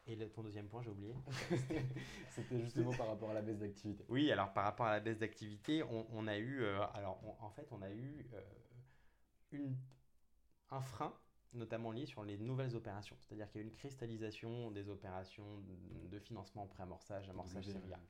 et 0.06 0.28
ton 0.30 0.42
deuxième 0.42 0.68
point, 0.68 0.82
j'ai 0.82 0.90
oublié. 0.90 1.14
C'était 2.30 2.60
justement 2.60 2.92
par 2.92 3.06
rapport 3.06 3.30
à 3.30 3.34
la 3.34 3.42
baisse 3.42 3.58
d'activité. 3.58 4.04
Oui, 4.08 4.30
alors 4.32 4.52
par 4.52 4.64
rapport 4.64 4.86
à 4.86 4.92
la 4.92 5.00
baisse 5.00 5.18
d'activité, 5.18 5.82
on, 5.84 6.26
a 6.26 6.36
eu, 6.38 6.64
alors 6.94 7.22
en 7.40 7.50
fait, 7.50 7.68
on 7.70 7.80
a 7.80 7.90
eu 7.90 8.26
une, 9.52 9.76
un 10.70 10.80
frein, 10.80 11.14
notamment 11.52 11.92
lié 11.92 12.06
sur 12.06 12.24
les 12.24 12.38
nouvelles 12.38 12.74
opérations. 12.74 13.16
C'est-à-dire 13.20 13.48
qu'il 13.50 13.60
y 13.60 13.64
a 13.64 13.66
eu 13.66 13.70
une 13.70 13.76
cristallisation 13.76 14.72
des 14.72 14.88
opérations 14.88 15.62
de 16.10 16.18
financement 16.18 16.66
pré-amorçage, 16.66 17.28
amorçage 17.28 17.66
séria. 17.66 18.00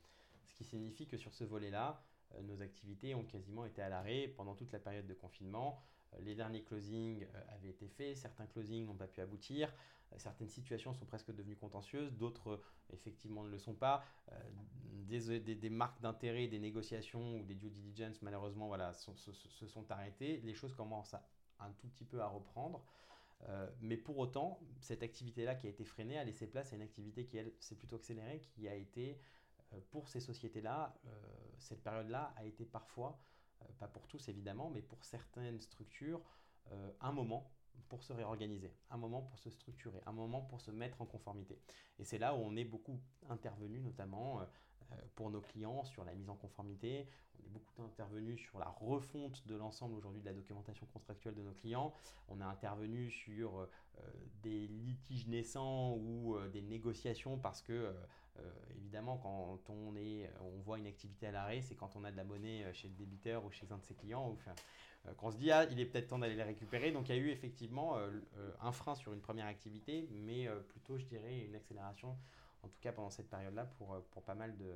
Ce 0.47 0.55
qui 0.55 0.63
signifie 0.63 1.05
que 1.05 1.17
sur 1.17 1.33
ce 1.35 1.43
volet-là, 1.43 2.03
nos 2.43 2.61
activités 2.61 3.15
ont 3.15 3.23
quasiment 3.23 3.65
été 3.65 3.81
à 3.81 3.89
l'arrêt 3.89 4.27
pendant 4.35 4.55
toute 4.55 4.71
la 4.71 4.79
période 4.79 5.07
de 5.07 5.13
confinement. 5.13 5.81
Euh, 6.13 6.17
les 6.21 6.35
derniers 6.35 6.63
closings 6.63 7.23
euh, 7.23 7.55
avaient 7.55 7.69
été 7.69 7.87
faits, 7.87 8.17
certains 8.17 8.45
closings 8.47 8.85
n'ont 8.85 8.95
pas 8.95 9.07
pu 9.07 9.21
aboutir, 9.21 9.73
euh, 10.11 10.15
certaines 10.17 10.49
situations 10.49 10.93
sont 10.93 11.05
presque 11.05 11.33
devenues 11.33 11.55
contentieuses, 11.55 12.13
d'autres 12.13 12.61
effectivement 12.93 13.43
ne 13.43 13.49
le 13.49 13.57
sont 13.57 13.73
pas. 13.73 14.03
Des, 15.07 15.39
des, 15.39 15.69
marques 15.69 15.99
d'intérêt, 16.01 16.47
des 16.47 16.59
négociations 16.59 17.37
ou 17.37 17.43
des 17.43 17.55
due 17.55 17.69
diligence 17.69 18.21
malheureusement 18.21 18.67
voilà, 18.67 18.93
se 18.93 19.67
sont 19.67 19.91
arrêtées. 19.91 20.39
Les 20.45 20.53
choses 20.53 20.73
commencent 20.73 21.13
à, 21.13 21.25
un 21.59 21.71
tout 21.71 21.87
petit 21.89 22.05
peu 22.05 22.21
à 22.21 22.27
reprendre. 22.27 22.81
mais 23.81 23.97
pour 23.97 24.17
autant, 24.19 24.57
cette 24.79 25.03
activité-là 25.03 25.55
qui 25.55 25.67
a 25.67 25.69
été 25.69 25.83
freinée 25.83 26.17
a 26.17 26.23
laissé 26.23 26.47
place 26.47 26.71
à 26.71 26.77
une 26.77 26.81
activité 26.81 27.25
qui, 27.25 27.37
elle, 27.37 27.51
s'est 27.59 27.75
plutôt 27.75 27.97
accélérée, 27.97 28.39
qui 28.39 28.69
a 28.69 28.75
été 28.75 29.19
pour 29.89 30.09
ces 30.09 30.19
sociétés-là, 30.19 30.93
cette 31.59 31.83
période-là 31.83 32.33
a 32.35 32.45
été 32.45 32.65
parfois, 32.65 33.19
pas 33.79 33.87
pour 33.87 34.07
tous 34.07 34.27
évidemment, 34.27 34.69
mais 34.69 34.81
pour 34.81 35.03
certaines 35.05 35.59
structures, 35.61 36.21
un 36.99 37.11
moment 37.11 37.51
pour 37.87 38.03
se 38.03 38.13
réorganiser, 38.13 38.73
un 38.89 38.97
moment 38.97 39.21
pour 39.21 39.39
se 39.39 39.49
structurer, 39.49 40.01
un 40.05 40.11
moment 40.11 40.41
pour 40.41 40.61
se 40.61 40.71
mettre 40.71 41.01
en 41.01 41.05
conformité. 41.05 41.61
Et 41.99 42.03
c'est 42.03 42.17
là 42.17 42.35
où 42.35 42.39
on 42.39 42.55
est 42.55 42.65
beaucoup 42.65 42.99
intervenu, 43.29 43.79
notamment 43.81 44.41
pour 45.15 45.29
nos 45.29 45.41
clients 45.41 45.83
sur 45.83 46.03
la 46.03 46.13
mise 46.13 46.29
en 46.29 46.35
conformité. 46.35 47.07
On 47.39 47.45
est 47.45 47.49
beaucoup 47.49 47.83
intervenu 47.83 48.37
sur 48.37 48.59
la 48.59 48.69
refonte 48.69 49.45
de 49.47 49.55
l'ensemble 49.55 49.95
aujourd'hui 49.95 50.21
de 50.21 50.25
la 50.25 50.33
documentation 50.33 50.85
contractuelle 50.93 51.35
de 51.35 51.41
nos 51.41 51.53
clients. 51.53 51.93
On 52.29 52.39
a 52.41 52.45
intervenu 52.45 53.09
sur 53.09 53.59
euh, 53.59 53.67
des 54.43 54.67
litiges 54.67 55.27
naissants 55.27 55.95
ou 55.97 56.35
euh, 56.35 56.49
des 56.49 56.61
négociations 56.61 57.37
parce 57.37 57.61
que 57.61 57.73
euh, 57.73 58.43
évidemment 58.77 59.17
quand 59.17 59.59
on, 59.69 59.95
est, 59.95 60.29
on 60.41 60.59
voit 60.61 60.77
une 60.77 60.87
activité 60.87 61.27
à 61.27 61.31
l'arrêt, 61.31 61.61
c'est 61.61 61.75
quand 61.75 61.95
on 61.95 62.03
a 62.03 62.11
de 62.11 62.17
la 62.17 62.23
monnaie 62.23 62.65
chez 62.73 62.87
le 62.87 62.95
débiteur 62.95 63.45
ou 63.45 63.51
chez 63.51 63.71
un 63.71 63.77
de 63.77 63.83
ses 63.83 63.93
clients. 63.93 64.27
Ou, 64.29 64.33
enfin, 64.33 64.55
qu'on 65.17 65.31
se 65.31 65.37
dit 65.37 65.51
ah, 65.51 65.65
il 65.65 65.79
est 65.79 65.85
peut-être 65.85 66.07
temps 66.07 66.19
d'aller 66.19 66.35
les 66.35 66.43
récupérer. 66.43 66.91
Donc 66.91 67.09
il 67.09 67.15
y 67.15 67.19
a 67.19 67.21
eu 67.21 67.29
effectivement 67.29 67.97
un 68.61 68.71
frein 68.71 68.95
sur 68.95 69.13
une 69.13 69.21
première 69.21 69.47
activité, 69.47 70.07
mais 70.11 70.47
plutôt 70.69 70.97
je 70.97 71.05
dirais 71.05 71.39
une 71.39 71.55
accélération 71.55 72.17
en 72.63 72.67
tout 72.67 72.79
cas 72.79 72.91
pendant 72.91 73.09
cette 73.09 73.29
période-là, 73.29 73.65
pour, 73.77 73.93
euh, 73.93 73.99
pour 74.11 74.23
pas 74.23 74.35
mal 74.35 74.55
de 74.57 74.73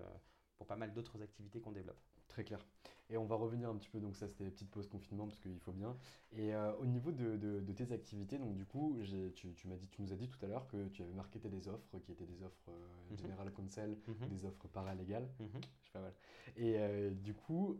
pour 0.57 0.67
pas 0.67 0.77
mal 0.77 0.93
d'autres 0.93 1.21
activités 1.21 1.59
qu'on 1.59 1.73
développe. 1.73 1.99
Très 2.29 2.45
clair. 2.45 2.65
Et 3.09 3.17
on 3.17 3.25
va 3.25 3.35
revenir 3.35 3.69
un 3.69 3.75
petit 3.75 3.89
peu, 3.89 3.99
donc 3.99 4.15
ça 4.15 4.27
c'était 4.27 4.49
petite 4.49 4.71
pause 4.71 4.87
confinement 4.87 5.27
parce 5.27 5.37
qu'il 5.37 5.59
faut 5.59 5.73
bien. 5.73 5.97
Et 6.31 6.55
euh, 6.55 6.73
au 6.77 6.85
niveau 6.85 7.11
de, 7.11 7.35
de, 7.35 7.73
tes 7.73 7.91
activités, 7.91 8.37
donc 8.37 8.55
du 8.55 8.65
coup, 8.65 8.97
tu, 9.35 9.53
tu, 9.53 9.67
m'as 9.67 9.75
dit, 9.75 9.87
tu 9.89 10.01
nous 10.01 10.13
as 10.13 10.15
dit 10.15 10.29
tout 10.29 10.43
à 10.43 10.47
l'heure 10.47 10.65
que 10.67 10.87
tu 10.87 11.03
avais 11.03 11.13
marketé 11.13 11.49
des 11.49 11.67
offres 11.67 11.99
qui 11.99 12.13
étaient 12.13 12.25
des 12.25 12.41
offres 12.41 12.69
euh. 12.69 13.17
General 13.17 13.51
Counsel, 13.51 13.97
mhm. 14.07 14.29
des 14.29 14.45
offres 14.45 14.67
paralégales. 14.69 15.27
Je 15.39 15.91
pas 15.91 15.99
mal. 15.99 16.13
Et 16.55 17.11
du 17.11 17.33
coup, 17.33 17.77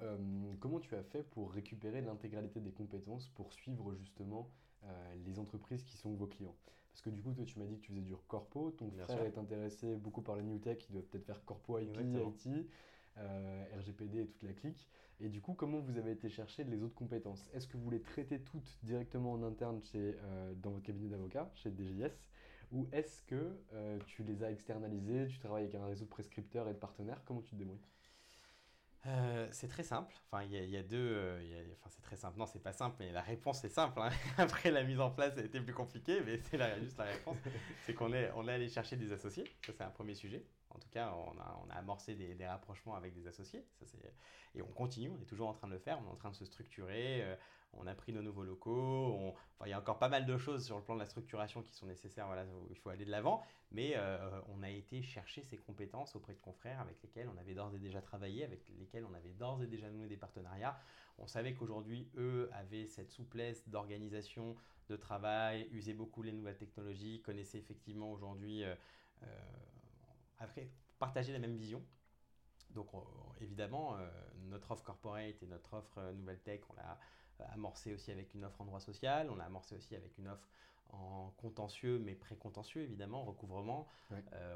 comment 0.60 0.80
tu 0.80 0.96
as 0.96 1.04
fait 1.04 1.24
pour 1.24 1.52
récupérer 1.52 2.02
l'intégralité 2.02 2.60
des 2.60 2.72
compétences 2.72 3.30
pour 3.30 3.52
suivre 3.52 3.96
justement 3.96 4.50
les 5.26 5.40
entreprises 5.40 5.84
qui 5.84 5.98
sont 5.98 6.14
vos 6.14 6.28
clients. 6.28 6.56
Parce 6.92 7.02
que 7.02 7.10
du 7.10 7.22
coup, 7.22 7.34
toi, 7.34 7.44
tu 7.46 7.60
m'as 7.60 7.66
dit 7.66 7.76
que 7.78 7.82
tu 7.82 7.92
faisais 7.92 8.02
du 8.02 8.16
corpo. 8.16 8.72
Ton 8.72 8.90
frère 8.92 9.24
est 9.24 9.38
intéressé 9.38 9.96
beaucoup 9.98 10.22
par 10.22 10.36
la 10.38 10.44
new 10.44 10.58
tech. 10.60 10.86
Il 10.90 10.94
doit 10.94 11.02
peut-être 11.06 11.26
faire 11.26 11.44
corpo 11.44 11.78
IP, 11.78 11.98
IT, 11.98 12.48
euh, 13.18 13.66
RGPD 13.78 14.22
et 14.22 14.28
toute 14.28 14.44
la 14.44 14.54
clique. 14.54 14.88
Et 15.20 15.30
du 15.30 15.42
coup, 15.42 15.54
comment 15.54 15.80
vous 15.80 15.98
avez 15.98 16.12
été 16.12 16.30
chercher 16.30 16.64
les 16.64 16.84
autres 16.84 16.96
compétences? 16.96 17.50
Est-ce 17.54 17.68
que 17.68 17.78
vous 17.78 17.90
les 17.90 18.02
traitez 18.02 18.42
toutes 18.42 18.78
directement 18.84 19.34
en 19.34 19.44
interne 19.44 19.82
chez, 19.84 20.16
euh, 20.24 20.54
dans 20.56 20.72
votre 20.72 20.84
cabinet 20.84 21.10
d'avocat, 21.10 21.52
chez 21.56 21.70
DGS 21.72 22.30
Ou 22.72 22.88
est-ce 22.92 23.22
que 23.24 23.62
euh, 23.74 24.00
tu 24.06 24.24
les 24.24 24.44
as 24.44 24.52
externalisées 24.52 25.28
Tu 25.28 25.40
travailles 25.40 25.64
avec 25.64 25.76
un 25.76 25.86
réseau 25.86 26.06
de 26.06 26.10
prescripteurs 26.10 26.68
et 26.70 26.74
de 26.74 26.80
partenaires? 26.80 27.24
Comment 27.26 27.42
tu 27.42 27.52
te 27.52 27.56
débrouilles? 27.56 27.80
Euh, 29.08 29.48
c'est 29.52 29.68
très 29.68 29.84
simple. 29.84 30.14
Enfin, 30.32 30.44
il 30.44 30.70
y, 30.70 30.78
a 30.78 30.84
deux. 30.84 30.98
Euh, 30.98 31.64
enfin, 31.74 31.90
c'est 31.90 32.02
très 32.02 32.16
simple. 32.16 32.38
Non, 32.40 32.46
c'est 32.46 32.62
pas 32.62 32.74
simple, 32.74 32.96
mais 33.00 33.12
la 33.12 33.22
réponse 33.22 33.64
est 33.64 33.70
simple. 33.70 34.00
Hein. 34.00 34.10
Après, 34.38 34.72
la 34.72 34.84
mise 34.84 35.00
en 35.00 35.12
place 35.12 35.38
a 35.38 35.42
été 35.42 35.60
plus 35.60 35.74
compliquée, 35.74 36.22
mais 36.26 36.40
c'est 36.40 36.60
juste 36.82 36.98
la 36.98 37.06
réponse. 37.06 37.38
c'est 37.86 37.94
qu'on 37.94 38.14
est, 38.14 38.32
on 38.36 38.48
est 38.48 38.54
allé 38.54 38.70
chercher 38.70 38.96
des 38.96 39.12
associés. 39.12 39.46
Ça, 39.66 39.74
c'est 39.78 39.84
un 39.84 39.90
premier 39.90 40.16
sujet. 40.16 40.44
En 40.76 40.80
tout 40.80 40.90
cas, 40.90 41.14
on 41.14 41.40
a, 41.40 41.76
amorcé 41.78 42.16
des, 42.16 42.46
rapprochements 42.46 42.96
avec 42.96 43.14
des 43.14 43.28
associés. 43.28 43.66
Et 44.54 44.62
on 44.62 44.68
continue. 44.68 45.10
On 45.10 45.22
est 45.22 45.26
toujours 45.26 45.48
en 45.48 45.54
train 45.54 45.68
de 45.68 45.74
le 45.74 45.80
faire. 45.80 46.00
On 46.02 46.08
est 46.08 46.12
en 46.12 46.16
train 46.16 46.30
de 46.32 46.36
se 46.36 46.46
structurer. 46.46 47.24
Euh, 47.24 47.36
on 47.74 47.88
a 47.88 47.96
pris 47.96 48.14
nos 48.14 48.22
nouveaux 48.22 48.44
locaux. 48.44 49.34
Il 49.66 49.70
y 49.70 49.74
a 49.74 49.80
encore 49.80 50.00
pas 50.00 50.10
mal 50.10 50.26
de 50.26 50.38
choses 50.38 50.66
sur 50.66 50.78
le 50.78 50.84
plan 50.84 50.96
de 50.96 51.00
la 51.00 51.06
structuration 51.06 51.62
qui 51.62 51.74
sont 51.74 51.86
nécessaires. 51.86 52.28
Voilà, 52.28 52.46
il 52.70 52.78
faut 52.78 52.90
aller 52.90 53.06
de 53.06 53.12
l'avant. 53.12 53.44
Mais 53.72 53.94
euh, 53.96 54.42
on 54.50 54.64
a 54.64 54.70
été 54.70 55.02
chercher 55.02 55.44
ces 55.44 55.58
compétences 55.58 56.16
auprès 56.16 56.34
de 56.34 56.40
confrères 56.40 56.80
avec 56.80 57.02
lesquels 57.04 57.30
on 57.34 57.38
avait 57.38 57.54
d'ores 57.54 57.76
et 57.76 57.80
déjà 57.80 58.02
travaillé, 58.02 58.44
avec 58.44 58.62
lesquels 58.80 59.06
on 59.06 59.14
avait 59.14 59.34
d'ores 59.34 59.64
et 59.64 59.68
déjà 59.68 59.90
noué 59.90 60.08
des 60.08 60.18
partenariats. 60.18 60.78
On 61.18 61.28
savait 61.28 61.54
qu'aujourd'hui, 61.54 62.10
eux 62.18 62.50
avaient 62.54 62.88
cette 62.88 63.12
souplesse 63.12 63.68
d'organisation, 63.70 64.56
de 64.90 64.96
travail, 64.96 65.68
usaient 65.72 65.94
beaucoup 65.94 66.22
les 66.22 66.32
nouvelles 66.32 66.58
technologies, 66.58 67.22
connaissaient 67.22 67.58
effectivement 67.58 68.12
aujourd'hui, 68.12 68.64
euh, 68.64 68.76
partager 71.00 71.34
la 71.34 71.40
même 71.40 71.56
vision. 71.56 71.84
Donc 72.72 72.88
évidemment, 73.42 73.98
notre 74.50 74.72
offre 74.72 74.84
corporate 74.84 75.42
et 75.42 75.48
notre 75.48 75.76
offre 75.76 76.12
nouvelle 76.14 76.40
tech, 76.40 76.62
on 76.70 76.74
l'a 76.74 77.00
amorcé 77.52 77.94
aussi 77.94 78.12
avec 78.12 78.34
une 78.34 78.44
offre 78.44 78.62
en 78.62 78.66
droit 78.66 78.80
social, 78.80 79.30
on 79.30 79.36
l'a 79.36 79.46
amorcé 79.46 79.76
aussi 79.76 79.96
avec 79.96 80.18
une 80.18 80.28
offre 80.28 80.48
en 80.90 81.32
contentieux, 81.38 82.00
mais 82.00 82.16
pré-contentieux 82.16 82.84
évidemment, 82.84 83.24
recouvrement, 83.24 83.88
euh, 84.12 84.56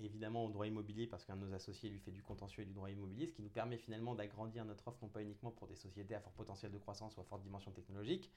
évidemment 0.00 0.44
au 0.44 0.50
droit 0.50 0.66
immobilier 0.66 1.06
parce 1.06 1.24
qu'un 1.24 1.36
de 1.36 1.46
nos 1.46 1.54
associés 1.54 1.90
lui 1.90 1.98
fait 1.98 2.10
du 2.10 2.22
contentieux 2.22 2.62
et 2.62 2.66
du 2.66 2.72
droit 2.72 2.90
immobilier, 2.90 3.26
ce 3.26 3.32
qui 3.32 3.42
nous 3.42 3.50
permet 3.50 3.76
finalement 3.76 4.14
d'agrandir 4.14 4.64
notre 4.64 4.88
offre 4.88 4.98
non 5.02 5.08
pas 5.08 5.22
uniquement 5.22 5.50
pour 5.50 5.66
des 5.68 5.76
sociétés 5.76 6.14
à 6.14 6.20
fort 6.20 6.32
potentiel 6.32 6.72
de 6.72 6.78
croissance 6.78 7.16
ou 7.16 7.20
à 7.20 7.24
forte 7.24 7.42
dimension 7.42 7.70
technologique, 7.70 8.32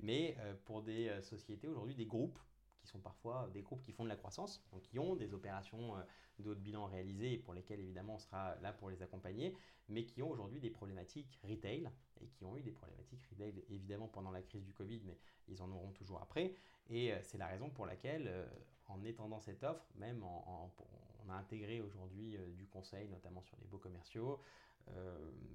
mais 0.00 0.36
euh, 0.40 0.54
pour 0.64 0.82
des 0.82 1.08
euh, 1.08 1.22
sociétés 1.22 1.68
aujourd'hui, 1.68 1.94
des 1.94 2.06
groupes 2.06 2.38
qui 2.84 2.90
sont 2.90 3.00
parfois 3.00 3.48
des 3.54 3.62
groupes 3.62 3.82
qui 3.82 3.92
font 3.92 4.04
de 4.04 4.08
la 4.10 4.16
croissance, 4.16 4.62
donc 4.70 4.82
qui 4.82 4.98
ont 4.98 5.16
des 5.16 5.32
opérations 5.32 5.94
de 6.38 6.50
haut 6.50 6.54
de 6.54 6.60
bilan 6.60 6.84
réalisées 6.86 7.32
et 7.32 7.38
pour 7.38 7.54
lesquelles 7.54 7.80
évidemment 7.80 8.16
on 8.16 8.18
sera 8.18 8.56
là 8.60 8.72
pour 8.72 8.90
les 8.90 9.02
accompagner, 9.02 9.56
mais 9.88 10.04
qui 10.04 10.22
ont 10.22 10.30
aujourd'hui 10.30 10.60
des 10.60 10.70
problématiques 10.70 11.40
retail 11.44 11.88
et 12.20 12.26
qui 12.26 12.44
ont 12.44 12.56
eu 12.56 12.62
des 12.62 12.72
problématiques 12.72 13.24
retail 13.30 13.64
évidemment 13.70 14.08
pendant 14.08 14.30
la 14.30 14.42
crise 14.42 14.64
du 14.64 14.74
Covid, 14.74 15.00
mais 15.06 15.16
ils 15.48 15.62
en 15.62 15.70
auront 15.70 15.92
toujours 15.92 16.20
après. 16.20 16.54
Et 16.90 17.12
euh, 17.12 17.18
c'est 17.22 17.38
la 17.38 17.46
raison 17.46 17.70
pour 17.70 17.86
laquelle, 17.86 18.28
euh, 18.28 18.46
en 18.88 19.02
étendant 19.04 19.40
cette 19.40 19.64
offre, 19.64 19.86
même 19.96 20.22
on 20.22 21.30
a 21.30 21.34
intégré 21.34 21.80
aujourd'hui 21.80 22.36
euh, 22.36 22.50
du 22.52 22.66
conseil, 22.66 23.08
notamment 23.08 23.42
sur 23.42 23.56
les 23.60 23.66
beaux 23.66 23.78
commerciaux, 23.78 24.40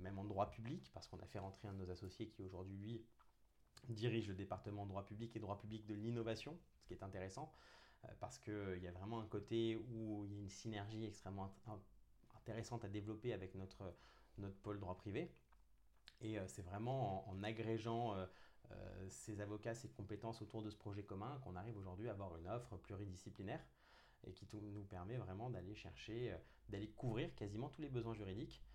même 0.02 0.18
en 0.18 0.24
droit 0.24 0.50
public, 0.50 0.90
parce 0.92 1.08
qu'on 1.08 1.20
a 1.20 1.26
fait 1.28 1.38
rentrer 1.38 1.68
un 1.68 1.74
de 1.74 1.78
nos 1.78 1.92
associés 1.92 2.26
qui 2.30 2.42
aujourd'hui, 2.42 2.78
lui, 2.78 3.06
dirige 3.88 4.28
le 4.28 4.36
département 4.36 4.86
droit 4.86 5.06
public 5.06 5.36
et 5.36 5.40
droit 5.40 5.58
public 5.58 5.86
de 5.86 5.94
l'innovation, 5.94 6.58
ce 6.82 6.88
qui 6.88 6.94
est 6.94 7.04
intéressant, 7.04 7.54
parce 8.20 8.38
qu'il 8.38 8.80
y 8.82 8.88
a 8.88 8.92
vraiment 8.92 9.20
un 9.20 9.28
côté 9.28 9.76
où 9.76 10.26
il 10.26 10.34
y 10.34 10.38
a 10.38 10.40
une 10.40 10.50
synergie 10.50 11.06
extrêmement 11.06 11.54
intéressante 12.36 12.86
à 12.86 12.90
développer 12.90 13.34
avec 13.34 13.56
notre, 13.56 13.94
pôle 14.64 14.80
droit 14.80 14.96
privé. 14.96 15.32
Et 16.22 16.38
c'est 16.48 16.62
vraiment 16.62 17.30
en, 17.30 17.44
agrégeant 17.44 18.16
euh, 18.72 18.76
ces 19.10 19.42
avocats, 19.42 19.74
ces 19.74 19.90
compétences 19.90 20.42
autour 20.42 20.62
de 20.62 20.70
ce 20.70 20.76
projet 20.76 21.04
commun, 21.04 21.40
qu'on 21.44 21.56
arrive 21.56 21.78
aujourd'hui 21.78 22.10
à 22.10 22.12
avoir 22.12 22.38
une 22.38 22.48
offre 22.48 22.78
pluridisciplinaire 22.78 23.64
et 24.26 24.34
qui 24.34 24.48
nous 24.54 24.84
permet 24.84 25.18
vraiment 25.18 25.50
d'aller 25.50 25.76
chercher, 25.76 26.34
euh, 26.34 26.38
d'aller 26.68 26.90
couvrir 26.90 27.34
quasiment 27.36 27.70
tous 27.70 27.82
les 27.82 27.90
besoins 27.90 28.14
juridiques 28.14 28.62
euh, 28.62 28.69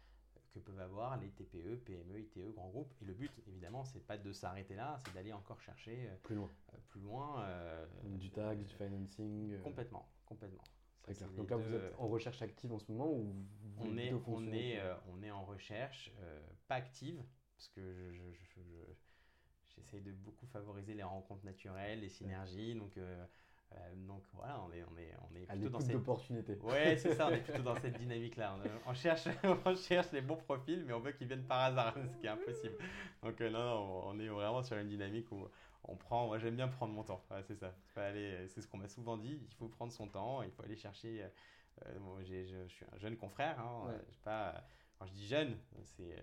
que 0.54 0.60
peuvent 0.60 0.80
avoir 0.80 1.18
les 1.18 1.28
TPE, 1.30 1.76
PME, 1.84 2.20
ITE, 2.20 2.54
grands 2.54 2.68
groupes. 2.68 2.92
Et 3.02 3.04
le 3.04 3.12
but, 3.12 3.30
évidemment, 3.48 3.84
c'est 3.84 4.06
pas 4.06 4.16
de 4.16 4.32
s'arrêter 4.32 4.74
là, 4.74 4.98
c'est 5.04 5.14
d'aller 5.14 5.32
encore 5.32 5.60
chercher 5.60 6.08
plus 6.22 6.36
loin. 6.36 6.50
plus 6.88 7.00
loin 7.00 7.44
du 8.04 8.30
tax, 8.30 8.58
du 8.58 8.66
financing. 8.66 9.60
Complètement, 9.62 10.08
complètement. 10.26 10.64
Donc 11.36 11.50
là, 11.50 11.56
vous 11.56 11.74
êtes 11.74 11.94
en 11.98 12.08
recherche 12.08 12.40
active 12.40 12.72
en 12.72 12.78
ce 12.78 12.90
moment 12.90 13.10
ou 13.10 13.34
on, 13.78 13.98
est, 13.98 14.14
on, 14.26 14.52
est, 14.52 14.80
on 15.12 15.22
est 15.22 15.30
en 15.30 15.44
recherche, 15.44 16.10
pas 16.66 16.76
active, 16.76 17.22
parce 17.56 17.68
que 17.68 18.10
je, 18.12 18.22
je 18.32 18.60
j'essaye 19.76 20.00
de 20.00 20.12
beaucoup 20.12 20.46
favoriser 20.46 20.94
les 20.94 21.02
rencontres 21.02 21.44
naturelles, 21.44 22.00
les 22.00 22.08
synergies. 22.08 22.74
Donc, 22.74 22.96
euh, 22.96 23.26
euh, 23.74 23.94
donc 24.06 24.22
voilà, 24.32 24.60
on 24.66 24.72
est, 24.72 24.84
on 24.84 24.98
est, 24.98 25.12
on 25.30 25.36
est 25.36 25.46
plutôt 25.46 25.68
dans 25.68 25.80
cette 25.80 25.94
opportunité. 25.94 26.56
Ouais, 26.62 26.96
c'est 26.96 27.14
ça, 27.14 27.28
on 27.28 27.34
est 27.34 27.38
plutôt 27.44 27.62
dans 27.62 27.76
cette 27.76 27.98
dynamique-là. 27.98 28.56
On, 28.86 28.94
cherche, 28.94 29.24
on 29.64 29.76
cherche 29.76 30.12
les 30.12 30.20
bons 30.20 30.36
profils, 30.36 30.84
mais 30.86 30.92
on 30.92 31.00
veut 31.00 31.12
qu'ils 31.12 31.26
viennent 31.26 31.46
par 31.46 31.60
hasard, 31.62 31.94
ce 32.12 32.16
qui 32.18 32.26
est 32.26 32.30
impossible. 32.30 32.76
Donc 33.22 33.40
euh, 33.40 33.50
non, 33.50 33.64
non, 33.64 34.02
on 34.06 34.18
est 34.18 34.28
vraiment 34.28 34.62
sur 34.62 34.76
une 34.76 34.88
dynamique 34.88 35.30
où 35.32 35.48
on 35.84 35.96
prend. 35.96 36.26
Moi, 36.26 36.38
j'aime 36.38 36.56
bien 36.56 36.68
prendre 36.68 36.92
mon 36.92 37.02
temps. 37.02 37.22
c'est 37.46 37.56
ça. 37.56 37.74
C'est 37.94 38.60
ce 38.60 38.68
qu'on 38.68 38.78
m'a 38.78 38.88
souvent 38.88 39.16
dit. 39.16 39.40
Il 39.40 39.54
faut 39.54 39.68
prendre 39.68 39.92
son 39.92 40.08
temps. 40.08 40.42
Il 40.42 40.50
faut 40.50 40.62
aller 40.62 40.76
chercher. 40.76 41.24
je, 42.22 42.66
suis 42.68 42.86
un 42.94 42.98
jeune 42.98 43.16
confrère. 43.16 43.58
Hein, 43.60 43.92
pas, 44.22 44.64
quand 44.98 45.06
je 45.06 45.12
dis 45.12 45.26
jeune, 45.26 45.56
c'est 45.82 46.16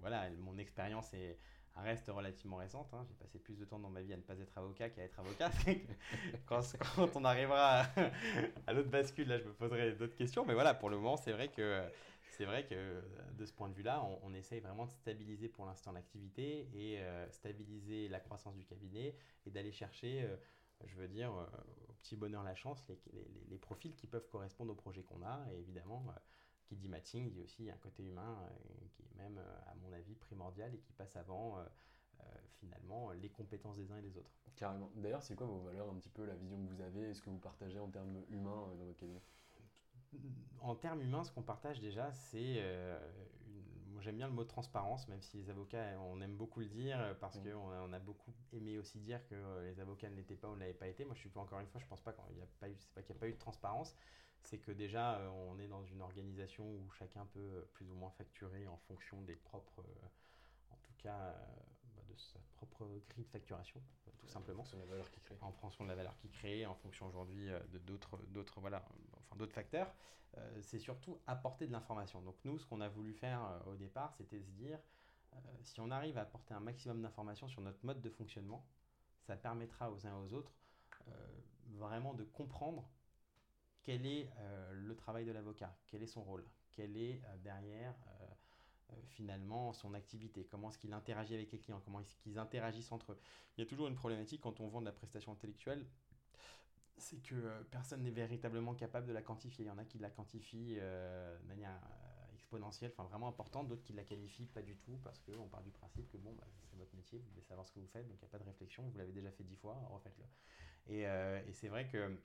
voilà, 0.00 0.28
mon 0.40 0.58
expérience 0.58 1.14
est 1.14 1.38
reste 1.80 2.08
relativement 2.08 2.56
récente. 2.56 2.92
Hein. 2.92 3.04
J'ai 3.08 3.14
passé 3.14 3.38
plus 3.38 3.58
de 3.58 3.64
temps 3.64 3.78
dans 3.78 3.88
ma 3.88 4.02
vie 4.02 4.12
à 4.12 4.16
ne 4.16 4.22
pas 4.22 4.38
être 4.38 4.56
avocat 4.58 4.90
qu'à 4.90 5.02
être 5.02 5.18
avocat. 5.18 5.50
quand, 6.46 6.62
on 7.16 7.24
arrivera 7.24 7.86
à, 8.66 8.72
l'autre 8.72 8.90
bascule, 8.90 9.28
là, 9.28 9.38
je 9.38 9.44
me 9.44 9.52
poserai 9.52 9.92
d'autres 9.92 10.16
questions. 10.16 10.44
Mais 10.44 10.54
voilà, 10.54 10.74
pour 10.74 10.90
le 10.90 10.96
moment, 10.96 11.16
c'est 11.16 11.32
vrai 11.32 11.48
que 11.48 11.82
c'est 12.32 12.44
vrai 12.46 12.64
que 12.66 13.02
de 13.38 13.44
ce 13.44 13.52
point 13.52 13.68
de 13.68 13.74
vue-là, 13.74 14.02
on, 14.22 14.32
essaye 14.34 14.60
vraiment 14.60 14.86
de 14.86 14.90
stabiliser 14.90 15.48
pour 15.48 15.66
l'instant 15.66 15.92
l'activité 15.92 16.68
et 16.74 16.98
euh, 17.00 17.30
stabiliser 17.30 18.08
la 18.08 18.20
croissance 18.20 18.56
du 18.56 18.64
cabinet 18.64 19.14
et 19.46 19.50
d'aller 19.50 19.70
chercher, 19.70 20.22
euh, 20.22 20.36
je 20.86 20.96
veux 20.96 21.08
dire, 21.08 21.30
euh, 21.34 21.46
au 21.88 21.92
petit 21.94 22.16
bonheur 22.16 22.42
la 22.42 22.54
chance, 22.54 22.82
les, 23.50 23.58
profils 23.58 23.94
qui 23.94 24.06
peuvent 24.06 24.26
correspondre 24.28 24.72
au 24.72 24.74
projet 24.74 25.02
qu'on 25.02 25.22
a. 25.22 25.46
Et 25.52 25.58
évidemment, 25.58 26.04
qui 26.72 26.76
dit 26.78 26.88
matching 26.88 27.30
dit 27.30 27.42
aussi 27.42 27.70
un 27.70 27.76
côté 27.76 28.02
humain 28.02 28.38
euh, 28.42 28.86
qui 28.92 29.02
est 29.02 29.22
même, 29.22 29.38
euh, 29.38 29.70
à 29.70 29.74
mon 29.82 29.92
avis, 29.92 30.14
primordial 30.14 30.74
et 30.74 30.78
qui 30.78 30.92
passe 30.92 31.16
avant 31.16 31.58
euh, 31.58 31.64
finalement 32.60 33.10
les 33.12 33.28
compétences 33.28 33.76
des 33.76 33.90
uns 33.92 33.98
et 33.98 34.02
des 34.02 34.16
autres. 34.16 34.30
Carrément. 34.56 34.90
D'ailleurs, 34.96 35.22
c'est 35.22 35.34
quoi 35.34 35.46
vos 35.46 35.60
valeurs, 35.60 35.90
un 35.90 35.96
petit 35.96 36.08
peu 36.08 36.24
la 36.24 36.34
vision 36.34 36.56
que 36.56 36.70
vous 36.70 36.80
avez 36.80 37.10
Est-ce 37.10 37.20
que 37.20 37.30
vous 37.30 37.38
partagez 37.38 37.78
en 37.78 37.88
termes 37.88 38.22
humains 38.30 38.68
dans 38.78 38.84
votre 38.84 38.98
cabinet? 38.98 39.22
En 40.60 40.76
termes 40.76 41.02
humains, 41.02 41.24
ce 41.24 41.32
qu'on 41.32 41.42
partage 41.42 41.80
déjà, 41.80 42.12
c'est 42.12 42.62
j'aime 44.00 44.16
bien 44.16 44.26
le 44.26 44.32
mot 44.32 44.44
transparence, 44.44 45.06
même 45.06 45.22
si 45.22 45.36
les 45.36 45.48
avocats, 45.48 45.96
on 46.00 46.20
aime 46.20 46.36
beaucoup 46.36 46.58
le 46.58 46.66
dire, 46.66 47.16
parce 47.20 47.38
qu'on 47.38 47.72
on 47.72 47.92
a 47.92 47.98
beaucoup 48.00 48.34
aimé 48.52 48.76
aussi 48.78 48.98
dire 48.98 49.24
que 49.28 49.62
les 49.62 49.78
avocats 49.78 50.10
ne 50.10 50.16
l'étaient 50.16 50.36
pas 50.36 50.48
ou 50.48 50.54
ne 50.54 50.60
l'avaient 50.60 50.74
pas 50.74 50.88
été. 50.88 51.04
Moi, 51.04 51.14
je 51.14 51.20
suis 51.20 51.30
encore 51.36 51.60
une 51.60 51.68
fois, 51.68 51.80
je 51.80 51.86
pense 51.86 52.00
pas 52.00 52.12
qu'il 52.12 52.36
n'y 52.36 52.42
a 52.42 52.46
pas 52.60 52.68
eu, 52.68 52.74
pas 52.94 53.02
qu'il 53.02 53.14
n'y 53.14 53.18
a 53.18 53.20
pas 53.20 53.28
eu 53.28 53.32
de 53.32 53.38
transparence, 53.38 53.94
c'est 54.42 54.58
que 54.58 54.72
déjà, 54.72 55.20
on 55.48 55.58
est 55.58 55.68
dans 55.68 55.84
une 55.84 56.02
organisation 56.02 56.64
où 56.64 56.90
chacun 56.90 57.26
peut 57.26 57.66
plus 57.72 57.90
ou 57.90 57.94
moins 57.94 58.10
facturer 58.10 58.66
en 58.66 58.76
fonction 58.76 59.20
des 59.22 59.36
propres, 59.36 59.84
en 60.70 60.76
tout 60.82 60.94
cas, 60.98 61.34
bah, 61.94 62.02
de 62.08 62.16
sa 62.16 62.38
propre 62.54 62.86
grille 63.08 63.24
de 63.24 63.30
facturation, 63.30 63.80
tout 64.18 64.28
simplement. 64.28 64.62
En 64.62 64.64
fonction 64.64 64.78
de 64.78 64.82
la 64.82 64.88
valeur 64.88 65.10
qu'il 65.10 65.22
crée. 65.22 65.36
En 65.40 65.52
fonction 65.52 65.84
de 65.84 65.88
la 65.88 65.94
valeur 65.94 66.16
qu'il 66.18 66.30
crée, 66.30 66.66
en 66.66 66.74
fonction 66.74 67.06
aujourd'hui 67.06 67.46
de 67.46 67.78
d'autres, 67.78 68.18
d'autres, 68.28 68.60
voilà, 68.60 68.84
enfin 69.18 69.36
d'autres 69.36 69.54
facteurs. 69.54 69.92
c'est 70.60 70.78
surtout 70.78 71.20
apporter 71.26 71.66
de 71.66 71.72
l'information. 71.72 72.20
Donc 72.22 72.36
nous, 72.44 72.58
ce 72.58 72.66
qu'on 72.66 72.80
a 72.80 72.88
voulu 72.88 73.14
faire 73.14 73.62
au 73.66 73.74
départ, 73.74 74.12
c'était 74.14 74.40
se 74.40 74.50
dire, 74.50 74.78
si 75.62 75.80
on 75.80 75.90
arrive 75.90 76.18
à 76.18 76.22
apporter 76.22 76.52
un 76.54 76.60
maximum 76.60 77.00
d'informations 77.00 77.48
sur 77.48 77.62
notre 77.62 77.84
mode 77.84 78.00
de 78.00 78.10
fonctionnement, 78.10 78.66
ça 79.20 79.36
permettra 79.36 79.90
aux 79.90 80.06
uns 80.06 80.10
et 80.10 80.24
aux 80.24 80.34
autres 80.34 80.52
vraiment 81.74 82.14
de 82.14 82.24
comprendre 82.24 82.88
quel 83.82 84.06
est 84.06 84.30
le 84.72 84.94
travail 84.94 85.24
de 85.24 85.32
l'avocat, 85.32 85.76
quel 85.86 86.02
est 86.02 86.06
son 86.06 86.22
rôle, 86.22 86.44
quel 86.70 86.96
est 86.96 87.22
derrière 87.42 87.94
finalement 89.06 89.72
son 89.72 89.94
activité, 89.94 90.44
comment 90.44 90.68
est-ce 90.68 90.78
qu'il 90.78 90.92
interagit 90.92 91.34
avec 91.34 91.50
les 91.50 91.58
clients, 91.58 91.80
comment 91.84 92.00
est-ce 92.00 92.14
qu'ils 92.16 92.38
interagissent 92.38 92.92
entre 92.92 93.12
eux? 93.12 93.18
Il 93.56 93.60
y 93.60 93.64
a 93.64 93.66
toujours 93.66 93.88
une 93.88 93.94
problématique 93.94 94.42
quand 94.42 94.60
on 94.60 94.68
vend 94.68 94.80
de 94.80 94.86
la 94.86 94.92
prestation 94.92 95.32
intellectuelle, 95.32 95.86
c'est 96.98 97.22
que 97.22 97.62
personne 97.70 98.02
n'est 98.02 98.10
véritablement 98.10 98.74
capable 98.74 99.06
de 99.06 99.12
la 99.12 99.22
quantifier. 99.22 99.64
Il 99.64 99.68
y 99.68 99.70
en 99.70 99.78
a 99.78 99.84
qui 99.84 99.98
la 99.98 100.10
quantifient 100.10 100.76
de 100.76 101.46
manière 101.46 101.80
exponentielle, 102.34 102.92
enfin 102.94 103.08
vraiment 103.08 103.28
importante, 103.28 103.66
d'autres 103.68 103.82
qui 103.82 103.94
la 103.94 104.04
qualifient 104.04 104.46
pas 104.46 104.62
du 104.62 104.76
tout 104.76 104.98
parce 105.02 105.20
qu'on 105.20 105.48
part 105.48 105.62
du 105.62 105.70
principe 105.70 106.08
que 106.10 106.18
bon, 106.18 106.34
bah, 106.34 106.46
c'est 106.70 106.76
votre 106.76 106.94
métier, 106.94 107.18
vous 107.18 107.30
devez 107.30 107.42
savoir 107.42 107.66
ce 107.66 107.72
que 107.72 107.80
vous 107.80 107.86
faites, 107.86 108.06
donc 108.08 108.18
il 108.18 108.24
n'y 108.24 108.28
a 108.28 108.30
pas 108.30 108.38
de 108.38 108.44
réflexion, 108.44 108.82
vous 108.88 108.98
l'avez 108.98 109.12
déjà 109.12 109.30
fait 109.30 109.42
dix 109.42 109.56
fois, 109.56 109.74
refaites-le. 109.90 110.94
Et 110.94 111.52
c'est 111.54 111.68
vrai 111.68 111.88
que 111.88 112.18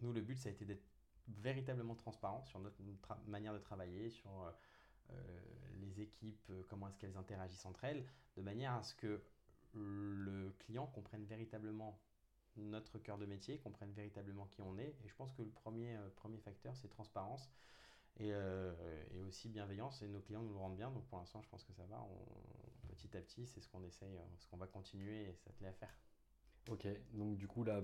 nous, 0.00 0.12
le 0.12 0.20
but, 0.20 0.36
ça 0.36 0.48
a 0.48 0.52
été 0.52 0.64
d'être 0.64 0.84
véritablement 1.28 1.94
transparent 1.94 2.42
sur 2.44 2.58
notre 2.60 2.80
manière 3.26 3.54
de 3.54 3.58
travailler, 3.58 4.10
sur 4.10 4.52
les 5.80 6.00
équipes, 6.00 6.52
comment 6.68 6.88
est-ce 6.88 6.98
qu'elles 6.98 7.16
interagissent 7.16 7.66
entre 7.66 7.84
elles, 7.84 8.06
de 8.36 8.42
manière 8.42 8.72
à 8.72 8.82
ce 8.82 8.94
que 8.94 9.22
le 9.72 10.50
client 10.60 10.86
comprenne 10.86 11.24
véritablement 11.24 11.98
notre 12.56 12.98
cœur 12.98 13.18
de 13.18 13.26
métier, 13.26 13.58
comprenne 13.58 13.92
véritablement 13.92 14.46
qui 14.46 14.62
on 14.62 14.78
est. 14.78 14.96
Et 15.04 15.08
je 15.08 15.14
pense 15.14 15.32
que 15.32 15.42
le 15.42 15.50
premier, 15.50 15.96
premier 16.16 16.38
facteur, 16.38 16.76
c'est 16.76 16.88
transparence 16.88 17.50
et, 18.16 18.28
et, 18.28 19.22
aussi 19.22 19.48
bienveillance. 19.48 20.02
Et 20.02 20.08
nos 20.08 20.20
clients 20.20 20.42
nous 20.42 20.52
le 20.52 20.58
rendent 20.58 20.76
bien. 20.76 20.90
Donc 20.90 21.06
pour 21.06 21.18
l'instant, 21.18 21.42
je 21.42 21.48
pense 21.48 21.64
que 21.64 21.72
ça 21.72 21.84
va. 21.86 22.06
Petit 22.88 23.16
à 23.16 23.20
petit, 23.20 23.46
c'est 23.46 23.60
ce 23.60 23.68
qu'on 23.68 23.82
essaye, 23.82 24.18
ce 24.38 24.46
qu'on 24.46 24.56
va 24.56 24.66
continuer 24.66 25.28
et 25.28 25.34
s'atteler 25.34 25.66
à 25.66 25.72
faire. 25.72 25.94
Ok, 26.70 26.86
donc 27.12 27.36
du 27.36 27.46
coup, 27.46 27.62
la 27.62 27.82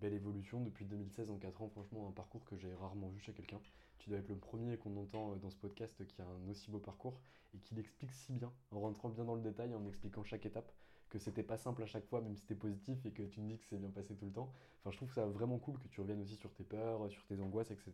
belle 0.00 0.14
évolution 0.14 0.60
depuis 0.60 0.86
2016 0.86 1.30
en 1.30 1.36
4 1.36 1.60
ans, 1.60 1.68
franchement, 1.68 2.08
un 2.08 2.12
parcours 2.12 2.44
que 2.46 2.56
j'ai 2.56 2.72
rarement 2.74 3.08
vu 3.10 3.20
chez 3.20 3.34
quelqu'un. 3.34 3.60
Tu 3.98 4.08
dois 4.08 4.18
être 4.18 4.28
le 4.28 4.36
premier 4.36 4.78
qu'on 4.78 4.96
entend 4.96 5.36
dans 5.36 5.50
ce 5.50 5.56
podcast 5.56 6.06
qui 6.06 6.22
a 6.22 6.24
un 6.26 6.48
aussi 6.48 6.70
beau 6.70 6.78
parcours 6.78 7.20
et 7.54 7.58
qui 7.58 7.74
l'explique 7.74 8.12
si 8.12 8.32
bien, 8.32 8.50
en 8.70 8.80
rentrant 8.80 9.10
bien 9.10 9.24
dans 9.24 9.34
le 9.34 9.42
détail, 9.42 9.74
en 9.74 9.86
expliquant 9.86 10.24
chaque 10.24 10.46
étape, 10.46 10.72
que 11.10 11.18
c'était 11.18 11.42
pas 11.42 11.58
simple 11.58 11.82
à 11.82 11.86
chaque 11.86 12.06
fois, 12.06 12.22
même 12.22 12.34
si 12.34 12.40
c'était 12.42 12.54
positif 12.54 13.04
et 13.04 13.12
que 13.12 13.22
tu 13.22 13.40
me 13.42 13.48
dis 13.48 13.58
que 13.58 13.66
c'est 13.66 13.78
bien 13.78 13.90
passé 13.90 14.16
tout 14.16 14.24
le 14.26 14.32
temps. 14.32 14.50
Enfin, 14.80 14.90
je 14.90 14.96
trouve 14.96 15.12
ça 15.12 15.26
vraiment 15.26 15.58
cool 15.58 15.78
que 15.78 15.88
tu 15.88 16.00
reviennes 16.00 16.22
aussi 16.22 16.36
sur 16.36 16.52
tes 16.54 16.64
peurs, 16.64 17.10
sur 17.10 17.24
tes 17.26 17.38
angoisses, 17.40 17.70
etc. 17.70 17.92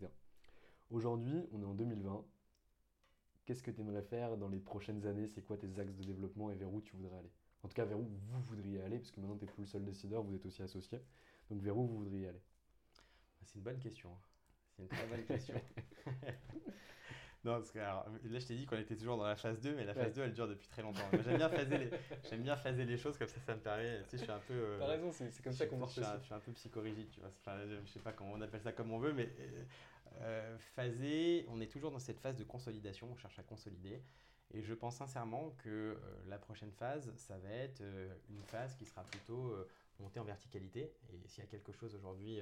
Aujourd'hui, 0.91 1.45
on 1.53 1.61
est 1.63 1.67
en 1.67 1.75
2020. 1.75 2.25
Qu'est-ce 3.47 3.63
que 3.65 3.73
tu 3.73 3.81
aimerais 3.81 4.03
faire 4.03 4.37
dans 4.37 4.49
les 4.49 4.61
prochaines 4.61 5.07
années? 5.07 5.27
C'est 5.27 5.43
quoi 5.43 5.57
tes 5.57 5.81
axes 5.81 5.97
de 5.97 6.05
développement 6.05 6.51
et 6.51 6.55
vers 6.55 6.73
où 6.73 6.81
tu 6.81 6.95
voudrais 6.95 7.19
aller? 7.19 7.33
En 7.63 7.69
tout 7.69 7.75
cas, 7.75 7.85
vers 7.85 7.99
où 7.99 8.05
vous 8.05 8.41
voudriez 8.43 8.83
aller, 8.83 8.99
parce 8.99 9.11
que 9.11 9.21
maintenant, 9.21 9.37
tu 9.37 9.45
n'es 9.45 9.51
plus 9.51 9.63
le 9.63 9.67
seul 9.67 9.85
décideur, 9.85 10.23
vous 10.23 10.35
êtes 10.35 10.47
aussi 10.47 10.63
associé. 10.63 11.01
Donc, 11.51 11.61
vers 11.63 11.77
où 11.77 11.87
vous 11.87 11.99
voudriez 11.99 12.29
aller 12.29 12.43
C'est 13.45 13.57
une 13.57 13.63
bonne 13.63 13.79
question. 13.79 14.11
C'est 14.77 14.83
une 14.83 14.89
très 14.89 15.07
bonne 15.07 15.25
question. 15.25 15.55
non, 17.45 17.59
parce 17.59 17.71
que 17.71 17.79
là, 17.79 18.07
je 18.25 18.47
t'ai 18.47 18.57
dit 18.57 18.65
qu'on 18.65 18.79
était 18.79 18.97
toujours 18.97 19.19
dans 19.19 19.27
la 19.27 19.37
phase 19.37 19.61
2, 19.61 19.75
mais 19.75 19.85
la 19.85 19.95
phase 19.95 20.15
2, 20.15 20.23
elle 20.23 20.33
dure 20.33 20.49
depuis 20.49 20.69
très 20.69 20.81
longtemps. 20.81 21.09
J'aime 21.13 21.37
bien, 21.37 21.51
phaser 21.51 21.79
les... 21.79 21.91
J'aime 22.31 22.43
bien 22.43 22.57
phaser 22.57 22.85
les 22.85 22.97
choses, 22.97 23.19
comme 23.19 23.29
ça, 23.29 23.41
ça 23.41 23.55
me 23.55 23.61
permet. 23.61 24.03
Tu 24.05 24.11
sais, 24.11 24.19
je 24.19 24.23
suis 24.23 24.33
un 24.33 24.39
peu. 24.39 24.55
Euh, 24.55 24.79
T'as 24.79 24.87
raison, 24.87 25.13
c'est 25.13 25.43
comme 25.43 25.53
ça 25.53 25.67
qu'on 25.67 25.77
marche. 25.77 25.97
Je, 25.97 26.03
je, 26.03 26.25
suis 26.25 26.35
un 26.35 26.41
peu 26.41 26.53
psychorigide, 26.53 27.11
tu 27.11 27.21
vois. 27.21 27.31
Enfin, 27.41 27.59
je 27.85 27.91
sais 27.91 28.01
pas 28.01 28.13
comment 28.13 28.33
on 28.33 28.41
appelle 28.41 28.63
ça 28.63 28.73
comme 28.73 28.91
on 28.91 28.99
veut, 28.99 29.13
mais 29.13 29.29
euh, 30.23 30.57
phaser, 30.75 31.47
on 31.49 31.61
est 31.61 31.71
toujours 31.71 31.91
dans 31.91 31.99
cette 31.99 32.21
phase 32.21 32.37
de 32.37 32.45
consolidation, 32.45 33.09
on 33.11 33.17
cherche 33.17 33.39
à 33.39 33.43
consolider. 33.43 34.03
Et 34.53 34.63
je 34.63 34.75
pense 34.75 34.97
sincèrement 34.97 35.51
que 35.59 35.69
euh, 35.69 35.97
la 36.27 36.39
prochaine 36.39 36.73
phase, 36.73 37.15
ça 37.17 37.39
va 37.39 37.51
être 37.51 37.81
euh, 37.83 38.13
une 38.31 38.43
phase 38.43 38.75
qui 38.75 38.85
sera 38.85 39.05
plutôt 39.05 39.51
euh, 39.51 39.69
montée 40.01 40.19
en 40.19 40.25
verticalité. 40.25 40.93
Et 41.13 41.29
s'il 41.29 41.45
y 41.45 41.47
a 41.47 41.51
quelque 41.51 41.73
chose 41.73 41.95
aujourd'hui 41.95 42.41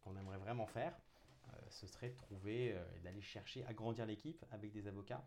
qu'on 0.00 0.16
aimerait 0.16 0.38
vraiment 0.38 0.66
faire, 0.66 0.98
ce 1.68 1.86
serait 1.86 2.08
de 2.08 2.16
trouver 2.16 2.68
et 2.96 3.00
d'aller 3.00 3.20
chercher, 3.20 3.64
agrandir 3.66 4.06
l'équipe 4.06 4.42
avec 4.50 4.72
des 4.72 4.86
avocats 4.86 5.22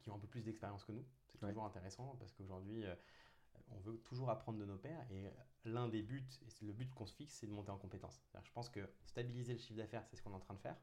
qui 0.00 0.10
ont 0.10 0.14
un 0.14 0.18
peu 0.18 0.26
plus 0.26 0.42
d'expérience 0.42 0.84
que 0.84 0.92
nous. 0.92 1.04
C'est 1.26 1.38
toujours 1.38 1.64
intéressant 1.64 2.16
parce 2.18 2.32
qu'aujourd'hui, 2.32 2.84
on 3.70 3.80
veut 3.80 3.98
toujours 3.98 4.30
apprendre 4.30 4.58
de 4.58 4.64
nos 4.64 4.78
pairs 4.78 5.04
et 5.10 5.30
l'un 5.66 5.88
des 5.88 6.02
buts, 6.02 6.24
et 6.62 6.64
le 6.64 6.72
but 6.72 6.94
qu'on 6.94 7.04
se 7.04 7.14
fixe, 7.14 7.34
c'est 7.34 7.46
de 7.46 7.52
monter 7.52 7.70
en 7.70 7.76
compétence. 7.76 8.22
Je 8.42 8.50
pense 8.52 8.70
que 8.70 8.88
stabiliser 9.04 9.52
le 9.52 9.58
chiffre 9.58 9.76
d'affaires, 9.76 10.06
c'est 10.06 10.16
ce 10.16 10.22
qu'on 10.22 10.32
est 10.32 10.36
en 10.36 10.40
train 10.40 10.54
de 10.54 10.60
faire. 10.60 10.76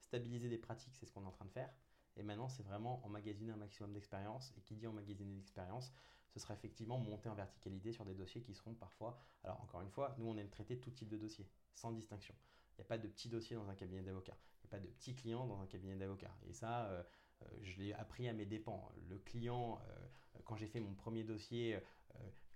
Stabiliser 0.00 0.48
des 0.48 0.58
pratiques, 0.58 0.94
c'est 0.94 1.06
ce 1.06 1.12
qu'on 1.12 1.24
est 1.24 1.28
en 1.28 1.32
train 1.32 1.46
de 1.46 1.50
faire. 1.50 1.72
Et 2.18 2.22
maintenant, 2.22 2.48
c'est 2.48 2.64
vraiment 2.64 3.04
emmagasiner 3.04 3.52
un 3.52 3.56
maximum 3.56 3.92
d'expérience. 3.92 4.52
Et 4.56 4.60
qui 4.60 4.74
dit 4.74 4.86
emmagasiner 4.86 5.36
d'expérience, 5.36 5.92
ce 6.28 6.40
sera 6.40 6.54
effectivement 6.54 6.98
monter 6.98 7.28
en 7.28 7.34
verticalité 7.34 7.92
sur 7.92 8.04
des 8.04 8.14
dossiers 8.14 8.42
qui 8.42 8.54
seront 8.54 8.74
parfois. 8.74 9.18
Alors, 9.44 9.60
encore 9.62 9.80
une 9.80 9.90
fois, 9.90 10.14
nous, 10.18 10.26
on 10.26 10.36
aime 10.36 10.50
traiter 10.50 10.78
tout 10.78 10.90
type 10.90 11.08
de 11.08 11.16
dossier, 11.16 11.48
sans 11.74 11.92
distinction. 11.92 12.34
Il 12.78 12.82
n'y 12.82 12.86
a 12.86 12.88
pas 12.88 12.98
de 12.98 13.08
petits 13.08 13.28
dossiers 13.28 13.56
dans 13.56 13.68
un 13.68 13.74
cabinet 13.74 14.02
d'avocat. 14.02 14.36
Il 14.36 14.66
n'y 14.66 14.68
a 14.68 14.70
pas 14.70 14.86
de 14.86 14.86
petits 14.86 15.14
clients 15.14 15.46
dans 15.46 15.60
un 15.60 15.66
cabinet 15.66 15.96
d'avocat. 15.96 16.30
Et 16.48 16.52
ça, 16.52 16.86
euh, 16.86 17.02
euh, 17.42 17.46
je 17.62 17.78
l'ai 17.78 17.92
appris 17.94 18.28
à 18.28 18.32
mes 18.32 18.46
dépens. 18.46 18.92
Le 19.08 19.18
client, 19.18 19.80
euh, 19.88 20.38
quand 20.44 20.56
j'ai 20.56 20.68
fait 20.68 20.80
mon 20.80 20.94
premier 20.94 21.24
dossier 21.24 21.78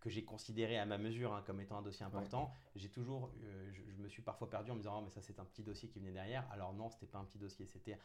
que 0.01 0.11
j'ai 0.11 0.25
considéré 0.25 0.77
à 0.79 0.87
ma 0.87 0.99
mesure 0.99 1.33
hein, 1.33 1.45
comme 1.47 1.61
étant 1.61 1.79
un 1.79 1.83
dossier 1.83 2.05
important, 2.05 2.53
j'ai 2.75 2.89
toujours, 2.89 3.31
je, 3.71 4.03
me 4.03 4.09
suis 4.09 4.23
parfois 4.23 4.51
perdu 4.51 4.73
en 4.73 4.75
me 4.75 4.81
disant, 4.81 4.99
oh, 4.99 5.03
mais 5.05 5.11
ça 5.11 5.21
c'est 5.21 5.39
un 5.39 5.45
petit 5.45 5.63
dossier 5.63 5.89
qui 5.89 6.01
venait 6.01 6.13
derrière. 6.13 6.51
Alors 6.51 6.73
non, 6.73 6.91
c'était 6.91 7.07
pas 7.07 7.19
un 7.19 7.25
petit 7.25 7.39
dossier, 7.39 7.67
c'était 7.67 7.97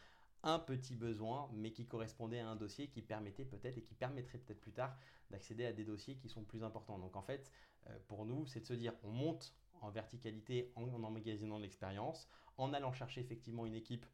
un 0.42 0.58
petit 0.58 0.94
besoin, 0.94 1.50
mais 1.52 1.72
qui 1.72 1.86
correspondait 1.86 2.38
à 2.38 2.48
un 2.48 2.56
dossier 2.56 2.88
qui 2.88 3.02
permettait 3.02 3.44
peut-être 3.44 3.76
et 3.78 3.82
qui 3.82 3.94
permettrait 3.94 4.38
peut-être 4.38 4.60
plus 4.60 4.72
tard 4.72 4.96
d'accéder 5.30 5.66
à 5.66 5.72
des 5.72 5.84
dossiers 5.84 6.16
qui 6.16 6.28
sont 6.28 6.44
plus 6.44 6.62
importants. 6.62 6.98
Donc 6.98 7.16
en 7.16 7.22
fait, 7.22 7.50
euh, 7.88 7.98
pour 8.06 8.24
nous, 8.24 8.46
c'est 8.46 8.60
de 8.60 8.66
se 8.66 8.74
dire, 8.74 8.94
on 9.02 9.10
monte 9.10 9.54
en 9.80 9.90
verticalité 9.90 10.72
en, 10.76 10.82
emmagasinant 11.02 11.58
de 11.58 11.62
l'expérience, 11.62 12.28
en 12.56 12.72
allant 12.72 12.92
chercher 12.92 13.20
effectivement 13.20 13.66
une 13.66 13.74
équipe 13.74 14.06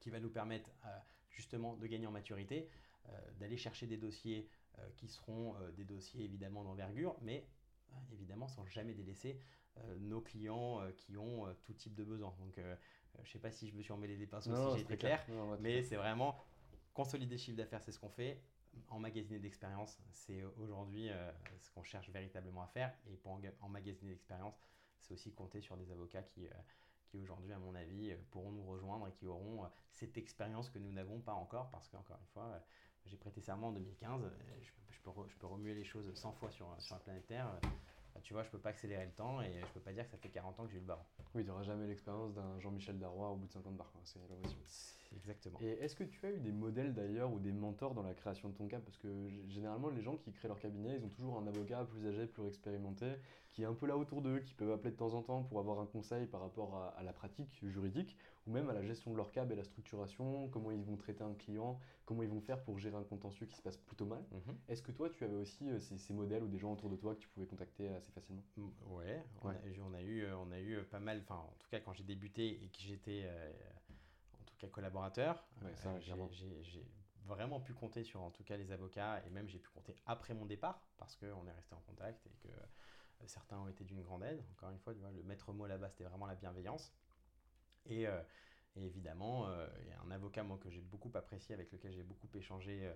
qui 0.00 0.10
va 0.10 0.20
nous 0.20 0.30
permettre 0.30 0.70
euh, 0.86 0.98
justement 1.30 1.76
de 1.76 1.86
gagner 1.86 2.06
en 2.06 2.12
maturité, 2.12 2.68
euh, 3.08 3.30
d'aller 3.38 3.56
chercher 3.56 3.86
des 3.86 3.96
dossiers 3.96 4.48
qui 4.96 5.08
seront 5.08 5.56
des 5.76 5.84
dossiers 5.84 6.24
évidemment 6.24 6.64
d'envergure, 6.64 7.14
mais 7.20 7.46
évidemment 8.12 8.48
sans 8.48 8.64
jamais 8.64 8.94
délaisser 8.94 9.38
nos 9.98 10.22
clients 10.22 10.80
qui 10.96 11.18
ont 11.18 11.54
tout 11.64 11.74
type 11.74 11.94
de 11.94 12.04
besoins. 12.04 12.34
Je 13.22 13.28
ne 13.28 13.32
sais 13.32 13.38
pas 13.38 13.50
si 13.50 13.68
je 13.68 13.74
me 13.74 13.82
suis 13.82 13.92
emmêlé 13.92 14.16
des 14.16 14.26
pinceaux, 14.26 14.70
si 14.70 14.78
j'ai 14.78 14.82
été 14.82 14.96
clair, 14.96 15.24
mais 15.60 15.82
c'est 15.82 15.96
vraiment 15.96 16.36
consolider 16.94 17.34
le 17.34 17.40
chiffre 17.40 17.56
d'affaires, 17.56 17.82
c'est 17.82 17.92
ce 17.92 17.98
qu'on 17.98 18.10
fait. 18.10 18.42
Emmagasiner 18.88 19.38
d'expérience, 19.40 19.98
c'est 20.12 20.44
aujourd'hui 20.58 21.10
euh, 21.10 21.32
ce 21.58 21.70
qu'on 21.70 21.82
cherche 21.82 22.08
véritablement 22.10 22.62
à 22.62 22.68
faire. 22.68 22.94
Et 23.10 23.16
pour 23.16 23.38
emmagasiner 23.60 24.12
d'expérience, 24.12 24.54
c'est 25.00 25.14
aussi 25.14 25.32
compter 25.32 25.60
sur 25.60 25.76
des 25.76 25.90
avocats 25.90 26.22
qui, 26.22 26.46
euh, 26.46 26.52
qui 27.06 27.18
aujourd'hui, 27.18 27.52
à 27.52 27.58
mon 27.58 27.74
avis, 27.74 28.12
euh, 28.12 28.16
pourront 28.30 28.52
nous 28.52 28.64
rejoindre 28.64 29.08
et 29.08 29.12
qui 29.12 29.26
auront 29.26 29.68
cette 29.90 30.16
expérience 30.18 30.70
que 30.70 30.78
nous 30.78 30.92
n'avons 30.92 31.20
pas 31.20 31.32
encore. 31.32 31.68
Parce 31.70 31.88
qu'encore 31.88 32.18
une 32.20 32.28
fois, 32.28 32.62
j'ai 33.06 33.16
prêté 33.16 33.40
serment 33.40 33.68
en 33.68 33.72
2015. 33.72 34.22
Je, 34.60 34.70
je, 34.94 35.00
peux, 35.00 35.10
je, 35.28 35.36
peux, 35.36 35.46
remuer 35.46 35.74
les 35.74 35.84
choses 35.84 36.12
100 36.14 36.32
fois 36.32 36.50
sur, 36.50 36.74
sur 36.78 36.94
la 36.94 37.00
planète 37.00 37.26
Terre. 37.26 37.52
Tu 38.22 38.32
vois, 38.32 38.42
je 38.42 38.50
peux 38.50 38.58
pas 38.58 38.70
accélérer 38.70 39.04
le 39.04 39.12
temps 39.12 39.40
et 39.42 39.60
je 39.60 39.66
peux 39.72 39.80
pas 39.80 39.92
dire 39.92 40.04
que 40.04 40.10
ça 40.10 40.18
fait 40.18 40.28
40 40.28 40.60
ans 40.60 40.64
que 40.64 40.70
j'ai 40.70 40.76
eu 40.76 40.80
le 40.80 40.86
baron. 40.86 41.04
Oui, 41.34 41.42
tu 41.42 41.48
n'auras 41.48 41.62
jamais 41.62 41.86
l'expérience 41.86 42.34
d'un 42.34 42.58
Jean-Michel 42.60 42.98
Darrois 42.98 43.30
au 43.30 43.36
bout 43.36 43.46
de 43.46 43.52
50 43.52 43.76
bars, 43.76 43.92
c'est 44.04 44.18
l'évolution. 44.18 44.58
Exactement. 45.16 45.58
Et 45.60 45.70
est-ce 45.80 45.96
que 45.96 46.04
tu 46.04 46.24
as 46.24 46.30
eu 46.30 46.40
des 46.40 46.52
modèles 46.52 46.94
d'ailleurs 46.94 47.32
ou 47.32 47.38
des 47.40 47.52
mentors 47.52 47.94
dans 47.94 48.02
la 48.02 48.14
création 48.14 48.48
de 48.48 48.54
ton 48.54 48.68
cas 48.68 48.78
Parce 48.78 48.96
que 48.96 49.08
généralement, 49.48 49.90
les 49.90 50.02
gens 50.02 50.16
qui 50.16 50.32
créent 50.32 50.48
leur 50.48 50.60
cabinet, 50.60 50.96
ils 50.96 51.04
ont 51.04 51.08
toujours 51.08 51.38
un 51.38 51.46
avocat 51.46 51.84
plus 51.84 52.06
âgé, 52.06 52.26
plus 52.26 52.46
expérimenté, 52.46 53.16
qui 53.50 53.62
est 53.62 53.66
un 53.66 53.74
peu 53.74 53.86
là 53.86 53.96
autour 53.96 54.22
d'eux, 54.22 54.40
qui 54.40 54.54
peuvent 54.54 54.70
appeler 54.70 54.92
de 54.92 54.96
temps 54.96 55.14
en 55.14 55.22
temps 55.22 55.42
pour 55.42 55.58
avoir 55.58 55.80
un 55.80 55.86
conseil 55.86 56.26
par 56.26 56.40
rapport 56.40 56.76
à, 56.96 57.02
la 57.02 57.12
pratique 57.12 57.58
juridique 57.66 58.16
ou 58.46 58.52
même 58.52 58.68
à 58.70 58.72
la 58.72 58.82
gestion 58.82 59.10
de 59.10 59.16
leur 59.16 59.32
cab 59.32 59.50
et 59.50 59.56
la 59.56 59.64
structuration, 59.64 60.48
comment 60.48 60.70
ils 60.70 60.82
vont 60.82 60.96
traiter 60.96 61.24
un 61.24 61.34
client, 61.34 61.80
comment 62.04 62.22
ils 62.22 62.28
vont 62.28 62.40
faire 62.40 62.62
pour 62.62 62.78
gérer 62.78 62.96
un 62.96 63.04
contentieux 63.04 63.46
qui 63.46 63.56
se 63.56 63.62
passe 63.62 63.76
plutôt 63.76 64.06
mal. 64.06 64.24
Mhm. 64.30 64.56
Est-ce 64.68 64.82
que 64.82 64.92
toi, 64.92 65.10
tu 65.10 65.24
avais 65.24 65.36
aussi 65.36 65.68
euh, 65.68 65.80
ces, 65.80 66.12
modèles 66.12 66.44
ou 66.44 66.48
des 66.48 66.58
gens 66.58 66.72
autour 66.72 66.90
de 66.90 66.96
toi 66.96 67.14
que 67.14 67.20
tu 67.20 67.28
pouvais 67.28 67.46
contacter 67.46 67.88
assez 67.88 68.12
facilement? 68.12 68.42
Ouais, 68.86 69.24
on, 69.42 69.48
A, 69.48 69.54
on, 69.84 69.94
a, 69.94 70.02
eu, 70.02 70.26
on 70.32 70.52
a 70.52 70.60
eu 70.60 70.82
pas 70.84 71.00
mal, 71.00 71.20
enfin 71.22 71.36
en 71.36 71.54
tout 71.58 71.68
cas 71.68 71.80
quand 71.80 71.92
j'ai 71.92 72.04
débuté 72.04 72.62
et 72.62 72.68
que 72.68 72.78
j'étais... 72.78 73.22
Euh, 73.24 73.50
cas 74.60 74.68
collaborateurs. 74.68 75.44
j'ai 76.00 76.84
vraiment 77.26 77.60
pu 77.60 77.72
compter 77.72 78.04
sur 78.04 78.22
en 78.22 78.30
tout 78.30 78.42
cas 78.44 78.56
les 78.56 78.72
avocats 78.72 79.22
et 79.26 79.30
même 79.30 79.48
j'ai 79.48 79.58
pu 79.58 79.68
compter 79.70 79.94
après 80.06 80.34
mon 80.34 80.46
départ 80.46 80.82
parce 80.98 81.16
qu'on 81.16 81.46
est 81.46 81.52
resté 81.52 81.74
en 81.74 81.80
contact 81.80 82.26
et 82.26 82.34
que 82.42 82.48
certains 83.26 83.58
ont 83.58 83.68
été 83.68 83.84
d'une 83.84 84.02
grande 84.02 84.22
aide. 84.22 84.42
Encore 84.52 84.70
une 84.70 84.78
fois, 84.78 84.94
le 84.94 85.22
maître 85.22 85.52
mot 85.52 85.66
là-bas, 85.66 85.90
c'était 85.90 86.04
vraiment 86.04 86.26
la 86.26 86.34
bienveillance. 86.34 86.92
Et, 87.86 88.06
évidemment, 88.76 89.46
il 89.82 89.88
y 89.88 89.92
a 89.92 90.00
un 90.00 90.10
avocat 90.10 90.42
moi, 90.42 90.58
que 90.58 90.70
j'ai 90.70 90.80
beaucoup 90.80 91.10
apprécié, 91.14 91.54
avec 91.54 91.70
lequel 91.72 91.92
j'ai 91.92 92.02
beaucoup 92.02 92.28
échangé, 92.34 92.90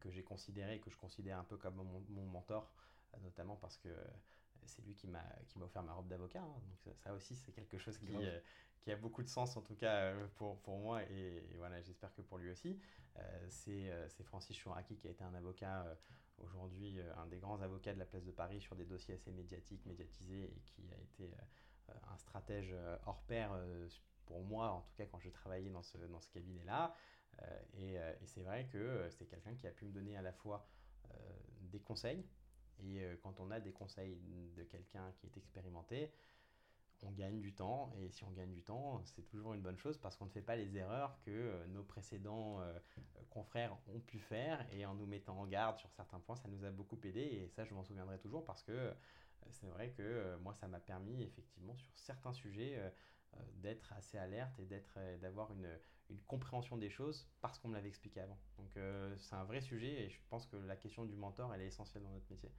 que 0.00 0.10
j'ai 0.10 0.22
considéré 0.22 0.80
que 0.80 0.90
je 0.90 0.96
considère 0.96 1.38
un 1.38 1.44
peu 1.44 1.56
comme 1.56 1.76
mon, 1.76 2.26
mentor, 2.26 2.72
notamment 3.22 3.56
parce 3.56 3.76
que 3.76 3.88
c'est 4.68 4.82
lui 4.82 4.94
qui 4.94 5.06
m'a 5.08 5.24
offert 5.60 5.82
ma 5.82 5.92
robe 5.92 6.08
d'avocat. 6.08 6.42
Hein. 6.42 6.60
donc 6.86 6.94
ça, 6.96 7.14
aussi, 7.14 7.34
c'est 7.34 7.52
quelque 7.52 7.78
chose 7.78 7.98
qui, 7.98 8.06
qui, 8.80 8.90
a 8.92 8.96
beaucoup 8.96 9.22
de 9.22 9.28
sens, 9.28 9.56
en 9.56 9.62
tout 9.62 9.74
cas 9.74 10.14
pour, 10.36 10.58
pour 10.60 10.78
moi, 10.78 11.02
et, 11.04 11.42
voilà, 11.56 11.80
j'espère 11.82 12.14
que 12.14 12.22
pour 12.22 12.38
lui 12.38 12.50
aussi. 12.50 12.78
c'est 13.48 13.90
Francis 14.24 14.56
Chouraki 14.56 14.96
qui 14.96 15.08
a 15.08 15.10
été 15.10 15.24
un 15.24 15.34
avocat 15.34 15.84
aujourd'hui 16.38 17.00
un 17.16 17.26
des 17.26 17.38
grands 17.38 17.60
avocats 17.60 17.92
de 17.92 17.98
la 17.98 18.06
place 18.06 18.24
de 18.24 18.30
Paris 18.30 18.60
sur 18.60 18.76
des 18.76 18.84
dossiers 18.84 19.14
assez 19.14 19.32
médiatiques, 19.32 19.84
médiatisés, 19.86 20.44
et 20.44 20.60
qui 20.60 20.82
a 20.92 21.00
été 21.00 21.34
un 22.10 22.16
stratège 22.16 22.74
hors 23.06 23.22
pair 23.22 23.50
pour 24.28 24.44
moi, 24.44 24.70
en 24.70 24.82
tout 24.82 24.94
cas 24.96 25.06
quand 25.06 25.18
je 25.18 25.30
travaillais 25.30 25.70
dans 25.70 25.82
ce, 25.82 25.96
dans 25.98 26.20
ce 26.20 26.28
cabinet-là. 26.28 26.94
Euh, 27.42 27.46
euh, 27.78 28.12
et, 28.20 28.26
c'est 28.26 28.42
vrai 28.42 28.66
que 28.70 28.78
euh, 28.78 29.10
c'est 29.10 29.26
quelqu'un 29.26 29.54
qui 29.54 29.66
a 29.66 29.70
pu 29.70 29.84
me 29.84 29.92
donner 29.92 30.16
à 30.16 30.22
la 30.22 30.32
fois 30.32 30.68
des 31.60 31.80
conseils, 31.80 32.24
et 32.84 33.02
quand 33.22 33.40
on 33.40 33.50
a 33.50 33.60
des 33.60 33.72
conseils 33.72 34.18
de 34.56 34.62
quelqu'un 34.64 35.12
qui 35.18 35.26
est 35.26 35.36
expérimenté, 35.36 36.12
on 37.04 37.12
gagne 37.12 37.40
du 37.40 37.52
temps. 37.54 37.92
Et 38.00 38.10
si 38.10 38.24
on 38.24 38.30
gagne 38.30 38.52
du 38.52 38.62
temps, 38.62 39.00
c'est 39.04 39.22
toujours 39.22 39.54
une 39.54 39.60
bonne 39.60 39.78
chose 39.78 39.98
parce 39.98 40.16
qu'on 40.16 40.24
ne 40.24 40.30
fait 40.30 40.42
pas 40.42 40.56
les 40.56 40.76
erreurs 40.76 41.16
que 41.24 41.64
nos 41.68 41.84
précédents 41.84 42.60
confrères 43.30 43.76
ont 43.94 44.00
pu 44.00 44.18
faire. 44.18 44.66
Et 44.72 44.84
en 44.84 44.94
nous 44.94 45.06
mettant 45.06 45.38
en 45.38 45.46
garde 45.46 45.78
sur 45.78 45.90
certains 45.92 46.18
points, 46.18 46.36
ça 46.36 46.48
nous 46.48 46.64
a 46.64 46.70
beaucoup 46.70 46.98
aidé. 47.04 47.20
Et 47.20 47.48
ça, 47.48 47.64
je 47.64 47.72
m'en 47.74 47.84
souviendrai 47.84 48.18
toujours 48.18 48.44
parce 48.44 48.62
que 48.62 48.92
c'est 49.52 49.68
vrai 49.68 49.90
que 49.90 50.36
moi, 50.42 50.54
ça 50.54 50.66
m'a 50.66 50.80
permis 50.80 51.22
effectivement 51.22 51.76
sur 51.76 51.96
certains 51.96 52.32
sujets 52.32 52.78
euh, 53.34 53.42
d'être 53.56 53.92
assez 53.92 54.18
alerte 54.18 54.58
et 54.58 54.64
d'être, 54.64 54.94
euh, 54.96 55.18
d'avoir 55.18 55.52
une, 55.52 55.68
une, 56.10 56.20
compréhension 56.26 56.76
des 56.76 56.90
choses 56.90 57.28
parce 57.40 57.58
qu'on 57.58 57.68
me 57.68 57.74
l'avait 57.74 57.88
expliqué 57.88 58.20
avant. 58.20 58.38
Donc 58.58 58.76
euh, 58.76 59.14
c'est 59.18 59.34
un 59.34 59.44
vrai 59.44 59.60
sujet 59.60 60.04
et 60.04 60.08
je 60.08 60.18
pense 60.30 60.46
que 60.46 60.56
la 60.56 60.76
question 60.76 61.04
du 61.04 61.14
mentor, 61.14 61.52
elle 61.54 61.62
est 61.62 61.66
essentielle 61.66 62.02
dans 62.02 62.10
notre 62.10 62.30
métier. 62.30 62.50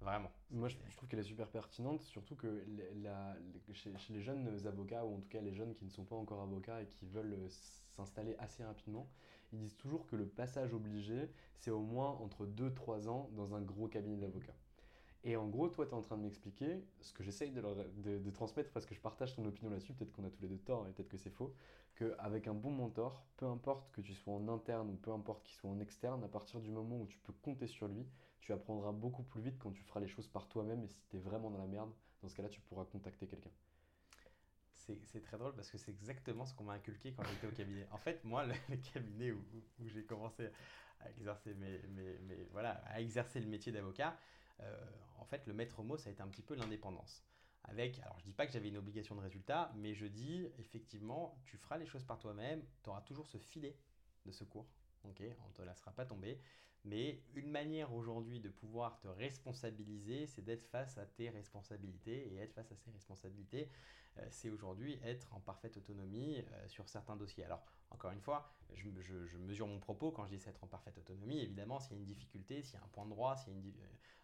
Vraiment. 0.00 0.30
Moi, 0.50 0.68
je, 0.68 0.76
trouve 0.96 1.08
qu'elle 1.08 1.20
est 1.20 1.24
super 1.24 1.48
pertinente, 1.48 2.02
surtout 2.02 2.36
que 2.36 2.64
la, 3.02 3.34
chez, 3.72 3.90
les 4.10 4.20
jeunes 4.20 4.66
avocats, 4.66 5.04
ou 5.06 5.16
en 5.16 5.20
tout 5.20 5.28
cas 5.28 5.40
les 5.40 5.54
jeunes 5.54 5.74
qui 5.74 5.86
ne 5.86 5.90
sont 5.90 6.04
pas 6.04 6.16
encore 6.16 6.42
avocats 6.42 6.82
et 6.82 6.86
qui 6.86 7.06
veulent 7.06 7.48
s'installer 7.96 8.36
assez 8.38 8.62
rapidement, 8.62 9.08
ils 9.52 9.58
disent 9.58 9.76
toujours 9.76 10.06
que 10.06 10.16
le 10.16 10.26
passage 10.26 10.74
obligé, 10.74 11.30
c'est 11.56 11.70
au 11.70 11.80
moins 11.80 12.10
entre 12.20 12.46
2-3 12.46 13.08
ans 13.08 13.30
dans 13.32 13.54
un 13.54 13.62
gros 13.62 13.88
cabinet 13.88 14.18
d'avocats. 14.18 14.54
Et 15.28 15.36
en 15.36 15.48
gros, 15.48 15.68
toi, 15.68 15.84
tu 15.86 15.90
es 15.90 15.94
en 15.94 16.02
train 16.02 16.16
de 16.16 16.22
m'expliquer 16.22 16.84
ce 17.00 17.12
que 17.12 17.24
j'essaye 17.24 17.50
de, 17.50 18.30
transmettre 18.30 18.70
parce 18.70 18.86
que 18.86 18.94
je 18.94 19.00
partage 19.00 19.34
ton 19.34 19.44
opinion 19.44 19.70
là-dessus. 19.70 19.92
Peut-être 19.92 20.12
qu'on 20.12 20.24
a 20.24 20.30
tous 20.30 20.40
les 20.40 20.46
deux 20.46 20.58
tort 20.58 20.86
et 20.86 20.92
peut-être 20.92 21.08
que 21.08 21.16
c'est 21.16 21.30
faux. 21.30 21.52
Qu'avec 21.96 22.46
un 22.46 22.54
bon 22.54 22.70
mentor, 22.70 23.26
peu 23.36 23.46
importe 23.46 23.90
que 23.90 24.00
tu 24.00 24.14
sois 24.14 24.34
en 24.34 24.46
interne 24.46 24.88
ou 24.88 24.94
peu 24.94 25.10
importe 25.10 25.42
qu'il 25.42 25.56
soit 25.56 25.68
en 25.68 25.80
externe, 25.80 26.22
à 26.22 26.28
partir 26.28 26.60
du 26.60 26.70
moment 26.70 27.00
où 27.00 27.06
tu 27.08 27.18
peux 27.18 27.32
compter 27.32 27.66
sur 27.66 27.88
lui, 27.88 28.06
tu 28.40 28.52
apprendras 28.52 28.92
beaucoup 28.92 29.24
plus 29.24 29.42
vite 29.42 29.58
quand 29.58 29.72
tu 29.72 29.82
feras 29.82 29.98
les 29.98 30.06
choses 30.06 30.28
par 30.28 30.48
toi-même. 30.48 30.84
Et 30.84 30.88
si 30.88 31.02
tu 31.10 31.16
es 31.16 31.18
vraiment 31.18 31.50
dans 31.50 31.58
la 31.58 31.66
merde, 31.66 31.90
dans 32.22 32.28
ce 32.28 32.36
cas-là, 32.36 32.48
tu 32.48 32.60
pourras 32.60 32.84
contacter 32.84 33.26
quelqu'un. 33.26 33.50
C'est 34.76 35.20
très 35.22 35.36
drôle 35.36 35.56
parce 35.56 35.68
que 35.68 35.78
c'est 35.78 35.90
exactement 35.90 36.46
ce 36.46 36.54
qu'on 36.54 36.62
m'a 36.62 36.74
inculqué 36.74 37.12
quand 37.12 37.24
j'étais 37.24 37.48
au 37.48 37.50
cabinet. 37.50 37.88
En 37.90 37.98
fait, 37.98 38.22
moi, 38.22 38.46
le, 38.46 38.76
cabinet 38.92 39.32
où, 39.32 39.42
j'ai 39.84 40.04
commencé 40.04 40.48
à 41.00 41.10
exercer, 41.10 41.52
mes, 41.54 41.80
voilà, 42.52 42.80
à 42.86 43.00
exercer 43.00 43.40
le 43.40 43.46
métier 43.46 43.72
d'avocat, 43.72 44.16
en 45.18 45.24
fait, 45.24 45.46
le 45.46 45.54
maître 45.54 45.82
mot, 45.82 45.96
ça 45.96 46.08
a 46.08 46.12
été 46.12 46.22
un 46.22 46.28
petit 46.28 46.42
peu 46.42 46.54
l'indépendance. 46.54 47.24
Avec, 47.64 47.98
alors 48.00 48.18
je 48.20 48.24
dis 48.24 48.32
pas 48.32 48.46
que 48.46 48.52
j'avais 48.52 48.68
une 48.68 48.76
obligation 48.76 49.16
de 49.16 49.20
résultat, 49.20 49.72
mais 49.74 49.94
je 49.94 50.06
dis 50.06 50.48
effectivement, 50.58 51.36
tu 51.46 51.56
feras 51.56 51.78
les 51.78 51.86
choses 51.86 52.04
par 52.04 52.18
toi-même, 52.18 52.62
tu 52.84 52.90
auras 52.90 53.00
toujours 53.00 53.26
ce 53.26 53.38
filet 53.38 53.76
de 54.24 54.30
secours, 54.30 54.68
on 55.04 55.08
ne 55.08 55.52
te 55.52 55.62
laissera 55.62 55.92
pas 55.92 56.06
tomber. 56.06 56.40
Mais 56.84 57.20
une 57.34 57.50
manière 57.50 57.92
aujourd'hui 57.92 58.38
de 58.38 58.48
pouvoir 58.48 59.00
te 59.00 59.08
responsabiliser, 59.08 60.26
c'est 60.26 60.42
d'être 60.42 60.64
face 60.66 60.98
à 60.98 61.04
tes 61.04 61.30
responsabilités. 61.30 62.32
Et 62.32 62.36
être 62.36 62.52
face 62.52 62.70
à 62.70 62.76
ces 62.76 62.92
responsabilités, 62.92 63.68
euh, 64.18 64.26
c'est 64.30 64.50
aujourd'hui 64.50 64.98
être 65.02 65.34
en 65.34 65.40
parfaite 65.40 65.76
autonomie 65.76 66.38
euh, 66.38 66.68
sur 66.68 66.88
certains 66.88 67.16
dossiers. 67.16 67.44
Alors, 67.44 67.64
encore 67.90 68.12
une 68.12 68.20
fois, 68.20 68.54
je, 68.74 68.88
mesure 69.38 69.66
mon 69.66 69.80
propos 69.80 70.12
quand 70.12 70.26
je 70.26 70.36
dis 70.36 70.48
être 70.48 70.62
en 70.62 70.68
parfaite 70.68 70.96
autonomie. 70.98 71.40
Évidemment, 71.40 71.80
s'il 71.80 71.94
y 71.94 71.96
a 71.96 71.98
une 71.98 72.06
difficulté, 72.06 72.62
s'il 72.62 72.74
y 72.74 72.82
a 72.82 72.84
un 72.84 72.88
point 72.88 73.04
de 73.04 73.10
droit, 73.10 73.36
s'il 73.36 73.52
y 73.52 73.56
a 73.56 73.58
une, 73.58 73.72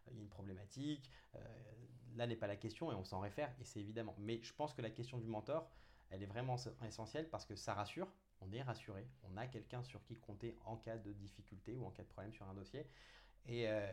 euh, 0.08 0.26
problématique, 0.30 1.10
là 2.14 2.26
n'est 2.26 2.36
pas 2.36 2.46
la 2.46 2.56
question 2.56 2.92
et 2.92 2.94
on 2.94 3.04
s'en 3.04 3.20
réfère. 3.20 3.54
Et 3.60 3.64
c'est 3.64 3.80
évidemment. 3.80 4.14
Mais 4.18 4.42
je 4.42 4.52
pense 4.52 4.74
que 4.74 4.82
la 4.82 4.90
question 4.90 5.18
du 5.18 5.26
mentor, 5.26 5.70
elle 6.10 6.22
est 6.22 6.26
vraiment 6.26 6.56
essentielle 6.86 7.28
parce 7.30 7.46
que 7.46 7.56
ça 7.56 7.72
rassure 7.72 8.08
on 8.44 8.52
est 8.52 8.62
rassuré, 8.62 9.06
on 9.24 9.36
a 9.36 9.46
quelqu'un 9.46 9.82
sur 9.82 10.02
qui 10.04 10.16
compter 10.16 10.58
en 10.64 10.76
cas 10.76 10.96
de 10.96 11.12
difficulté 11.12 11.76
ou 11.76 11.84
en 11.84 11.90
cas 11.90 12.02
de 12.02 12.08
problème 12.08 12.32
sur 12.32 12.48
un 12.48 12.54
dossier. 12.54 12.86
Et, 13.46 13.68
euh, 13.68 13.86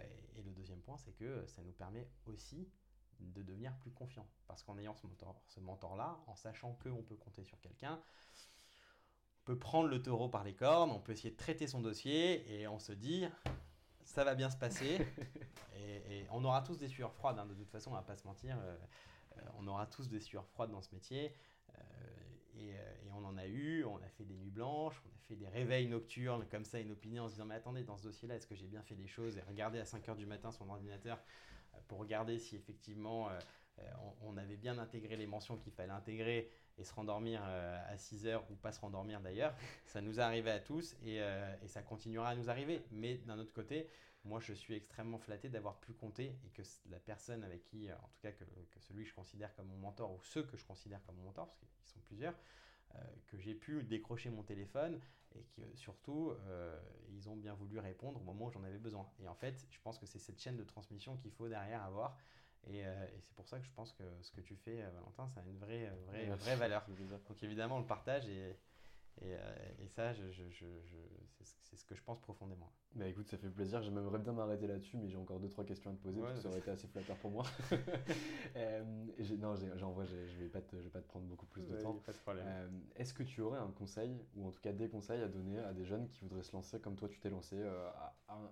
le 0.43 0.51
deuxième 0.51 0.79
point, 0.79 0.97
c'est 0.97 1.11
que 1.11 1.45
ça 1.47 1.61
nous 1.61 1.71
permet 1.71 2.07
aussi 2.25 2.69
de 3.19 3.41
devenir 3.41 3.75
plus 3.79 3.91
confiant. 3.91 4.27
Parce 4.47 4.63
qu'en 4.63 4.77
ayant 4.77 4.95
ce 4.95 5.05
mentor-là, 5.07 5.39
ce 5.47 5.59
mentor 5.59 6.23
en 6.27 6.35
sachant 6.35 6.73
qu'on 6.75 7.03
peut 7.03 7.15
compter 7.15 7.43
sur 7.43 7.59
quelqu'un, 7.59 8.01
on 9.41 9.45
peut 9.45 9.59
prendre 9.59 9.89
le 9.89 10.01
taureau 10.01 10.29
par 10.29 10.43
les 10.43 10.53
cornes, 10.53 10.91
on 10.91 10.99
peut 10.99 11.11
essayer 11.11 11.31
de 11.31 11.37
traiter 11.37 11.67
son 11.67 11.81
dossier 11.81 12.61
et 12.61 12.67
on 12.67 12.79
se 12.79 12.93
dit, 12.93 13.25
ça 14.09 14.23
va 14.23 14.35
bien 14.35 14.49
se 14.49 14.57
passer. 14.57 15.05
et, 15.75 16.25
on 16.31 16.43
aura 16.43 16.61
tous 16.61 16.77
des 16.77 16.87
sueurs 16.87 17.13
froides, 17.13 17.37
hein, 17.37 17.45
de 17.45 17.53
toute 17.53 17.69
façon, 17.69 17.91
on 17.91 17.95
va 17.95 18.01
pas 18.01 18.15
se 18.15 18.25
mentir. 18.25 18.57
Euh, 18.59 18.75
euh, 19.37 19.41
on 19.57 19.67
aura 19.67 19.85
tous 19.85 20.09
des 20.09 20.19
sueurs 20.19 20.47
froides 20.47 20.71
dans 20.71 20.81
ce 20.81 20.93
métier. 20.93 21.35
Euh, 21.75 21.81
et, 22.55 22.75
on 23.13 23.23
en 23.25 23.37
a 23.37 23.47
eu, 23.47 23.83
on 23.83 23.97
a 23.97 24.09
fait 24.09 24.23
des 24.23 24.35
nuits 24.35 24.49
blanches, 24.49 25.01
on 25.05 25.15
a 25.15 25.19
fait 25.27 25.35
des 25.35 25.47
réveils 25.47 25.87
nocturnes 25.87 26.45
comme 26.49 26.63
ça, 26.63 26.79
inopiné, 26.79 27.19
en 27.19 27.27
se 27.27 27.33
disant 27.33 27.45
mais 27.45 27.55
attendez, 27.55 27.83
dans 27.83 27.97
ce 27.97 28.03
dossier-là, 28.03 28.35
est-ce 28.35 28.47
que 28.47 28.55
j'ai 28.55 28.67
bien 28.67 28.81
fait 28.81 28.95
les 28.95 29.07
choses? 29.07 29.37
Et 29.37 29.41
regarder 29.41 29.79
à 29.79 29.83
5h 29.83 30.15
du 30.15 30.25
matin 30.25 30.51
son 30.51 30.69
ordinateur 30.69 31.19
pour 31.87 31.99
regarder 31.99 32.39
si 32.39 32.55
effectivement 32.55 33.29
euh, 33.79 33.91
on, 34.21 34.37
avait 34.37 34.57
bien 34.57 34.77
intégré 34.77 35.15
les 35.15 35.27
mentions 35.27 35.57
qu'il 35.57 35.73
fallait 35.73 35.91
intégrer 35.91 36.51
et 36.77 36.83
se 36.83 36.93
rendormir 36.93 37.43
à 37.43 37.95
6h 37.95 38.41
ou 38.49 38.55
pas 38.55 38.71
se 38.71 38.79
rendormir 38.79 39.19
d'ailleurs. 39.19 39.53
Ça 39.85 40.01
nous 40.01 40.19
est 40.19 40.23
arrivé 40.23 40.49
à 40.49 40.59
tous 40.59 40.95
et, 41.03 41.17
et 41.17 41.67
ça 41.67 41.81
continuera 41.81 42.29
à 42.29 42.35
nous 42.35 42.49
arriver. 42.49 42.85
Mais 42.91 43.17
d'un 43.17 43.37
autre 43.37 43.51
côté, 43.51 43.89
moi 44.23 44.39
je 44.39 44.53
suis 44.53 44.75
extrêmement 44.75 45.17
flatté 45.17 45.49
d'avoir 45.49 45.79
pu 45.79 45.93
compter 45.93 46.37
et 46.45 46.49
que 46.49 46.61
la 46.89 46.99
personne 46.99 47.43
avec 47.43 47.63
qui, 47.65 47.91
en 47.91 48.07
tout 48.07 48.19
cas 48.21 48.31
que, 48.31 48.45
celui 48.79 49.03
que 49.03 49.09
je 49.09 49.15
considère 49.15 49.53
comme 49.55 49.67
mon 49.67 49.77
mentor 49.77 50.11
ou 50.11 50.21
ceux 50.21 50.43
que 50.43 50.57
je 50.57 50.65
considère 50.65 51.03
comme 51.05 51.15
mon 51.15 51.23
mentor, 51.23 51.47
parce 51.59 51.73
qu'ils 51.73 51.87
sont 51.87 51.99
plusieurs, 52.01 52.35
euh, 52.95 52.99
que 53.27 53.37
j'ai 53.37 53.53
pu 53.53 53.83
décrocher 53.83 54.29
mon 54.29 54.43
téléphone 54.43 54.99
et 55.35 55.43
que 55.55 55.61
surtout 55.75 56.31
euh, 56.31 56.79
ils 57.09 57.29
ont 57.29 57.35
bien 57.35 57.53
voulu 57.53 57.77
répondre 57.79 58.19
au 58.19 58.23
moment 58.23 58.45
où 58.47 58.51
j'en 58.51 58.63
avais 58.63 58.79
besoin. 58.79 59.07
Et 59.19 59.27
en 59.27 59.35
fait, 59.35 59.67
je 59.69 59.79
pense 59.81 59.99
que 59.99 60.05
c'est 60.05 60.19
cette 60.19 60.39
chaîne 60.39 60.57
de 60.57 60.63
transmission 60.63 61.15
qu'il 61.17 61.31
faut 61.31 61.47
derrière 61.47 61.83
avoir. 61.83 62.17
Et, 62.67 62.85
euh, 62.85 63.05
et 63.15 63.21
c'est 63.21 63.33
pour 63.35 63.47
ça 63.47 63.59
que 63.59 63.65
je 63.65 63.71
pense 63.71 63.93
que 63.93 64.03
ce 64.21 64.31
que 64.31 64.41
tu 64.41 64.55
fais, 64.55 64.81
Valentin, 64.93 65.27
ça 65.27 65.39
a 65.41 65.43
une 65.43 65.57
vraie, 65.57 65.91
vraie, 66.07 66.25
vraie 66.25 66.55
valeur. 66.55 66.85
Donc 67.27 67.43
évidemment, 67.43 67.77
on 67.77 67.79
le 67.79 67.85
partage 67.85 68.27
et, 68.27 68.55
et, 69.21 69.35
euh, 69.35 69.55
et, 69.83 69.87
ça, 69.87 70.13
je, 70.13 70.31
je, 70.31 70.43
je, 70.49 70.65
c'est 71.41 71.75
ce 71.75 71.85
que 71.85 71.93
je 71.93 72.01
pense 72.01 72.19
profondément. 72.21 72.71
Bah 72.95 73.05
écoute, 73.07 73.27
ça 73.27 73.37
fait 73.37 73.49
plaisir. 73.49 73.81
J'aimerais 73.81 74.17
bien 74.17 74.33
m'arrêter 74.33 74.65
là-dessus, 74.65 74.97
mais 74.97 75.09
j'ai 75.09 75.17
encore 75.17 75.39
deux 75.39 75.49
trois 75.49 75.65
questions 75.65 75.91
à 75.91 75.93
te 75.93 75.99
poser, 75.99 76.21
parce 76.21 76.35
que 76.35 76.41
ça 76.41 76.49
aurait 76.49 76.59
été 76.59 76.71
assez 76.71 76.87
flatteur 76.87 77.17
pour 77.17 77.31
moi. 77.31 77.45
euh, 78.55 78.83
non, 79.37 79.55
j'en 79.75 79.91
vois, 79.91 80.05
je 80.05 80.15
vais 80.15 80.47
pas 80.47 80.61
te, 80.61 80.77
je 80.77 80.83
vais 80.83 80.89
pas 80.89 81.01
te 81.01 81.07
prendre 81.07 81.25
beaucoup 81.25 81.45
plus 81.45 81.63
de 81.63 81.75
temps. 81.75 81.95
Pas 82.05 82.13
de 82.13 82.17
problème. 82.17 82.45
Euh, 82.47 82.69
est-ce 82.95 83.13
que 83.13 83.23
tu 83.23 83.41
aurais 83.41 83.59
un 83.59 83.71
conseil, 83.71 84.25
ou 84.35 84.47
en 84.47 84.51
tout 84.51 84.61
cas 84.61 84.71
des 84.71 84.89
conseils 84.89 85.21
à 85.21 85.27
donner 85.27 85.59
à 85.59 85.73
des 85.73 85.85
jeunes 85.85 86.07
qui 86.07 86.21
voudraient 86.21 86.43
se 86.43 86.53
lancer 86.53 86.79
comme 86.79 86.95
toi 86.95 87.09
tu 87.09 87.19
t'es 87.19 87.29
lancé 87.29 87.57
euh, 87.57 87.89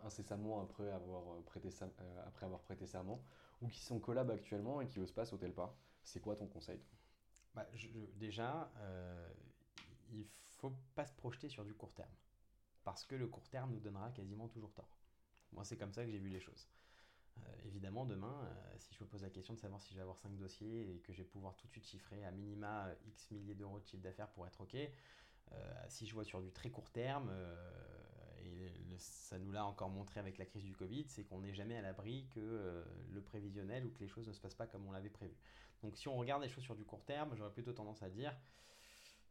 incessamment 0.03 0.61
après 0.61 0.91
avoir 0.91 1.23
prêté, 1.45 1.69
après 2.25 2.45
avoir 2.45 2.61
prêté 2.61 2.85
serment, 2.85 3.21
ou 3.61 3.67
qui 3.67 3.81
sont 3.81 3.99
collab 3.99 4.29
actuellement 4.31 4.81
et 4.81 4.87
qui 4.87 4.99
osent 4.99 5.11
pas 5.11 5.25
sauter 5.25 5.47
le 5.47 5.53
pas 5.53 5.75
C'est 6.03 6.19
quoi 6.19 6.35
ton 6.35 6.47
conseil 6.47 6.79
bah, 7.55 7.67
Déjà, 8.15 8.71
il 10.11 10.25
faut 10.57 10.73
pas 10.95 11.05
se 11.05 11.13
projeter 11.13 11.49
sur 11.49 11.63
du 11.63 11.73
court 11.73 11.93
terme. 11.93 12.11
Parce 12.83 13.05
que 13.05 13.15
le 13.15 13.27
court 13.27 13.47
terme 13.49 13.73
nous 13.73 13.79
donnera 13.79 14.11
quasiment 14.11 14.47
toujours 14.47 14.73
tort. 14.73 14.97
Moi, 15.51 15.65
c'est 15.65 15.77
comme 15.77 15.93
ça 15.93 16.05
que 16.05 16.11
j'ai 16.11 16.19
vu 16.19 16.29
les 16.29 16.39
choses. 16.39 16.67
Euh, 17.37 17.55
évidemment, 17.65 18.05
demain, 18.05 18.45
euh, 18.45 18.75
si 18.77 18.93
je 18.93 19.03
me 19.03 19.09
pose 19.09 19.21
la 19.21 19.29
question 19.29 19.53
de 19.53 19.59
savoir 19.59 19.81
si 19.81 19.91
je 19.91 19.95
vais 19.95 20.01
avoir 20.01 20.17
5 20.17 20.35
dossiers 20.37 20.95
et 20.95 20.99
que 20.99 21.13
je 21.13 21.19
vais 21.19 21.27
pouvoir 21.27 21.55
tout 21.55 21.67
de 21.67 21.71
suite 21.71 21.85
chiffrer 21.85 22.25
à 22.25 22.31
minima 22.31 22.89
X 23.07 23.29
milliers 23.31 23.55
d'euros 23.55 23.79
de 23.79 23.85
chiffre 23.85 24.01
d'affaires 24.01 24.29
pour 24.29 24.47
être 24.47 24.61
OK, 24.61 24.75
euh, 24.75 25.85
si 25.87 26.07
je 26.07 26.13
vois 26.13 26.23
sur 26.23 26.41
du 26.41 26.51
très 26.51 26.69
court 26.69 26.89
terme, 26.89 27.31
ça 28.97 29.37
nous 29.37 29.51
l'a 29.51 29.65
encore 29.65 29.89
montré 29.89 30.19
avec 30.19 30.37
la 30.37 30.45
crise 30.45 30.63
du 30.63 30.75
Covid, 30.75 31.05
c'est 31.07 31.23
qu'on 31.23 31.41
n'est 31.41 31.53
jamais 31.53 31.77
à 31.77 31.81
l'abri 31.81 32.27
que 32.33 32.83
le 33.11 33.21
prévisionnel 33.21 33.85
ou 33.85 33.89
que 33.91 33.99
les 33.99 34.07
choses 34.07 34.27
ne 34.27 34.33
se 34.33 34.39
passent 34.39 34.55
pas 34.55 34.67
comme 34.67 34.85
on 34.87 34.91
l'avait 34.91 35.09
prévu. 35.09 35.35
Donc 35.83 35.95
si 35.95 36.07
on 36.07 36.17
regarde 36.17 36.41
les 36.41 36.49
choses 36.49 36.63
sur 36.63 36.75
du 36.75 36.85
court 36.85 37.03
terme, 37.05 37.35
j'aurais 37.35 37.51
plutôt 37.51 37.73
tendance 37.73 38.01
à 38.03 38.09
dire 38.09 38.35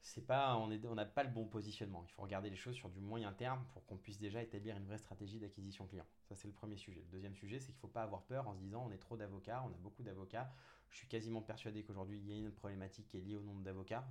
c'est 0.07 0.25
pas, 0.25 0.57
on 0.57 0.95
n'a 0.95 1.05
pas 1.05 1.25
le 1.25 1.31
bon 1.31 1.47
positionnement. 1.47 2.05
Il 2.07 2.13
faut 2.13 2.23
regarder 2.23 2.49
les 2.49 2.57
choses 2.57 2.77
sur 2.77 2.89
du 2.89 3.01
moyen 3.01 3.33
terme 3.33 3.65
pour 3.73 3.85
qu'on 3.87 3.97
puisse 3.97 4.19
déjà 4.19 4.41
établir 4.41 4.77
une 4.77 4.87
vraie 4.87 4.99
stratégie 4.99 5.41
d'acquisition 5.41 5.85
client. 5.87 6.07
Ça, 6.29 6.37
c'est 6.37 6.47
le 6.47 6.55
premier 6.55 6.77
sujet. 6.77 7.01
Le 7.01 7.11
deuxième 7.11 7.35
sujet, 7.35 7.59
c'est 7.59 7.73
qu'il 7.73 7.75
ne 7.75 7.81
faut 7.81 7.89
pas 7.89 8.05
avoir 8.05 8.23
peur 8.23 8.47
en 8.47 8.55
se 8.55 8.61
disant 8.61 8.85
on 8.87 8.93
est 8.93 8.99
trop 8.99 9.17
d'avocats, 9.17 9.65
on 9.67 9.75
a 9.75 9.79
beaucoup 9.79 10.05
d'avocats. 10.05 10.49
Je 10.91 10.99
suis 10.99 11.09
quasiment 11.09 11.43
persuadé 11.43 11.83
qu'aujourd'hui, 11.83 12.19
il 12.19 12.29
y 12.29 12.33
a 12.33 12.37
une 12.37 12.53
problématique 12.53 13.09
qui 13.09 13.17
est 13.17 13.21
liée 13.21 13.35
au 13.35 13.43
nombre 13.43 13.63
d'avocats. 13.63 14.07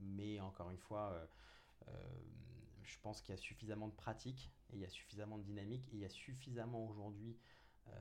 Mais 0.00 0.38
encore 0.38 0.70
une 0.70 0.78
fois, 0.78 1.10
euh, 1.10 1.26
euh, 1.88 1.92
je 2.84 2.96
pense 3.02 3.20
qu'il 3.20 3.34
y 3.34 3.38
a 3.38 3.40
suffisamment 3.40 3.88
de 3.88 3.94
pratiques 3.94 4.52
et 4.72 4.76
il 4.76 4.80
y 4.80 4.84
a 4.84 4.88
suffisamment 4.88 5.38
de 5.38 5.42
dynamique 5.42 5.86
et 5.88 5.96
il 5.96 6.00
y 6.00 6.04
a 6.04 6.10
suffisamment 6.10 6.88
aujourd'hui 6.88 7.36
euh, 7.88 7.92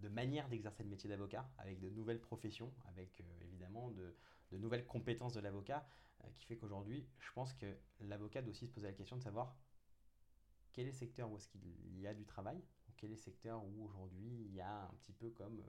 de 0.00 0.08
manières 0.08 0.48
d'exercer 0.48 0.82
le 0.82 0.88
métier 0.88 1.08
d'avocat 1.08 1.48
avec 1.58 1.80
de 1.80 1.90
nouvelles 1.90 2.20
professions, 2.20 2.72
avec 2.86 3.22
évidemment 3.42 3.90
de, 3.90 4.14
nouvelles 4.52 4.86
compétences 4.86 5.34
de 5.34 5.40
l'avocat 5.40 5.86
qui 6.36 6.46
fait 6.46 6.56
qu'aujourd'hui, 6.56 7.06
je 7.18 7.32
pense 7.32 7.52
que 7.52 7.66
l'avocat 8.00 8.42
doit 8.42 8.50
aussi 8.50 8.66
se 8.66 8.72
poser 8.72 8.86
la 8.86 8.92
question 8.92 9.16
de 9.16 9.22
savoir 9.22 9.56
quel 10.72 10.86
est 10.86 10.90
le 10.90 10.96
secteur 10.96 11.30
où 11.30 11.36
est-ce 11.36 11.48
qu'il 11.48 11.98
y 11.98 12.06
a 12.06 12.14
du 12.14 12.24
travail, 12.24 12.62
quel 12.96 13.10
est 13.10 13.14
le 13.14 13.20
secteur 13.20 13.64
où 13.64 13.84
aujourd'hui 13.84 14.44
il 14.46 14.54
y 14.54 14.60
a 14.60 14.84
un 14.84 14.94
petit 15.00 15.12
peu 15.12 15.30
comme 15.30 15.62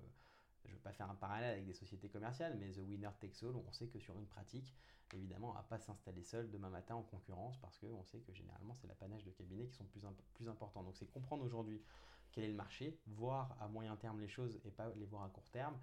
je 0.66 0.72
ne 0.72 0.76
veux 0.76 0.82
pas 0.82 0.94
faire 0.94 1.10
un 1.10 1.16
parallèle 1.16 1.52
avec 1.52 1.66
des 1.66 1.74
sociétés 1.74 2.10
commerciales, 2.10 2.58
mais 2.60 2.72
The 2.72 2.80
Winner 2.80 3.10
Takes 3.20 3.44
All, 3.44 3.56
on 3.56 3.72
sait 3.72 3.88
que 3.88 4.00
sur 4.00 4.18
une 4.18 4.28
pratique, 4.28 4.76
évidemment, 5.14 5.50
on 5.50 5.54
va 5.54 5.64
pas 5.64 5.80
s'installer 5.80 6.24
seul 6.24 6.50
demain 6.50 6.70
matin 6.70 6.96
en 6.96 7.04
concurrence 7.04 7.58
parce 7.58 7.78
qu'on 7.78 8.04
sait 8.04 8.20
que 8.20 8.34
généralement, 8.34 8.76
c'est 8.76 8.88
l'apanage 8.88 9.24
de 9.24 9.32
cabinets 9.32 9.68
qui 9.68 9.76
sont 9.76 9.86
plus, 9.86 10.02
plus 10.34 10.50
importants. 10.50 10.84
Donc, 10.84 10.96
c'est 10.98 11.10
comprendre 11.10 11.44
aujourd'hui 11.44 11.82
quel 12.32 12.44
est 12.44 12.50
le 12.50 12.56
marché, 12.56 13.00
voir 13.08 13.58
à 13.62 13.68
moyen 13.68 13.96
terme 13.96 14.20
les 14.20 14.28
choses 14.28 14.60
et 14.64 14.72
pas 14.72 14.92
les 14.96 15.06
voir 15.06 15.24
à 15.24 15.30
court 15.30 15.50
terme. 15.50 15.78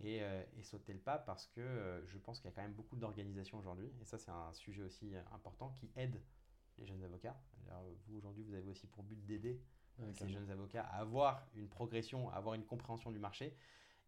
Et, 0.00 0.22
euh, 0.22 0.44
sauter 0.62 0.92
le 0.92 1.00
pas 1.00 1.18
parce 1.18 1.46
que 1.46 1.60
euh, 1.60 2.06
je 2.06 2.18
pense 2.18 2.38
qu'il 2.38 2.48
y 2.48 2.52
a 2.52 2.54
quand 2.54 2.62
même 2.62 2.74
beaucoup 2.74 2.94
d'organisations 2.94 3.58
aujourd'hui, 3.58 3.90
et 4.00 4.04
ça 4.04 4.18
c'est 4.18 4.30
un 4.30 4.52
sujet 4.52 4.82
aussi 4.82 5.14
euh, 5.14 5.22
important 5.32 5.70
qui 5.70 5.90
aide 5.96 6.20
les 6.78 6.86
jeunes 6.86 7.02
avocats. 7.02 7.36
vous 8.06 8.18
aujourd'hui 8.18 8.44
vous 8.44 8.54
avez 8.54 8.68
aussi 8.68 8.86
pour 8.86 9.02
but 9.02 9.24
d'aider 9.26 9.60
ces 10.12 10.28
jeunes 10.28 10.48
avocats 10.50 10.84
à 10.84 11.00
avoir 11.00 11.44
une 11.56 11.68
progression, 11.68 12.30
à 12.30 12.34
avoir 12.34 12.54
une 12.54 12.64
compréhension 12.64 13.10
du 13.10 13.18
marché. 13.18 13.56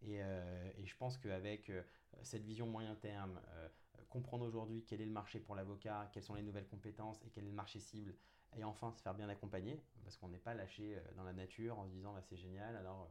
Euh, 0.09 0.70
et, 0.78 0.86
je 0.86 0.96
pense 0.96 1.18
qu'avec 1.18 1.70
euh, 1.70 1.82
cette 2.22 2.44
vision 2.44 2.66
moyen 2.66 2.94
terme, 2.94 3.40
euh, 3.55 3.68
comprendre 4.09 4.46
aujourd'hui 4.46 4.84
quel 4.86 5.01
est 5.01 5.07
le 5.07 5.12
marché 5.12 5.38
pour 5.40 5.55
l'avocat, 5.55 6.11
quelles 6.12 6.22
sont 6.22 6.34
les 6.34 6.42
nouvelles 6.42 6.66
compétences 6.66 7.22
et 7.24 7.30
quel 7.30 7.44
est 7.44 7.51
le 7.51 7.55
marché 7.55 7.78
cible, 7.78 8.14
et 8.57 8.64
enfin 8.64 8.90
se 8.90 9.01
faire 9.01 9.14
bien 9.14 9.28
accompagner, 9.28 9.80
parce 10.05 10.16
qu'on 10.16 10.28
n'est 10.28 10.38
pas 10.38 10.55
lâché 10.55 10.98
dans 11.16 11.22
la 11.22 11.32
nature 11.32 11.78
en 11.78 11.86
se 11.86 11.92
disant 11.92 12.12
bah, 12.14 12.22
c'est 12.22 12.36
génial, 12.36 12.74
alors 12.76 13.09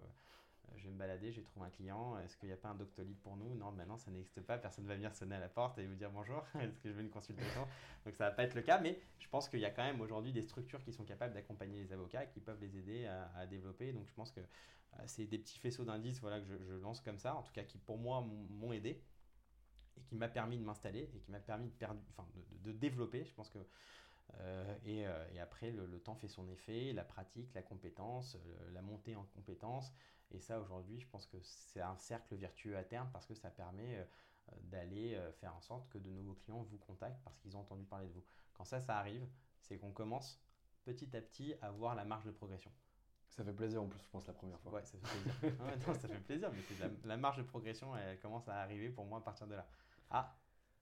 je 0.78 0.86
vais 0.86 0.92
me 0.92 0.98
balader, 0.98 1.32
j'ai 1.32 1.44
trouvé 1.44 1.66
un 1.66 1.70
client, 1.70 2.18
est-ce 2.20 2.38
qu'il 2.38 2.48
n'y 2.48 2.54
a 2.54 2.58
pas 2.58 2.70
un 2.70 2.76
Doctolib 2.76 3.18
pour 3.18 3.38
nous? 3.38 3.56
Non, 3.56 3.72
maintenant 3.72 3.98
ça 3.98 4.12
n'existe 4.12 4.42
pas, 4.42 4.58
personne 4.58 4.84
ne 4.84 4.90
va 4.90 4.96
venir 4.96 5.14
sonner 5.16 5.36
à 5.36 5.40
la 5.40 5.50
porte 5.50 5.78
et 5.78 5.86
vous 5.86 5.96
dire 5.96 6.12
bonjour, 6.12 6.44
est-ce 6.60 6.80
que 6.80 6.90
je 6.90 6.94
veux 6.94 7.02
une 7.02 7.10
consultation? 7.10 7.68
Donc 8.06 8.16
ça 8.16 8.26
ne 8.26 8.30
va 8.30 8.36
pas 8.36 8.44
être 8.44 8.56
le 8.56 8.62
cas, 8.62 8.80
mais 8.80 9.00
je 9.20 9.28
pense 9.30 9.50
qu'il 9.50 9.60
y 9.60 9.66
a 9.66 9.72
quand 9.72 9.84
même 9.84 10.02
aujourd'hui 10.02 10.32
des 10.32 10.42
structures 10.42 10.84
qui 10.84 10.94
sont 10.94 11.04
capables 11.04 11.34
d'accompagner 11.34 11.82
les 11.82 11.94
avocats, 11.94 12.26
qui 12.26 12.40
peuvent 12.40 12.60
les 12.62 12.78
aider 12.78 13.06
à, 13.36 13.46
développer. 13.48 13.94
Donc 13.94 14.08
je 14.08 14.14
pense 14.14 14.32
que 14.32 14.40
euh, 14.40 15.04
c'est 15.06 15.26
des 15.26 15.38
petits 15.38 15.60
faisceaux 15.60 15.86
d'indices 15.86 16.20
voilà, 16.22 16.40
que 16.40 16.46
je, 16.46 16.74
lance 16.76 17.02
comme 17.02 17.20
ça, 17.20 17.36
en 17.36 17.44
tout 17.44 17.54
cas 17.54 17.64
qui 17.64 17.78
pour 17.78 17.98
moi 17.98 18.26
m'ont 18.50 18.74
aidé 18.74 19.02
et 19.98 20.02
qui 20.02 20.16
m'a 20.16 20.28
permis 20.30 20.58
de 20.58 20.64
m'installer 20.64 21.10
et 21.14 21.20
qui 21.20 21.32
m'a 21.32 21.40
permis 21.40 21.72
de, 22.64 22.72
développer. 22.72 23.26
Je 23.26 23.34
pense 23.34 23.50
que 23.50 23.60
euh, 24.40 24.76
euh, 24.88 25.28
et, 25.34 25.40
après, 25.40 25.72
le, 25.72 26.00
temps 26.00 26.16
fait 26.16 26.28
son 26.28 26.48
effet, 26.50 26.94
la 26.94 27.04
pratique, 27.04 27.54
la 27.54 27.62
compétence, 27.62 28.38
la 28.74 28.82
montée 28.82 29.16
en 29.16 29.24
compétence. 29.36 29.92
Et 30.32 30.40
ça, 30.40 30.60
aujourd'hui, 30.60 31.00
je 31.00 31.08
pense 31.08 31.26
que 31.26 31.38
c'est 31.42 31.82
un 31.82 31.98
cercle 31.98 32.36
vertueux 32.36 32.78
à 32.78 32.84
terme 32.84 33.10
parce 33.12 33.26
que 33.26 33.34
ça 33.34 33.50
permet 33.50 33.98
euh, 33.98 34.04
d'aller 34.64 35.16
euh, 35.16 35.32
faire 35.34 35.56
en 35.56 35.62
sorte 35.62 35.90
que 35.90 35.98
de 35.98 36.10
nouveaux 36.10 36.36
clients 36.36 36.62
vous 36.64 36.78
contactent 36.78 37.22
parce 37.24 37.38
qu'ils 37.40 37.58
ont 37.58 37.62
entendu 37.62 37.84
parler 37.86 38.08
de 38.08 38.14
vous. 38.14 38.24
Quand 38.54 38.64
ça, 38.64 38.80
ça 38.80 38.98
arrive, 38.98 39.28
c'est 39.62 39.78
qu'on 39.78 39.92
commence 39.92 40.40
petit 40.84 41.16
à 41.16 41.22
petit 41.22 41.56
à 41.62 41.72
voir 41.72 41.96
la 41.96 42.06
marge 42.06 42.26
de 42.26 42.32
progression. 42.32 42.72
Ça 43.30 43.44
fait 43.44 43.54
plaisir 43.54 43.82
en 43.82 43.88
plus, 43.88 44.02
je 44.02 44.10
pense, 44.10 44.28
la 44.28 44.34
première 44.34 44.60
fois. 44.60 44.74
Ouais, 44.74 44.84
ça 44.84 44.98
fait 44.98 45.20
plaisir. 45.20 45.64
non, 45.88 45.94
ça 45.94 46.08
fait 46.08 46.20
plaisir, 46.20 46.52
mais 46.52 46.78
la, 46.80 46.90
la, 47.06 47.18
marge 47.18 47.38
de 47.38 47.44
progression, 47.44 47.96
elle 47.96 48.20
commence 48.20 48.48
à 48.48 48.62
arriver 48.62 48.90
pour 48.90 49.06
moi 49.06 49.20
à 49.20 49.22
partir 49.22 49.48
de 49.48 49.56
là. 49.56 49.68
Ah, 50.10 50.36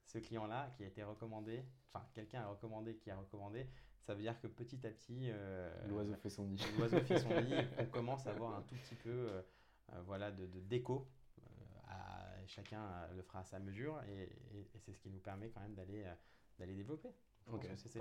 ce 0.06 0.18
client-là 0.18 0.72
qui 0.76 0.84
a 0.84 0.88
été 0.88 1.04
recommandé, 1.04 1.64
enfin, 1.92 2.06
quelqu'un 2.14 2.42
a 2.42 2.48
recommandé 2.48 2.96
qui 2.96 3.12
a 3.12 3.18
recommandé, 3.18 3.70
ça 4.04 4.14
veut 4.14 4.22
dire 4.22 4.40
que 4.40 4.48
petit 4.48 4.86
à 4.86 4.90
petit, 4.90 5.30
euh, 5.32 5.70
l'oiseau 5.88 6.16
fait 6.16 6.30
son 6.30 6.46
nid. 6.46 6.62
L'oiseau 6.78 7.00
fait 7.02 7.20
son 7.20 7.30
nid. 7.42 7.56
on 7.80 7.86
commence 7.86 8.26
à 8.28 8.32
avoir 8.32 8.58
un 8.58 8.62
tout 8.62 8.76
petit 8.76 8.96
peu, 8.96 9.10
euh, 9.10 9.42
euh, 9.94 10.02
voilà, 10.06 10.32
de, 10.32 10.46
déco. 10.62 11.08
chacun 12.48 12.80
le 13.16 13.22
fera 13.24 13.40
à 13.40 13.44
sa 13.44 13.60
mesure, 13.60 14.02
et, 14.10 14.30
c'est 14.80 14.94
ce 14.94 15.00
qui 15.00 15.10
nous 15.10 15.20
permet 15.20 15.50
quand 15.50 15.60
même 15.62 15.74
d'aller 15.74 16.06
d'aller 16.58 16.74
développer. 16.74 17.10
Ok, 17.52 17.68
c'est 17.76 18.00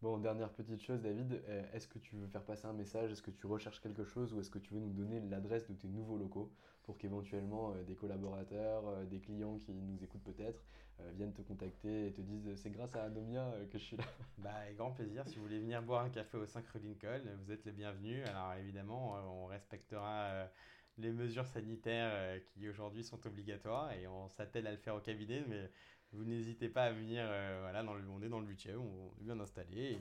Bon, 0.00 0.18
dernière 0.18 0.52
petite 0.52 0.80
chose, 0.80 1.00
David, 1.00 1.42
est-ce 1.72 1.88
que 1.88 1.98
tu 1.98 2.14
veux 2.14 2.28
faire 2.28 2.44
passer 2.44 2.66
un 2.66 2.72
message? 2.72 3.10
Est-ce 3.10 3.22
que 3.22 3.32
tu 3.32 3.46
recherches 3.46 3.80
quelque 3.80 4.04
chose 4.04 4.32
ou 4.32 4.40
est-ce 4.40 4.50
que 4.50 4.60
tu 4.60 4.74
veux 4.74 4.80
nous 4.80 4.92
donner 4.92 5.20
l'adresse 5.20 5.68
de 5.68 5.74
tes 5.74 5.88
nouveaux 5.88 6.16
locaux? 6.16 6.52
Pour 6.88 6.96
qu'éventuellement 6.96 7.74
des 7.86 7.94
collaborateurs, 7.94 9.06
des 9.08 9.20
clients 9.20 9.58
qui 9.58 9.74
nous 9.74 10.02
écoutent 10.02 10.24
peut-être 10.24 10.64
euh, 11.00 11.10
viennent 11.14 11.32
te 11.32 11.42
contacter 11.42 12.08
et 12.08 12.12
te 12.12 12.20
disent 12.20 12.52
c'est 12.56 12.70
grâce 12.70 12.96
à 12.96 13.04
Anomia 13.04 13.42
euh, 13.42 13.66
que 13.66 13.78
je 13.78 13.84
suis 13.84 13.96
là. 13.96 14.04
Bah, 14.38 14.50
avec 14.62 14.76
grand 14.76 14.90
plaisir. 14.90 15.26
Si 15.28 15.36
vous 15.36 15.42
voulez 15.42 15.60
venir 15.60 15.80
boire 15.82 16.04
un 16.04 16.10
café 16.10 16.36
au 16.36 16.46
5 16.46 16.66
rue 16.68 16.80
Lincoln, 16.80 17.22
vous 17.44 17.52
êtes 17.52 17.64
les 17.64 17.72
bienvenus. 17.72 18.26
Alors 18.28 18.54
évidemment, 18.54 19.16
euh, 19.16 19.20
on 19.20 19.46
respectera 19.46 20.48
les 20.96 21.12
mesures 21.12 21.46
sanitaires 21.46 22.42
qui 22.46 22.68
aujourd'hui 22.68 23.04
sont 23.04 23.24
obligatoires 23.26 23.92
et 23.92 24.08
on 24.08 24.28
s'attelle 24.28 24.66
à 24.66 24.72
le 24.72 24.76
faire 24.76 24.96
au 24.96 25.00
cabinet, 25.00 25.44
mais 25.46 25.70
vous 26.12 26.24
n'hésitez 26.24 26.68
pas 26.68 26.84
à 26.84 26.92
venir. 26.92 27.24
voilà, 27.60 27.84
on 27.84 28.20
est 28.22 28.28
dans 28.28 28.40
le 28.40 28.46
8 28.46 28.70
on 28.76 29.12
est 29.20 29.24
bien 29.24 29.38
installé. 29.38 29.92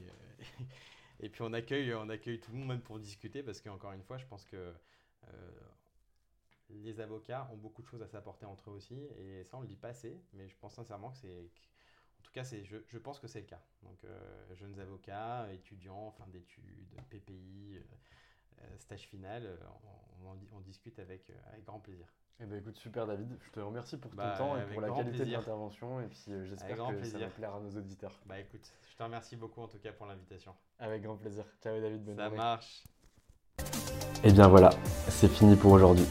Et, 1.20 1.26
et, 1.26 1.30
puis 1.30 1.44
on 1.44 1.54
accueille, 1.54 1.94
on 1.94 2.10
accueille 2.10 2.40
tout 2.40 2.52
le 2.52 2.58
monde 2.58 2.70
même 2.70 2.82
pour 2.82 2.98
discuter 2.98 3.44
parce 3.44 3.62
qu'encore 3.62 3.92
une 3.92 4.04
fois, 4.04 4.18
je 4.18 4.26
pense 4.26 4.46
que 4.46 4.74
les 6.70 7.00
avocats 7.00 7.50
ont 7.52 7.58
beaucoup 7.58 7.82
de 7.82 7.88
choses 7.88 8.02
à 8.02 8.08
s'apporter 8.08 8.46
entre 8.46 8.70
eux 8.70 8.74
aussi, 8.74 9.00
et 9.18 9.44
ça 9.44 9.58
on 9.58 9.62
le 9.62 9.68
dit 9.68 9.76
pas 9.76 9.90
assez, 9.90 10.20
mais 10.34 10.48
je 10.48 10.56
pense 10.58 10.76
sincèrement 10.76 11.12
que 11.12 11.18
c'est... 11.18 11.50
En 12.20 12.24
tout 12.24 12.32
cas, 12.34 12.44
c'est, 12.44 12.64
je, 12.66 12.78
je, 12.88 12.98
pense 12.98 13.20
que 13.20 13.28
c'est 13.28 13.40
le 13.40 13.46
cas. 13.46 13.62
Donc, 13.84 14.04
euh, 14.04 14.56
jeunes 14.56 14.78
avocats, 14.80 15.48
étudiants, 15.54 16.12
fin 16.12 16.28
d'études, 16.28 17.00
PPI, 17.10 17.78
euh, 17.78 17.82
euh, 18.62 18.78
stage 18.80 19.04
final, 19.08 19.58
on, 20.26 20.36
on, 20.52 20.60
discute 20.60 21.00
avec, 21.00 21.32
avec 21.52 21.64
grand 21.64 21.80
plaisir. 21.80 22.08
Eh 22.40 22.46
ben 22.46 22.60
écoute, 22.60 22.76
super 22.78 23.08
David, 23.08 23.36
je 23.42 23.52
te 23.52 23.60
remercie 23.60 23.98
pour 23.98 24.12
ton 24.12 24.18
bah, 24.18 24.36
temps 24.38 24.58
et 24.58 24.66
pour 24.66 24.82
la 24.82 24.90
qualité 24.92 25.26
de 25.26 25.32
l'intervention 25.32 26.02
et 26.02 26.08
puis 26.08 26.20
j'espère 26.28 26.78
que 26.78 26.94
plaisir. 26.94 27.20
ça 27.20 27.26
va 27.26 27.32
plaire 27.32 27.56
à 27.56 27.60
nos 27.60 27.72
auditeurs. 27.72 28.20
Bah 28.28 28.40
écoute, 28.40 28.72
je 28.92 28.96
te 28.96 29.02
remercie 29.02 29.36
beaucoup 29.36 29.62
en 29.62 29.68
tout 29.68 29.80
cas 29.80 29.92
pour 29.92 30.06
l'invitation. 30.06 30.54
Avec 30.78 31.02
grand 31.02 31.18
plaisir. 31.18 31.46
Ciao 31.64 31.80
David, 31.82 32.04
bonne 32.04 32.18
Ça 32.18 32.30
marche. 32.30 32.84
Et 34.24 34.30
eh 34.30 34.32
bien 34.32 34.48
voilà, 34.48 34.70
c'est 35.10 35.30
fini 35.30 35.56
pour 35.56 35.72
aujourd'hui. 35.72 36.06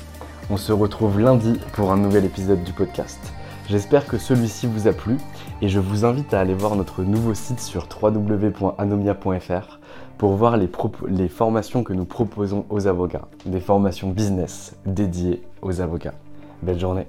On 0.48 0.56
se 0.56 0.72
retrouve 0.72 1.18
lundi 1.18 1.58
pour 1.72 1.90
un 1.90 1.96
nouvel 1.96 2.24
épisode 2.24 2.62
du 2.62 2.72
podcast. 2.72 3.18
J'espère 3.68 4.06
que 4.06 4.16
celui-ci 4.16 4.68
vous 4.68 4.86
a 4.86 4.92
plu 4.92 5.16
et 5.60 5.68
je 5.68 5.80
vous 5.80 6.04
invite 6.04 6.32
à 6.34 6.38
aller 6.38 6.54
voir 6.54 6.76
notre 6.76 7.02
nouveau 7.02 7.34
site 7.34 7.58
sur 7.58 7.88
www.anomia.fr 8.00 9.80
pour 10.18 10.34
voir 10.34 10.56
les, 10.56 11.28
formations 11.28 11.82
que 11.82 11.92
nous 11.92 12.04
proposons 12.04 12.64
aux 12.70 12.86
avocats, 12.86 13.26
des 13.44 13.58
formations 13.58 14.10
business 14.10 14.76
dédiées 14.86 15.42
aux 15.62 15.80
avocats. 15.80 16.14
Belle 16.62 16.78
journée 16.78 17.08